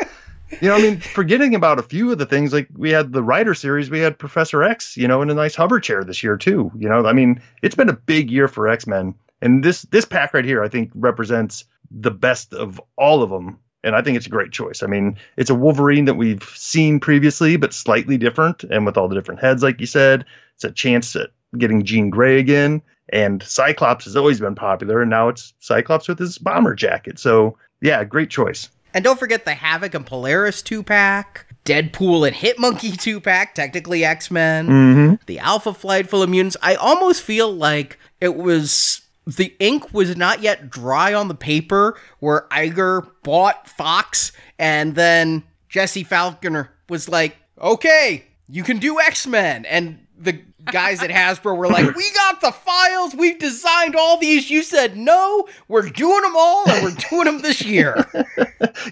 you 0.61 0.67
know, 0.67 0.75
I 0.75 0.81
mean, 0.81 0.99
forgetting 0.99 1.55
about 1.55 1.79
a 1.79 1.83
few 1.83 2.11
of 2.11 2.17
the 2.17 2.25
things 2.25 2.51
like 2.51 2.67
we 2.75 2.89
had 2.89 3.13
the 3.13 3.23
writer 3.23 3.53
series, 3.53 3.89
we 3.89 3.99
had 3.99 4.17
Professor 4.17 4.63
X, 4.63 4.97
you 4.97 5.07
know, 5.07 5.21
in 5.21 5.29
a 5.29 5.35
nice 5.35 5.55
hover 5.55 5.79
chair 5.79 6.03
this 6.03 6.23
year 6.23 6.35
too. 6.35 6.71
You 6.75 6.89
know, 6.89 7.05
I 7.05 7.13
mean, 7.13 7.41
it's 7.61 7.75
been 7.75 7.89
a 7.89 7.93
big 7.93 8.31
year 8.31 8.47
for 8.47 8.67
X 8.67 8.87
Men, 8.87 9.13
and 9.41 9.63
this 9.63 9.83
this 9.83 10.05
pack 10.05 10.33
right 10.33 10.45
here, 10.45 10.63
I 10.63 10.67
think, 10.67 10.91
represents 10.95 11.65
the 11.91 12.11
best 12.11 12.53
of 12.53 12.81
all 12.97 13.21
of 13.21 13.29
them. 13.29 13.59
And 13.83 13.95
I 13.95 14.01
think 14.01 14.17
it's 14.17 14.25
a 14.25 14.29
great 14.29 14.51
choice. 14.51 14.83
I 14.83 14.87
mean, 14.87 15.17
it's 15.37 15.49
a 15.49 15.55
Wolverine 15.55 16.05
that 16.05 16.15
we've 16.15 16.43
seen 16.55 16.99
previously, 16.99 17.55
but 17.55 17.73
slightly 17.73 18.17
different, 18.17 18.63
and 18.65 18.85
with 18.85 18.97
all 18.97 19.07
the 19.07 19.15
different 19.15 19.39
heads, 19.39 19.63
like 19.63 19.79
you 19.79 19.85
said, 19.85 20.25
it's 20.55 20.65
a 20.65 20.71
chance 20.71 21.15
at 21.15 21.29
getting 21.57 21.83
Jean 21.83 22.09
Grey 22.09 22.39
again. 22.39 22.81
And 23.11 23.41
Cyclops 23.41 24.05
has 24.05 24.15
always 24.15 24.39
been 24.39 24.53
popular, 24.55 25.01
and 25.01 25.09
now 25.09 25.29
it's 25.29 25.53
Cyclops 25.59 26.07
with 26.07 26.19
his 26.19 26.37
bomber 26.37 26.75
jacket. 26.75 27.17
So, 27.19 27.57
yeah, 27.81 28.03
great 28.03 28.29
choice. 28.29 28.69
And 28.93 29.03
don't 29.03 29.17
forget 29.19 29.45
the 29.45 29.53
Havoc 29.53 29.93
and 29.95 30.05
Polaris 30.05 30.61
2 30.61 30.83
pack, 30.83 31.45
Deadpool 31.65 32.27
and 32.27 32.35
Hitmonkey 32.35 32.99
2 32.99 33.19
pack, 33.21 33.55
technically 33.55 34.03
X 34.03 34.29
Men, 34.29 34.67
Mm-hmm. 34.67 35.13
the 35.25 35.39
Alpha 35.39 35.73
Flight 35.73 36.09
full 36.09 36.21
of 36.21 36.29
mutants. 36.29 36.57
I 36.61 36.75
almost 36.75 37.21
feel 37.21 37.51
like 37.51 37.97
it 38.19 38.35
was. 38.35 39.01
The 39.35 39.55
ink 39.59 39.93
was 39.93 40.15
not 40.15 40.41
yet 40.41 40.69
dry 40.69 41.13
on 41.13 41.27
the 41.27 41.35
paper 41.35 41.97
where 42.19 42.47
Iger 42.51 43.09
bought 43.23 43.69
Fox, 43.69 44.31
and 44.57 44.95
then 44.95 45.43
Jesse 45.67 46.03
Falconer 46.03 46.71
was 46.89 47.07
like, 47.07 47.37
okay, 47.61 48.25
you 48.47 48.63
can 48.63 48.79
do 48.79 48.99
X 48.99 49.27
Men. 49.27 49.65
And 49.65 50.05
the 50.17 50.41
guys 50.65 51.01
at 51.03 51.09
Hasbro 51.09 51.55
were 51.55 51.67
like, 51.67 51.95
we 51.95 52.11
got 52.13 52.41
the 52.41 52.51
files, 52.51 53.15
we've 53.15 53.39
designed 53.39 53.95
all 53.95 54.17
these. 54.17 54.49
You 54.49 54.63
said 54.63 54.97
no, 54.97 55.47
we're 55.67 55.89
doing 55.89 56.21
them 56.21 56.35
all, 56.35 56.69
and 56.69 56.83
we're 56.83 57.07
doing 57.09 57.25
them 57.25 57.39
this 57.41 57.61
year. 57.61 58.05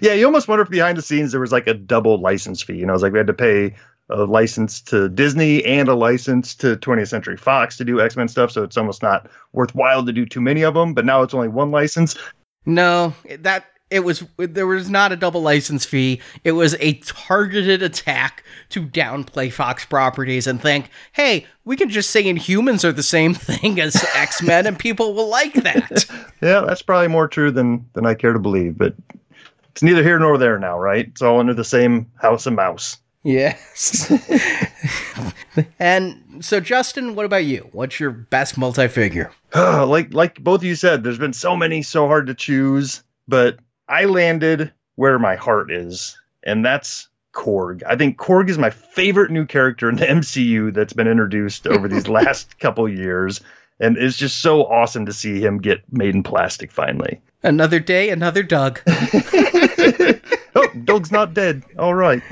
Yeah, 0.02 0.12
you 0.12 0.26
almost 0.26 0.48
wonder 0.48 0.62
if 0.62 0.70
behind 0.70 0.98
the 0.98 1.02
scenes 1.02 1.32
there 1.32 1.40
was 1.40 1.52
like 1.52 1.66
a 1.66 1.74
double 1.74 2.20
license 2.20 2.62
fee. 2.62 2.76
You 2.76 2.86
know, 2.86 2.94
it's 2.94 3.02
like 3.02 3.12
we 3.12 3.18
had 3.18 3.26
to 3.26 3.32
pay 3.32 3.74
a 4.10 4.24
license 4.24 4.80
to 4.82 5.08
Disney 5.08 5.64
and 5.64 5.88
a 5.88 5.94
license 5.94 6.54
to 6.56 6.76
20th 6.76 7.08
Century 7.08 7.36
Fox 7.36 7.76
to 7.76 7.84
do 7.84 8.00
X 8.00 8.16
Men 8.16 8.28
stuff. 8.28 8.50
So 8.50 8.62
it's 8.62 8.76
almost 8.76 9.02
not 9.02 9.28
worthwhile 9.52 10.04
to 10.04 10.12
do 10.12 10.24
too 10.24 10.40
many 10.40 10.62
of 10.62 10.74
them. 10.74 10.94
But 10.94 11.04
now 11.04 11.22
it's 11.22 11.34
only 11.34 11.48
one 11.48 11.70
license. 11.70 12.16
No, 12.66 13.14
that 13.40 13.66
it 13.90 14.00
was 14.00 14.24
there 14.36 14.66
was 14.66 14.90
not 14.90 15.12
a 15.12 15.16
double 15.16 15.40
license 15.40 15.84
fee. 15.84 16.20
It 16.44 16.52
was 16.52 16.76
a 16.80 16.94
targeted 16.94 17.82
attack 17.82 18.44
to 18.70 18.82
downplay 18.82 19.52
Fox 19.52 19.84
properties 19.84 20.46
and 20.46 20.60
think, 20.60 20.90
"Hey, 21.12 21.46
we 21.64 21.76
can 21.76 21.88
just 21.88 22.10
say 22.10 22.24
Inhumans 22.24 22.84
are 22.84 22.92
the 22.92 23.02
same 23.02 23.34
thing 23.34 23.80
as 23.80 24.04
X-Men 24.14 24.66
and 24.66 24.78
people 24.78 25.14
will 25.14 25.28
like 25.28 25.54
that." 25.54 26.06
Yeah, 26.40 26.60
that's 26.60 26.82
probably 26.82 27.08
more 27.08 27.26
true 27.26 27.50
than 27.50 27.84
than 27.94 28.06
I 28.06 28.14
care 28.14 28.32
to 28.32 28.38
believe. 28.38 28.78
But 28.78 28.94
it's 29.70 29.82
neither 29.82 30.04
here 30.04 30.20
nor 30.20 30.38
there 30.38 30.56
now, 30.56 30.78
right? 30.78 31.08
It's 31.08 31.20
all 31.20 31.40
under 31.40 31.52
the 31.52 31.64
same 31.64 32.06
house 32.14 32.46
of 32.46 32.52
mouse. 32.52 32.98
Yes. 33.22 34.10
and 35.78 36.22
so 36.40 36.60
Justin, 36.60 37.14
what 37.14 37.26
about 37.26 37.44
you? 37.44 37.68
What's 37.72 37.98
your 37.98 38.10
best 38.10 38.58
multi-figure? 38.58 39.30
like 39.54 40.12
like 40.12 40.42
both 40.42 40.60
of 40.60 40.64
you 40.64 40.74
said, 40.74 41.02
there's 41.02 41.18
been 41.18 41.32
so 41.32 41.56
many, 41.56 41.82
so 41.82 42.06
hard 42.06 42.26
to 42.26 42.34
choose, 42.34 43.02
but 43.26 43.58
I 43.88 44.04
landed 44.04 44.72
where 44.96 45.18
my 45.18 45.36
heart 45.36 45.70
is, 45.70 46.18
and 46.42 46.64
that's 46.64 47.08
Korg. 47.34 47.82
I 47.86 47.96
think 47.96 48.18
Korg 48.18 48.48
is 48.48 48.58
my 48.58 48.70
favorite 48.70 49.30
new 49.30 49.46
character 49.46 49.88
in 49.88 49.96
the 49.96 50.06
MCU 50.06 50.74
that's 50.74 50.92
been 50.92 51.08
introduced 51.08 51.66
over 51.66 51.88
these 51.88 52.08
last 52.18 52.58
couple 52.58 52.88
years. 52.88 53.40
And 53.80 53.96
it's 53.96 54.16
just 54.16 54.40
so 54.40 54.64
awesome 54.64 55.06
to 55.06 55.12
see 55.12 55.40
him 55.40 55.58
get 55.58 55.82
made 55.92 56.12
in 56.12 56.24
plastic 56.24 56.72
finally. 56.72 57.20
Another 57.44 57.78
day, 57.78 58.10
another 58.10 58.42
Doug. 58.42 58.80
Oh, 60.58 60.78
Doug's 60.84 61.12
not 61.12 61.34
dead. 61.34 61.62
All 61.78 61.94
right. 61.94 62.22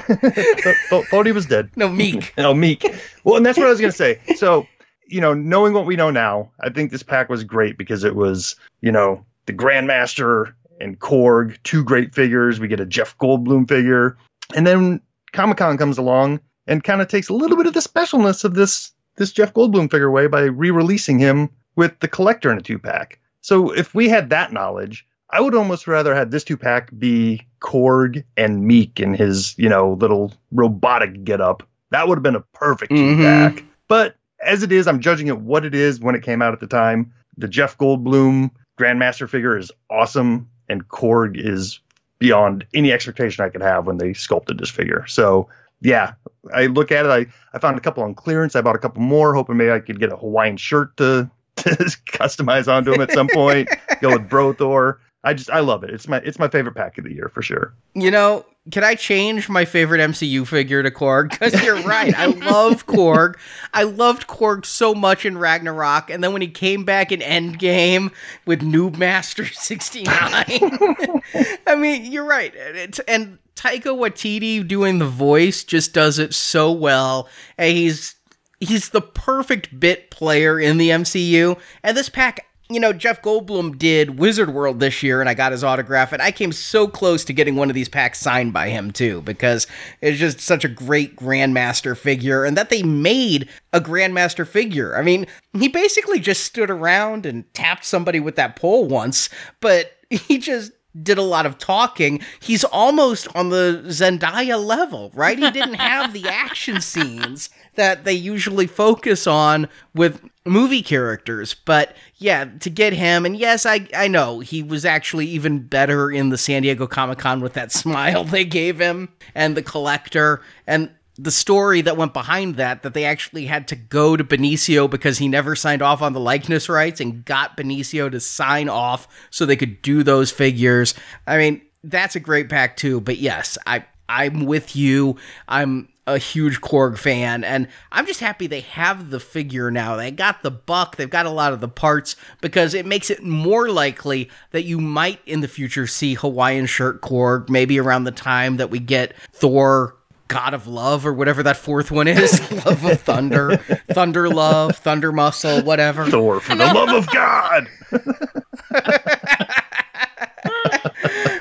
thought, 0.91 1.05
thought 1.07 1.27
he 1.27 1.33
was 1.33 1.47
dead. 1.47 1.71
No, 1.77 1.89
Miek. 1.89 2.33
oh, 2.39 2.55
Miek. 2.55 2.99
Well, 3.25 3.37
and 3.37 3.47
that's 3.47 3.57
what 3.57 3.67
I 3.67 3.71
was 3.71 3.81
going 3.81 3.93
to 3.93 3.97
say. 3.97 4.21
So, 4.35 4.67
you 5.07 5.21
know, 5.21 5.33
knowing 5.33 5.73
what 5.73 5.87
we 5.87 5.97
know 5.97 6.11
now, 6.11 6.51
I 6.61 6.71
think 6.71 6.91
this 6.91 7.03
pack 7.03 7.29
was 7.29 7.45
great 7.45 7.79
because 7.79 8.03
it 8.05 8.17
was, 8.17 8.57
you 8.81 8.91
know, 8.91 9.25
the 9.47 9.53
Grandmaster 9.53 10.53
and 10.81 10.99
Korg, 10.99 11.57
two 11.63 11.85
great 11.85 12.15
figures. 12.15 12.59
We 12.59 12.69
get 12.69 12.81
a 12.81 12.87
Jeff 12.87 13.17
Goldblum 13.19 13.69
figure. 13.69 14.17
And 14.55 14.67
then 14.67 15.01
Comic 15.33 15.59
Con 15.59 15.79
comes 15.79 15.99
along 15.99 16.41
and 16.67 16.83
kind 16.83 17.01
of 17.01 17.09
takes 17.09 17.29
a 17.29 17.35
little 17.35 17.57
bit 17.57 17.67
of 17.67 17.75
the 17.75 17.81
specialness 17.81 18.45
of 18.45 18.55
this 18.55 18.93
this 19.17 19.33
Jeff 19.33 19.55
Goldblum 19.55 19.91
figure 19.91 20.09
away 20.09 20.27
by 20.27 20.43
re-releasing 20.43 21.19
him 21.19 21.49
with 21.75 21.99
the 22.01 22.09
collector 22.09 22.53
in 22.53 22.59
a 22.59 22.63
two 22.63 22.79
pack. 22.79 23.19
So 23.41 23.73
if 23.73 23.95
we 23.95 24.11
had 24.11 24.29
that 24.29 24.53
knowledge, 24.53 25.07
I 25.31 25.41
would 25.41 25.55
almost 25.55 25.87
rather 25.87 26.15
have 26.15 26.31
this 26.31 26.45
two 26.45 26.57
pack 26.57 26.91
be 26.99 27.47
Korg 27.61 28.25
and 28.37 28.63
Miek 28.63 29.01
in 29.01 29.15
his, 29.15 29.55
you 29.59 29.69
know, 29.69 29.95
little 29.95 30.33
robotic 30.53 31.25
get 31.25 31.41
up. 31.41 31.63
That 31.91 32.09
would 32.09 32.17
have 32.19 32.23
been 32.23 32.37
a 32.37 32.45
perfect 32.53 32.91
two 32.93 33.17
pack. 33.17 33.55
Mm-hmm. 33.55 33.67
But 33.89 34.17
as 34.45 34.63
it 34.63 34.73
is, 34.73 34.87
I'm 34.87 35.01
judging 35.01 35.27
it 35.29 35.41
what 35.41 35.65
it 35.65 35.75
is 35.75 36.01
when 36.01 36.15
it 36.15 36.23
came 36.23 36.43
out 36.43 36.53
at 36.53 36.61
the 36.61 36.67
time. 36.67 37.13
The 37.37 37.49
Jeff 37.49 37.77
Goldblum 37.79 38.51
Grandmaster 38.79 39.29
figure 39.29 39.57
is 39.57 39.73
awesome, 39.91 40.49
and 40.69 40.87
Korg 40.89 41.37
is 41.37 41.81
beyond 42.19 42.67
any 42.75 42.93
expectation 42.93 43.45
I 43.45 43.49
could 43.49 43.63
have 43.63 43.87
when 43.87 43.99
they 43.99 44.13
sculpted 44.13 44.59
this 44.59 44.71
figure. 44.71 45.07
So 45.07 45.49
yeah, 45.81 46.15
I 46.55 46.67
look 46.67 46.91
at 46.93 47.05
it. 47.05 47.11
I, 47.11 47.27
I 47.55 47.59
found 47.59 47.77
a 47.77 47.81
couple 47.81 48.03
on 48.03 48.15
clearance. 48.15 48.57
I 48.57 48.63
bought 48.63 48.77
a 48.77 48.79
couple 48.79 49.03
more, 49.03 49.35
hoping 49.35 49.57
maybe 49.57 49.73
I 49.73 49.81
could 49.81 50.01
get 50.01 50.13
a 50.13 50.17
Hawaiian 50.17 50.57
shirt 50.57 50.97
to, 50.99 51.31
to 51.57 51.69
customize 52.07 52.73
onto 52.73 52.93
him 52.93 53.01
at 53.01 53.13
some 53.13 53.29
point. 53.33 53.69
Go 54.01 54.13
with 54.13 54.29
Brothor. 54.29 55.01
I 55.27 55.35
just 55.35 55.51
I 55.51 55.59
love 55.59 55.83
it. 55.83 55.91
It's 55.91 56.07
my 56.07 56.19
it's 56.19 56.39
my 56.39 56.49
favorite 56.49 56.77
pack 56.77 56.99
of 56.99 57.05
the 57.05 57.13
year 57.13 57.29
for 57.29 57.43
sure. 57.43 57.75
You 57.95 58.13
know, 58.13 58.47
can 58.71 58.85
I 58.85 58.95
change 58.95 59.49
my 59.49 59.65
favorite 59.65 59.99
MCU 59.99 60.47
figure 60.47 60.85
to 60.85 60.91
Korg? 60.91 61.31
Because 61.31 61.61
you're 61.65 61.83
right. 61.83 62.17
I 62.17 62.27
love 62.27 62.87
Korg. 62.87 63.35
I 63.75 63.83
loved 63.83 64.29
Korg 64.29 64.65
so 64.65 64.95
much 64.95 65.27
in 65.27 65.37
Ragnarok, 65.37 66.11
and 66.11 66.23
then 66.23 66.33
when 66.33 66.43
he 66.43 66.49
came 66.49 66.85
back 66.85 67.11
in 67.11 67.21
Endgame 67.21 68.13
with 68.47 68.61
Noob 68.61 68.99
Master 68.99 69.45
69. 69.53 70.07
I 71.67 71.75
mean, 71.77 72.11
you're 72.11 72.25
right. 72.25 72.53
It's, 72.55 73.01
and 73.01 73.39
Taika 73.57 73.99
Waititi 73.99 74.67
doing 74.67 75.01
the 75.01 75.09
voice 75.09 75.65
just 75.65 75.93
does 75.93 76.21
it 76.21 76.35
so 76.35 76.71
well. 76.71 77.29
And 77.59 77.77
he's 77.77 78.15
he's 78.61 78.91
the 78.91 79.03
perfect 79.03 79.79
bit 79.79 80.11
player 80.13 80.61
in 80.61 80.79
the 80.79 80.91
MCU. 80.91 81.59
And 81.83 81.97
this 81.97 82.09
pack 82.09 82.47
you 82.69 82.81
know, 82.81 82.93
Jeff 82.93 83.23
Goldblum 83.23 83.79
did 83.79 84.19
Wizard 84.19 84.53
World 84.53 84.81
this 84.81 85.03
year, 85.03 85.21
and 85.21 85.29
I 85.29 85.35
got 85.35 85.53
his 85.53 85.63
autograph, 85.63 86.13
and 86.13 86.21
I 86.21 86.33
came 86.33 86.51
so 86.51 86.89
close 86.89 87.25
to 87.25 87.33
getting 87.33 87.55
one 87.55 87.71
of 87.71 87.75
these 87.75 87.89
packs 87.89 88.19
signed 88.19 88.53
by 88.53 88.71
him 88.71 88.91
too, 88.91 89.23
because 89.23 89.67
it's 90.01 90.19
just 90.19 90.41
such 90.41 90.65
a 90.65 90.69
great 90.69 91.17
Grandmaster 91.17 91.97
figure, 91.97 92.45
and 92.45 92.57
that 92.57 92.71
they 92.71 92.83
made 92.83 93.49
a 93.73 93.81
Grandmaster 93.81 94.47
figure. 94.47 94.97
I 94.97 95.03
mean, 95.03 95.27
he 95.53 95.69
basically 95.69 96.19
just 96.19 96.45
stood 96.45 96.71
around 96.71 97.25
and 97.25 97.53
tapped 97.55 97.85
somebody 97.85 98.19
with 98.19 98.35
that 98.37 98.57
pole 98.57 98.87
once, 98.87 99.29
but 99.61 99.93
he 100.11 100.39
just 100.39 100.73
did 101.03 101.19
a 101.19 101.23
lot 101.23 101.47
of 101.47 101.59
talking. 101.59 102.21
He's 102.41 102.65
almost 102.65 103.29
on 103.37 103.51
the 103.51 103.83
Zendaya 103.87 104.63
level, 104.63 105.11
right? 105.15 105.39
He 105.39 105.51
didn't 105.51 105.75
have 105.75 106.13
the 106.13 106.29
action 106.29 106.81
scenes 106.81 107.51
that 107.75 108.05
they 108.05 108.15
usually 108.15 108.67
focus 108.67 109.27
on 109.27 109.69
with 109.95 110.21
movie 110.47 110.83
characters. 110.83 111.55
But 111.55 111.97
yeah, 112.17 112.45
to 112.61 112.71
get 112.71 112.93
him, 112.93 113.27
and 113.27 113.37
yes, 113.37 113.67
I, 113.67 113.89
I 113.95 114.09
know 114.09 114.41
he 114.41 114.63
was 114.63 114.85
actually 114.85 115.27
even 115.27 115.61
better 115.61 116.11
in 116.11 116.31
the 116.31 116.39
San 116.39 116.63
Diego 116.63 116.87
Comic 116.87 117.19
Con 117.19 117.41
with 117.41 117.55
that 117.55 117.73
smile 117.73 118.25
they 118.25 118.45
gave 118.45 118.81
him 118.81 119.09
and 119.35 119.57
the 119.57 119.63
collector. 119.63 120.43
And 120.67 120.91
the 121.19 121.31
story 121.31 121.81
that 121.81 121.97
went 121.97 122.13
behind 122.13 122.57
that 122.57 122.83
that 122.83 122.95
they 122.95 123.05
actually 123.05 123.47
had 123.47 123.69
to 123.69 123.77
go 123.77 124.17
to 124.17 124.25
Benicio 124.25 124.89
because 124.89 125.19
he 125.19 125.29
never 125.29 125.57
signed 125.57 125.83
off 125.83 126.03
on 126.03 126.13
the 126.13 126.21
likeness 126.21 126.69
rights 126.69 127.01
and 127.01 127.25
got 127.25 127.57
Benicio 127.57 128.11
to 128.11 128.21
sign 128.21 128.69
off 128.69 129.09
so 129.31 129.47
they 129.47 129.57
could 129.57 129.81
do 129.81 130.03
those 130.03 130.31
figures. 130.31 130.95
I 131.27 131.39
mean, 131.39 131.63
that's 131.83 132.17
a 132.17 132.21
great 132.21 132.49
pack 132.49 132.77
too, 132.77 133.01
but 133.01 133.19
yes, 133.19 133.57
I 133.67 133.85
I'm 134.09 134.47
with 134.47 134.77
you. 134.77 135.17
I'm 135.49 135.89
a 136.07 136.19
huge 136.19 136.61
Korg 136.61 136.99
fan, 136.99 137.43
and 137.43 137.69
I'm 137.91 138.07
just 138.07 138.21
happy 138.21 138.47
they 138.47 138.61
have 138.61 139.11
the 139.11 139.21
figure 139.21 139.71
now. 139.71 139.97
They 139.97 140.11
got 140.11 140.43
the 140.43 140.51
buck, 140.51 140.97
they've 140.97 141.11
got 141.11 141.27
a 141.27 141.31
lot 141.31 141.53
of 141.53 141.61
the 141.61 141.69
parts, 141.69 142.17
because 142.41 142.75
it 142.75 142.87
makes 142.87 143.11
it 143.11 143.23
more 143.23 143.71
likely 143.71 144.31
that 144.53 144.63
you 144.63 144.81
might 144.81 145.21
in 145.27 145.41
the 145.41 145.49
future 145.49 145.87
see 145.87 146.15
Hawaiian 146.15 146.67
shirt 146.67 147.03
Korg, 147.03 147.49
maybe 147.49 147.81
around 147.81 148.05
the 148.05 148.13
time 148.13 148.59
that 148.59 148.71
we 148.71 148.79
get 148.79 149.15
Thor 149.33 149.97
God 150.29 150.55
of 150.55 150.67
Love 150.67 151.07
or 151.07 151.13
whatever 151.13 151.43
that 151.43 151.57
fourth 151.57 151.91
one 151.91 152.09
is. 152.09 152.41
love 152.67 152.85
of 152.85 153.01
Thunder, 153.01 153.57
Thunder 153.91 154.29
Love, 154.29 154.77
Thunder 154.77 155.13
Muscle, 155.13 155.63
whatever. 155.63 156.07
Thor 156.07 156.41
for 156.41 156.55
the 156.55 156.67
love 156.67 156.89
of 156.89 157.07
God. 157.13 157.69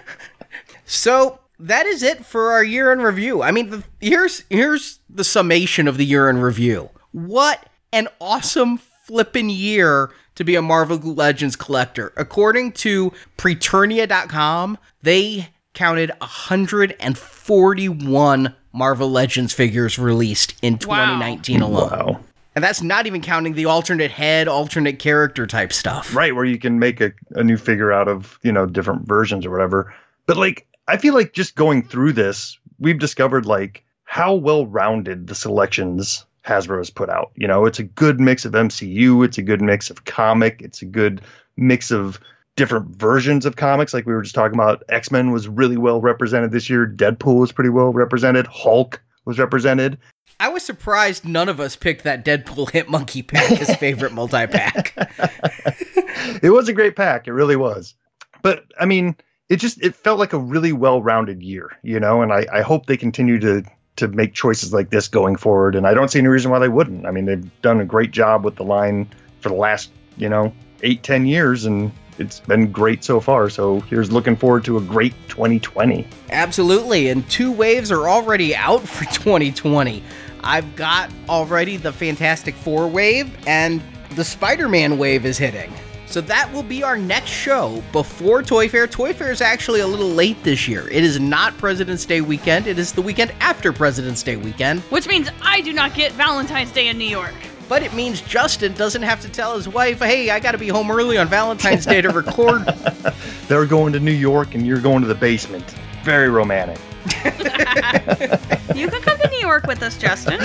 so 0.85 1.39
that 1.59 1.85
is 1.85 2.03
it 2.03 2.25
for 2.25 2.51
our 2.51 2.63
year 2.63 2.91
in 2.91 2.99
review. 2.99 3.41
I 3.41 3.51
mean, 3.51 3.69
the, 3.69 3.83
here's 3.99 4.43
here's 4.49 4.99
the 5.09 5.23
summation 5.23 5.87
of 5.87 5.97
the 5.97 6.05
year 6.05 6.29
in 6.29 6.37
review. 6.37 6.89
What 7.11 7.69
an 7.93 8.07
awesome 8.19 8.77
flippin' 8.77 9.49
year 9.49 10.11
to 10.35 10.43
be 10.43 10.55
a 10.55 10.61
Marvel 10.61 10.97
Legends 10.97 11.55
collector. 11.55 12.13
According 12.17 12.73
to 12.73 13.13
Preternia.com, 13.37 14.77
they 15.01 15.47
counted 15.73 16.11
141 16.19 18.55
Marvel 18.73 19.09
Legends 19.09 19.53
figures 19.53 19.97
released 19.97 20.53
in 20.61 20.77
2019 20.77 21.61
wow. 21.61 21.67
alone. 21.67 21.89
Wow. 21.89 22.19
And 22.55 22.63
that's 22.63 22.81
not 22.81 23.05
even 23.05 23.21
counting 23.21 23.53
the 23.53 23.65
alternate 23.65 24.11
head, 24.11 24.47
alternate 24.47 24.97
character 24.97 25.45
type 25.45 25.73
stuff. 25.73 26.15
Right, 26.15 26.33
where 26.33 26.45
you 26.45 26.57
can 26.57 26.79
make 26.79 27.01
a, 27.01 27.11
a 27.31 27.43
new 27.43 27.57
figure 27.57 27.91
out 27.91 28.07
of, 28.07 28.39
you 28.43 28.51
know, 28.51 28.65
different 28.65 29.05
versions 29.05 29.45
or 29.45 29.51
whatever. 29.51 29.93
But 30.25 30.37
like, 30.37 30.65
I 30.87 30.97
feel 30.97 31.13
like 31.13 31.33
just 31.33 31.55
going 31.55 31.83
through 31.83 32.13
this, 32.13 32.57
we've 32.79 32.99
discovered 32.99 33.45
like 33.45 33.83
how 34.03 34.33
well 34.33 34.67
rounded 34.67 35.27
the 35.27 35.35
selections 35.35 36.25
Hasbro 36.45 36.77
has 36.77 36.89
put 36.89 37.09
out. 37.09 37.31
You 37.35 37.47
know, 37.47 37.65
it's 37.65 37.79
a 37.79 37.83
good 37.83 38.19
mix 38.19 38.45
of 38.45 38.53
MCU, 38.53 39.25
it's 39.25 39.37
a 39.37 39.41
good 39.41 39.61
mix 39.61 39.89
of 39.89 40.05
comic, 40.05 40.61
it's 40.61 40.81
a 40.81 40.85
good 40.85 41.21
mix 41.57 41.91
of 41.91 42.19
different 42.55 42.87
versions 42.95 43.45
of 43.45 43.55
comics. 43.55 43.93
Like 43.93 44.05
we 44.05 44.13
were 44.13 44.21
just 44.21 44.35
talking 44.35 44.57
about, 44.57 44.83
X 44.89 45.11
Men 45.11 45.31
was 45.31 45.47
really 45.47 45.77
well 45.77 46.01
represented 46.01 46.51
this 46.51 46.69
year. 46.69 46.87
Deadpool 46.87 47.39
was 47.39 47.51
pretty 47.51 47.69
well 47.69 47.91
represented. 47.91 48.47
Hulk 48.47 49.01
was 49.25 49.39
represented. 49.39 49.97
I 50.39 50.49
was 50.49 50.63
surprised 50.63 51.25
none 51.25 51.49
of 51.49 51.59
us 51.59 51.75
picked 51.75 52.03
that 52.03 52.25
Deadpool 52.25 52.69
Hit 52.71 52.89
Monkey 52.89 53.23
pack 53.23 53.59
as 53.59 53.75
favorite 53.77 54.13
multi 54.13 54.45
pack. 54.47 54.93
it 56.43 56.51
was 56.51 56.69
a 56.69 56.73
great 56.73 56.95
pack. 56.95 57.27
It 57.27 57.33
really 57.33 57.55
was. 57.55 57.95
But 58.41 58.65
I 58.79 58.85
mean, 58.85 59.15
it 59.49 59.57
just 59.57 59.81
it 59.81 59.95
felt 59.95 60.19
like 60.19 60.33
a 60.33 60.39
really 60.39 60.73
well 60.73 61.01
rounded 61.01 61.41
year, 61.43 61.77
you 61.83 61.99
know. 61.99 62.21
And 62.21 62.31
I, 62.31 62.45
I 62.51 62.61
hope 62.61 62.85
they 62.85 62.97
continue 62.97 63.39
to 63.39 63.63
to 63.97 64.07
make 64.09 64.33
choices 64.33 64.73
like 64.73 64.89
this 64.89 65.07
going 65.07 65.35
forward. 65.35 65.75
And 65.75 65.87
I 65.87 65.93
don't 65.93 66.09
see 66.09 66.19
any 66.19 66.27
reason 66.27 66.51
why 66.51 66.59
they 66.59 66.69
wouldn't. 66.69 67.05
I 67.05 67.11
mean, 67.11 67.25
they've 67.25 67.61
done 67.61 67.79
a 67.79 67.85
great 67.85 68.11
job 68.11 68.43
with 68.43 68.55
the 68.55 68.63
line 68.63 69.09
for 69.39 69.49
the 69.49 69.55
last 69.55 69.91
you 70.17 70.29
know 70.29 70.53
eight 70.83 71.03
ten 71.03 71.25
years, 71.25 71.65
and 71.65 71.91
it's 72.17 72.39
been 72.39 72.71
great 72.71 73.03
so 73.03 73.19
far. 73.19 73.49
So 73.49 73.81
here's 73.81 74.11
looking 74.11 74.35
forward 74.35 74.65
to 74.65 74.77
a 74.77 74.81
great 74.81 75.13
2020. 75.27 76.07
Absolutely. 76.31 77.09
And 77.09 77.29
two 77.29 77.51
waves 77.51 77.91
are 77.91 78.07
already 78.09 78.55
out 78.55 78.87
for 78.87 79.05
2020. 79.13 80.01
I've 80.43 80.75
got 80.75 81.11
already 81.27 81.77
the 81.77 81.91
Fantastic 81.91 82.55
Four 82.55 82.87
wave, 82.87 83.35
and 83.47 83.81
the 84.11 84.23
Spider 84.23 84.69
Man 84.69 84.97
wave 84.97 85.25
is 85.25 85.37
hitting. 85.37 85.73
So 86.07 86.21
that 86.21 86.51
will 86.53 86.63
be 86.63 86.83
our 86.83 86.97
next 86.97 87.29
show 87.29 87.83
before 87.91 88.43
Toy 88.43 88.69
Fair. 88.69 88.87
Toy 88.87 89.13
Fair 89.13 89.31
is 89.31 89.41
actually 89.41 89.79
a 89.79 89.87
little 89.87 90.09
late 90.09 90.41
this 90.43 90.67
year. 90.67 90.87
It 90.89 91.03
is 91.03 91.19
not 91.19 91.57
President's 91.57 92.05
Day 92.05 92.21
weekend, 92.21 92.67
it 92.67 92.79
is 92.79 92.93
the 92.93 93.01
weekend 93.01 93.33
after 93.39 93.73
President's 93.73 94.23
Day 94.23 94.37
weekend. 94.37 94.81
Which 94.81 95.07
means 95.07 95.29
I 95.41 95.61
do 95.61 95.73
not 95.73 95.93
get 95.93 96.11
Valentine's 96.13 96.71
Day 96.71 96.87
in 96.87 96.97
New 96.97 97.05
York 97.09 97.33
but 97.67 97.81
it 97.83 97.93
means 97.93 98.21
Justin 98.21 98.73
doesn't 98.73 99.01
have 99.01 99.21
to 99.21 99.29
tell 99.29 99.55
his 99.55 99.67
wife, 99.67 99.99
hey, 99.99 100.29
I 100.29 100.39
got 100.39 100.51
to 100.51 100.57
be 100.57 100.67
home 100.67 100.91
early 100.91 101.17
on 101.17 101.27
Valentine's 101.27 101.85
Day 101.85 102.01
to 102.01 102.09
record. 102.09 102.63
They're 103.47 103.65
going 103.65 103.93
to 103.93 103.99
New 103.99 104.11
York 104.11 104.55
and 104.55 104.65
you're 104.65 104.79
going 104.79 105.01
to 105.01 105.07
the 105.07 105.15
basement. 105.15 105.65
Very 106.03 106.29
romantic. 106.29 106.77
you 108.75 108.87
can 108.89 109.01
come 109.01 109.17
to 109.19 109.29
New 109.31 109.39
York 109.39 109.67
with 109.67 109.81
us, 109.83 109.97
Justin. 109.97 110.39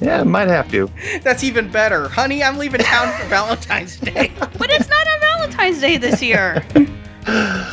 Yeah, 0.00 0.22
might 0.24 0.48
have 0.48 0.70
to. 0.72 0.90
That's 1.22 1.44
even 1.44 1.70
better. 1.70 2.08
Honey, 2.08 2.42
I'm 2.42 2.58
leaving 2.58 2.80
town 2.80 3.12
for 3.18 3.26
Valentine's 3.28 3.96
Day. 3.96 4.32
but 4.38 4.70
it's 4.70 4.88
not 4.88 5.06
on 5.06 5.20
Valentine's 5.20 5.80
Day 5.80 5.96
this 5.96 6.22
year. 6.22 6.64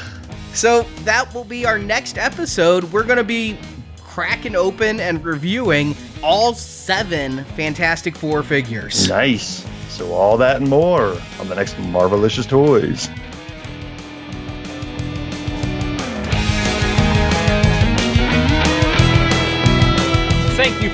So 0.53 0.83
that 1.05 1.33
will 1.33 1.43
be 1.45 1.65
our 1.65 1.77
next 1.79 2.17
episode. 2.17 2.83
We're 2.85 3.03
going 3.03 3.17
to 3.17 3.23
be 3.23 3.57
cracking 4.01 4.55
open 4.55 4.99
and 4.99 5.23
reviewing 5.23 5.95
all 6.21 6.53
seven 6.53 7.45
Fantastic 7.55 8.15
Four 8.17 8.43
figures. 8.43 9.07
Nice. 9.07 9.65
So 9.87 10.11
all 10.11 10.35
that 10.37 10.57
and 10.57 10.69
more 10.69 11.17
on 11.39 11.47
the 11.47 11.55
next 11.55 11.75
Marvelicious 11.75 12.47
Toys. 12.49 13.09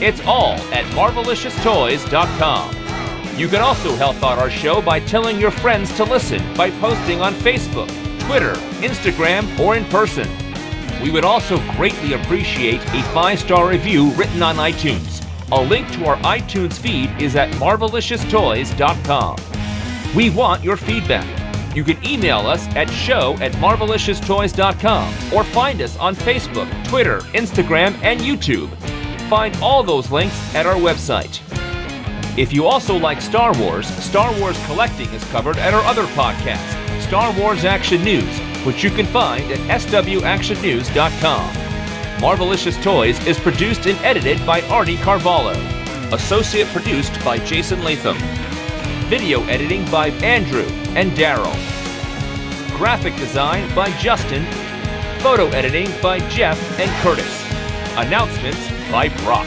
It's 0.00 0.22
all 0.22 0.54
at 0.72 0.86
marvelicioustoys.com. 0.94 3.38
You 3.38 3.48
can 3.48 3.60
also 3.60 3.94
help 3.96 4.22
out 4.22 4.38
our 4.38 4.48
show 4.48 4.80
by 4.80 5.00
telling 5.00 5.38
your 5.38 5.50
friends 5.50 5.94
to 5.98 6.04
listen 6.04 6.40
by 6.54 6.70
posting 6.80 7.20
on 7.20 7.34
Facebook, 7.34 7.90
Twitter, 8.20 8.54
Instagram, 8.80 9.60
or 9.60 9.76
in 9.76 9.84
person. 9.84 10.26
We 11.02 11.10
would 11.10 11.24
also 11.24 11.58
greatly 11.72 12.12
appreciate 12.12 12.80
a 12.80 13.02
five 13.14 13.38
star 13.38 13.68
review 13.68 14.10
written 14.12 14.42
on 14.42 14.56
iTunes. 14.56 15.26
A 15.52 15.60
link 15.60 15.90
to 15.92 16.06
our 16.06 16.16
iTunes 16.18 16.74
feed 16.74 17.10
is 17.20 17.36
at 17.36 17.50
marvelicioustoys.com. 17.54 19.36
We 20.14 20.30
want 20.30 20.62
your 20.62 20.76
feedback. 20.76 21.26
You 21.74 21.84
can 21.84 22.04
email 22.06 22.40
us 22.40 22.66
at 22.76 22.90
show 22.90 23.36
at 23.40 23.52
marvelicioustoys.com 23.52 25.32
or 25.32 25.44
find 25.44 25.80
us 25.80 25.96
on 25.98 26.14
Facebook, 26.16 26.68
Twitter, 26.88 27.20
Instagram, 27.32 27.94
and 28.02 28.20
YouTube. 28.20 28.68
Find 29.28 29.56
all 29.58 29.82
those 29.82 30.10
links 30.10 30.54
at 30.54 30.66
our 30.66 30.74
website. 30.74 31.40
If 32.36 32.52
you 32.52 32.66
also 32.66 32.96
like 32.96 33.20
Star 33.20 33.56
Wars, 33.58 33.86
Star 33.86 34.32
Wars 34.40 34.58
collecting 34.66 35.08
is 35.10 35.24
covered 35.24 35.56
at 35.58 35.74
our 35.74 35.82
other 35.82 36.04
podcast, 36.14 37.00
Star 37.02 37.32
Wars 37.38 37.64
Action 37.64 38.02
News, 38.02 38.40
which 38.64 38.84
you 38.84 38.90
can 38.90 39.06
find 39.06 39.50
at 39.52 39.80
swactionnews.com. 39.80 41.54
Marvelicious 42.20 42.82
Toys 42.82 43.18
is 43.26 43.38
produced 43.38 43.86
and 43.86 43.98
edited 44.04 44.44
by 44.46 44.60
Arnie 44.62 45.00
Carvalho. 45.00 45.58
Associate 46.14 46.66
produced 46.68 47.12
by 47.24 47.38
Jason 47.38 47.82
Latham. 47.82 48.18
Video 49.08 49.42
editing 49.44 49.88
by 49.90 50.08
Andrew 50.22 50.66
and 50.94 51.12
Daryl. 51.12 51.54
Graphic 52.76 53.16
design 53.16 53.74
by 53.74 53.90
Justin. 53.98 54.44
Photo 55.20 55.48
editing 55.48 55.90
by 56.02 56.18
Jeff 56.28 56.58
and 56.78 56.90
Curtis. 57.02 57.44
Announcements 57.96 58.68
by 58.90 59.08
Brock. 59.24 59.46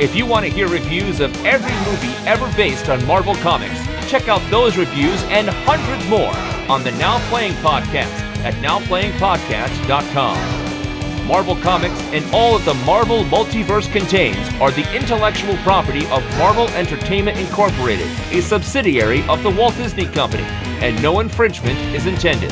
If 0.00 0.16
you 0.16 0.24
want 0.26 0.46
to 0.46 0.50
hear 0.50 0.66
reviews 0.66 1.20
of 1.20 1.30
every 1.44 1.74
movie 1.90 2.16
ever 2.26 2.50
based 2.56 2.88
on 2.88 3.04
Marvel 3.06 3.34
Comics, 3.36 3.86
check 4.10 4.28
out 4.28 4.42
those 4.50 4.76
reviews 4.76 5.22
and 5.24 5.48
hundreds 5.48 6.06
more 6.08 6.34
on 6.68 6.82
the 6.82 6.90
Now 6.92 7.18
Playing 7.28 7.52
Podcast 7.54 8.10
at 8.42 8.54
nowplayingpodcast.com. 8.54 11.26
Marvel 11.28 11.54
Comics 11.54 12.00
and 12.12 12.24
all 12.34 12.58
that 12.58 12.64
the 12.64 12.74
Marvel 12.84 13.22
multiverse 13.24 13.92
contains 13.92 14.48
are 14.60 14.72
the 14.72 14.96
intellectual 14.96 15.54
property 15.58 16.08
of 16.08 16.24
Marvel 16.38 16.66
Entertainment 16.70 17.38
Incorporated, 17.38 18.08
a 18.32 18.42
subsidiary 18.42 19.22
of 19.28 19.44
the 19.44 19.50
Walt 19.50 19.76
Disney 19.76 20.06
Company, 20.06 20.42
and 20.82 21.00
no 21.00 21.20
infringement 21.20 21.78
is 21.94 22.06
intended. 22.06 22.50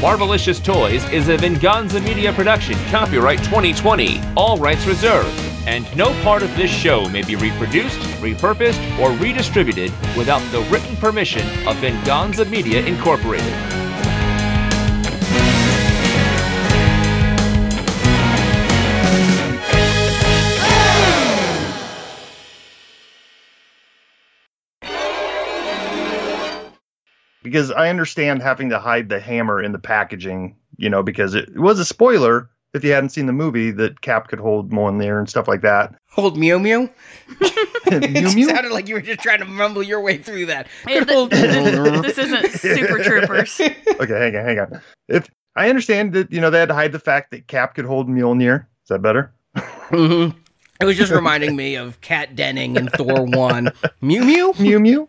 Marvelicious 0.00 0.60
Toys 0.64 1.04
is 1.12 1.28
a 1.28 1.36
Venganza 1.36 2.00
Media 2.00 2.32
production, 2.32 2.74
copyright 2.86 3.38
2020, 3.44 4.20
all 4.36 4.58
rights 4.58 4.84
reserved, 4.84 5.28
and 5.66 5.84
no 5.96 6.12
part 6.22 6.42
of 6.42 6.54
this 6.56 6.70
show 6.70 7.08
may 7.08 7.22
be 7.22 7.36
reproduced, 7.36 7.98
repurposed, 8.20 8.98
or 8.98 9.12
redistributed 9.18 9.90
without 10.16 10.42
the 10.52 10.60
written 10.70 10.96
permission 10.96 11.46
of 11.68 11.76
Venganza 11.76 12.44
Media 12.44 12.84
Incorporated. 12.84 13.54
because 27.50 27.70
I 27.70 27.88
understand 27.88 28.42
having 28.42 28.70
to 28.70 28.78
hide 28.78 29.08
the 29.08 29.18
hammer 29.18 29.62
in 29.62 29.72
the 29.72 29.78
packaging, 29.78 30.56
you 30.76 30.88
know, 30.90 31.02
because 31.02 31.34
it, 31.34 31.58
was 31.58 31.78
a 31.78 31.84
spoiler 31.84 32.49
if 32.74 32.84
you 32.84 32.92
hadn't 32.92 33.10
seen 33.10 33.26
the 33.26 33.32
movie 33.32 33.70
that 33.72 34.00
Cap 34.00 34.28
could 34.28 34.38
hold 34.40 34.70
Mjolnir 34.70 35.18
and 35.18 35.28
stuff 35.28 35.48
like 35.48 35.60
that. 35.62 35.94
Hold 36.10 36.36
Mew 36.38 36.58
Mew? 36.58 36.80
Mew 37.30 37.40
it 37.90 38.34
Mew? 38.34 38.48
sounded 38.48 38.72
like 38.72 38.88
you 38.88 38.94
were 38.94 39.00
just 39.00 39.20
trying 39.20 39.38
to 39.40 39.44
mumble 39.44 39.82
your 39.82 40.00
way 40.00 40.18
through 40.18 40.46
that. 40.46 40.68
Yeah, 40.86 41.00
Good 41.00 41.08
th- 41.08 41.18
old 41.18 41.30
this, 41.30 42.16
this 42.16 42.18
isn't 42.18 42.50
Super 42.52 43.02
Troopers. 43.02 43.60
Okay, 44.00 44.18
hang 44.18 44.36
on, 44.36 44.44
hang 44.44 44.58
on. 44.60 44.80
If 45.08 45.28
I 45.56 45.68
understand 45.68 46.12
that, 46.14 46.32
you 46.32 46.40
know, 46.40 46.48
they 46.50 46.58
had 46.58 46.68
to 46.68 46.74
hide 46.74 46.92
the 46.92 46.98
fact 46.98 47.30
that 47.32 47.46
Cap 47.48 47.74
could 47.74 47.84
hold 47.84 48.08
Mjolnir. 48.08 48.62
Is 48.84 48.88
that 48.88 49.02
better? 49.02 49.32
Mhm. 49.90 50.34
It 50.80 50.84
was 50.86 50.96
just 50.96 51.12
reminding 51.12 51.54
me 51.56 51.74
of 51.74 52.00
Kat 52.00 52.34
Denning 52.34 52.76
in 52.76 52.88
Thor 52.88 53.24
1. 53.26 53.70
Mew 54.00 54.24
Mew? 54.24 54.54
Mew 54.58 54.80
Mew? 54.80 55.08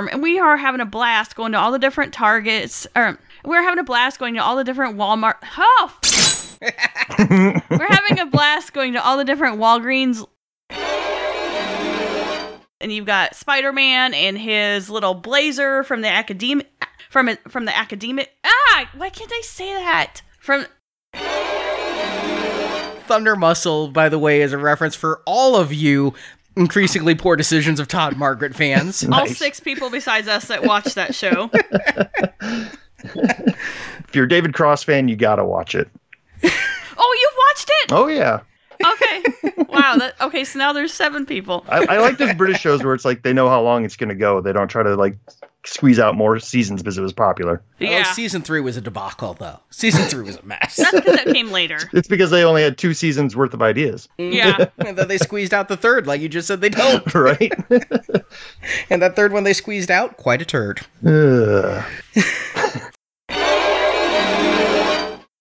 And 0.00 0.22
we 0.22 0.38
are 0.38 0.56
having 0.56 0.80
a 0.80 0.86
blast 0.86 1.34
going 1.34 1.50
to 1.52 1.58
all 1.58 1.72
the 1.72 1.78
different 1.80 2.14
Targets. 2.14 2.86
Or 2.94 3.18
we're 3.44 3.62
having 3.62 3.80
a 3.80 3.84
blast 3.84 4.20
going 4.20 4.34
to 4.34 4.40
all 4.40 4.54
the 4.54 4.62
different 4.62 4.96
Walmart. 4.96 5.38
Oh, 5.56 5.98
we're 7.68 7.86
having 7.88 8.20
a 8.20 8.26
blast 8.26 8.72
going 8.72 8.92
to 8.92 9.04
all 9.04 9.18
the 9.18 9.24
different 9.24 9.58
Walgreens. 9.58 10.24
And 12.80 12.92
you've 12.92 13.06
got 13.06 13.34
Spider 13.34 13.72
Man 13.72 14.14
and 14.14 14.38
his 14.38 14.88
little 14.88 15.14
blazer 15.14 15.82
from 15.82 16.02
the 16.02 16.08
academic 16.08 16.68
from 17.10 17.28
it 17.28 17.40
from 17.50 17.64
the 17.64 17.76
academic. 17.76 18.32
Ah, 18.44 18.88
why 18.96 19.10
can't 19.10 19.32
I 19.34 19.40
say 19.42 19.74
that? 19.74 20.22
From 20.38 20.64
Thunder 23.08 23.34
Muscle, 23.34 23.88
by 23.88 24.08
the 24.08 24.18
way, 24.18 24.42
is 24.42 24.52
a 24.52 24.58
reference 24.58 24.94
for 24.94 25.22
all 25.26 25.56
of 25.56 25.72
you 25.72 26.14
increasingly 26.58 27.14
poor 27.14 27.36
decisions 27.36 27.80
of 27.80 27.88
Todd 27.88 28.16
Margaret 28.16 28.54
fans. 28.54 29.04
all 29.04 29.10
Nice. 29.10 29.38
six 29.38 29.60
people 29.60 29.90
besides 29.90 30.28
us 30.28 30.46
that 30.46 30.64
watch 30.64 30.94
that 30.94 31.14
show. 31.14 31.50
If 34.08 34.14
you're 34.14 34.24
a 34.24 34.28
David 34.28 34.54
Cross 34.54 34.84
fan, 34.84 35.06
you 35.08 35.16
gotta 35.16 35.44
watch 35.44 35.74
it. 35.74 35.88
Oh, 36.42 37.16
you've 37.20 37.36
watched 37.48 37.70
it? 37.84 37.92
Oh 37.92 38.06
yeah. 38.08 38.40
Okay. 38.84 39.22
Wow. 39.68 39.96
That, 39.96 40.14
okay, 40.20 40.44
so 40.44 40.58
now 40.58 40.72
there's 40.72 40.92
seven 40.92 41.26
people. 41.26 41.64
I, 41.68 41.84
I 41.86 41.98
like 41.98 42.18
those 42.18 42.34
British 42.34 42.60
shows 42.60 42.82
where 42.82 42.94
it's 42.94 43.04
like 43.04 43.22
they 43.22 43.32
know 43.32 43.48
how 43.48 43.60
long 43.60 43.84
it's 43.84 43.96
gonna 43.96 44.14
go. 44.14 44.40
They 44.40 44.52
don't 44.52 44.68
try 44.68 44.82
to 44.82 44.94
like 44.96 45.16
squeeze 45.68 45.98
out 45.98 46.16
more 46.16 46.38
seasons 46.38 46.82
because 46.82 46.98
it 46.98 47.02
was 47.02 47.12
popular. 47.12 47.62
Oh, 47.80 47.84
yeah. 47.84 48.04
Oh, 48.06 48.12
season 48.12 48.42
three 48.42 48.60
was 48.60 48.76
a 48.76 48.80
debacle, 48.80 49.34
though. 49.34 49.60
Season 49.70 50.02
three 50.04 50.24
was 50.24 50.36
a 50.36 50.42
mess. 50.42 50.76
That's 50.76 50.92
because 50.92 51.16
that 51.16 51.26
came 51.26 51.50
later. 51.50 51.78
It's 51.98 52.08
because 52.08 52.30
they 52.30 52.44
only 52.44 52.62
had 52.62 52.78
two 52.78 52.94
seasons 52.94 53.34
worth 53.34 53.54
of 53.54 53.62
ideas, 53.62 54.08
mm-hmm. 54.18 54.32
Yeah. 54.32 54.66
and 54.86 54.96
then 54.96 55.08
they 55.08 55.18
squeezed 55.18 55.52
out 55.52 55.68
the 55.68 55.76
third, 55.76 56.06
like 56.06 56.20
you 56.20 56.28
just 56.28 56.46
said 56.46 56.60
they 56.60 56.68
don't. 56.68 57.14
right? 57.14 57.52
And 58.88 59.02
that 59.02 59.16
third 59.16 59.32
one 59.32 59.44
they 59.44 59.52
squeezed 59.52 59.90
out, 59.90 60.16
quite 60.16 60.40
a 60.40 60.44
turd. 60.44 60.80
Ugh. 61.04 61.84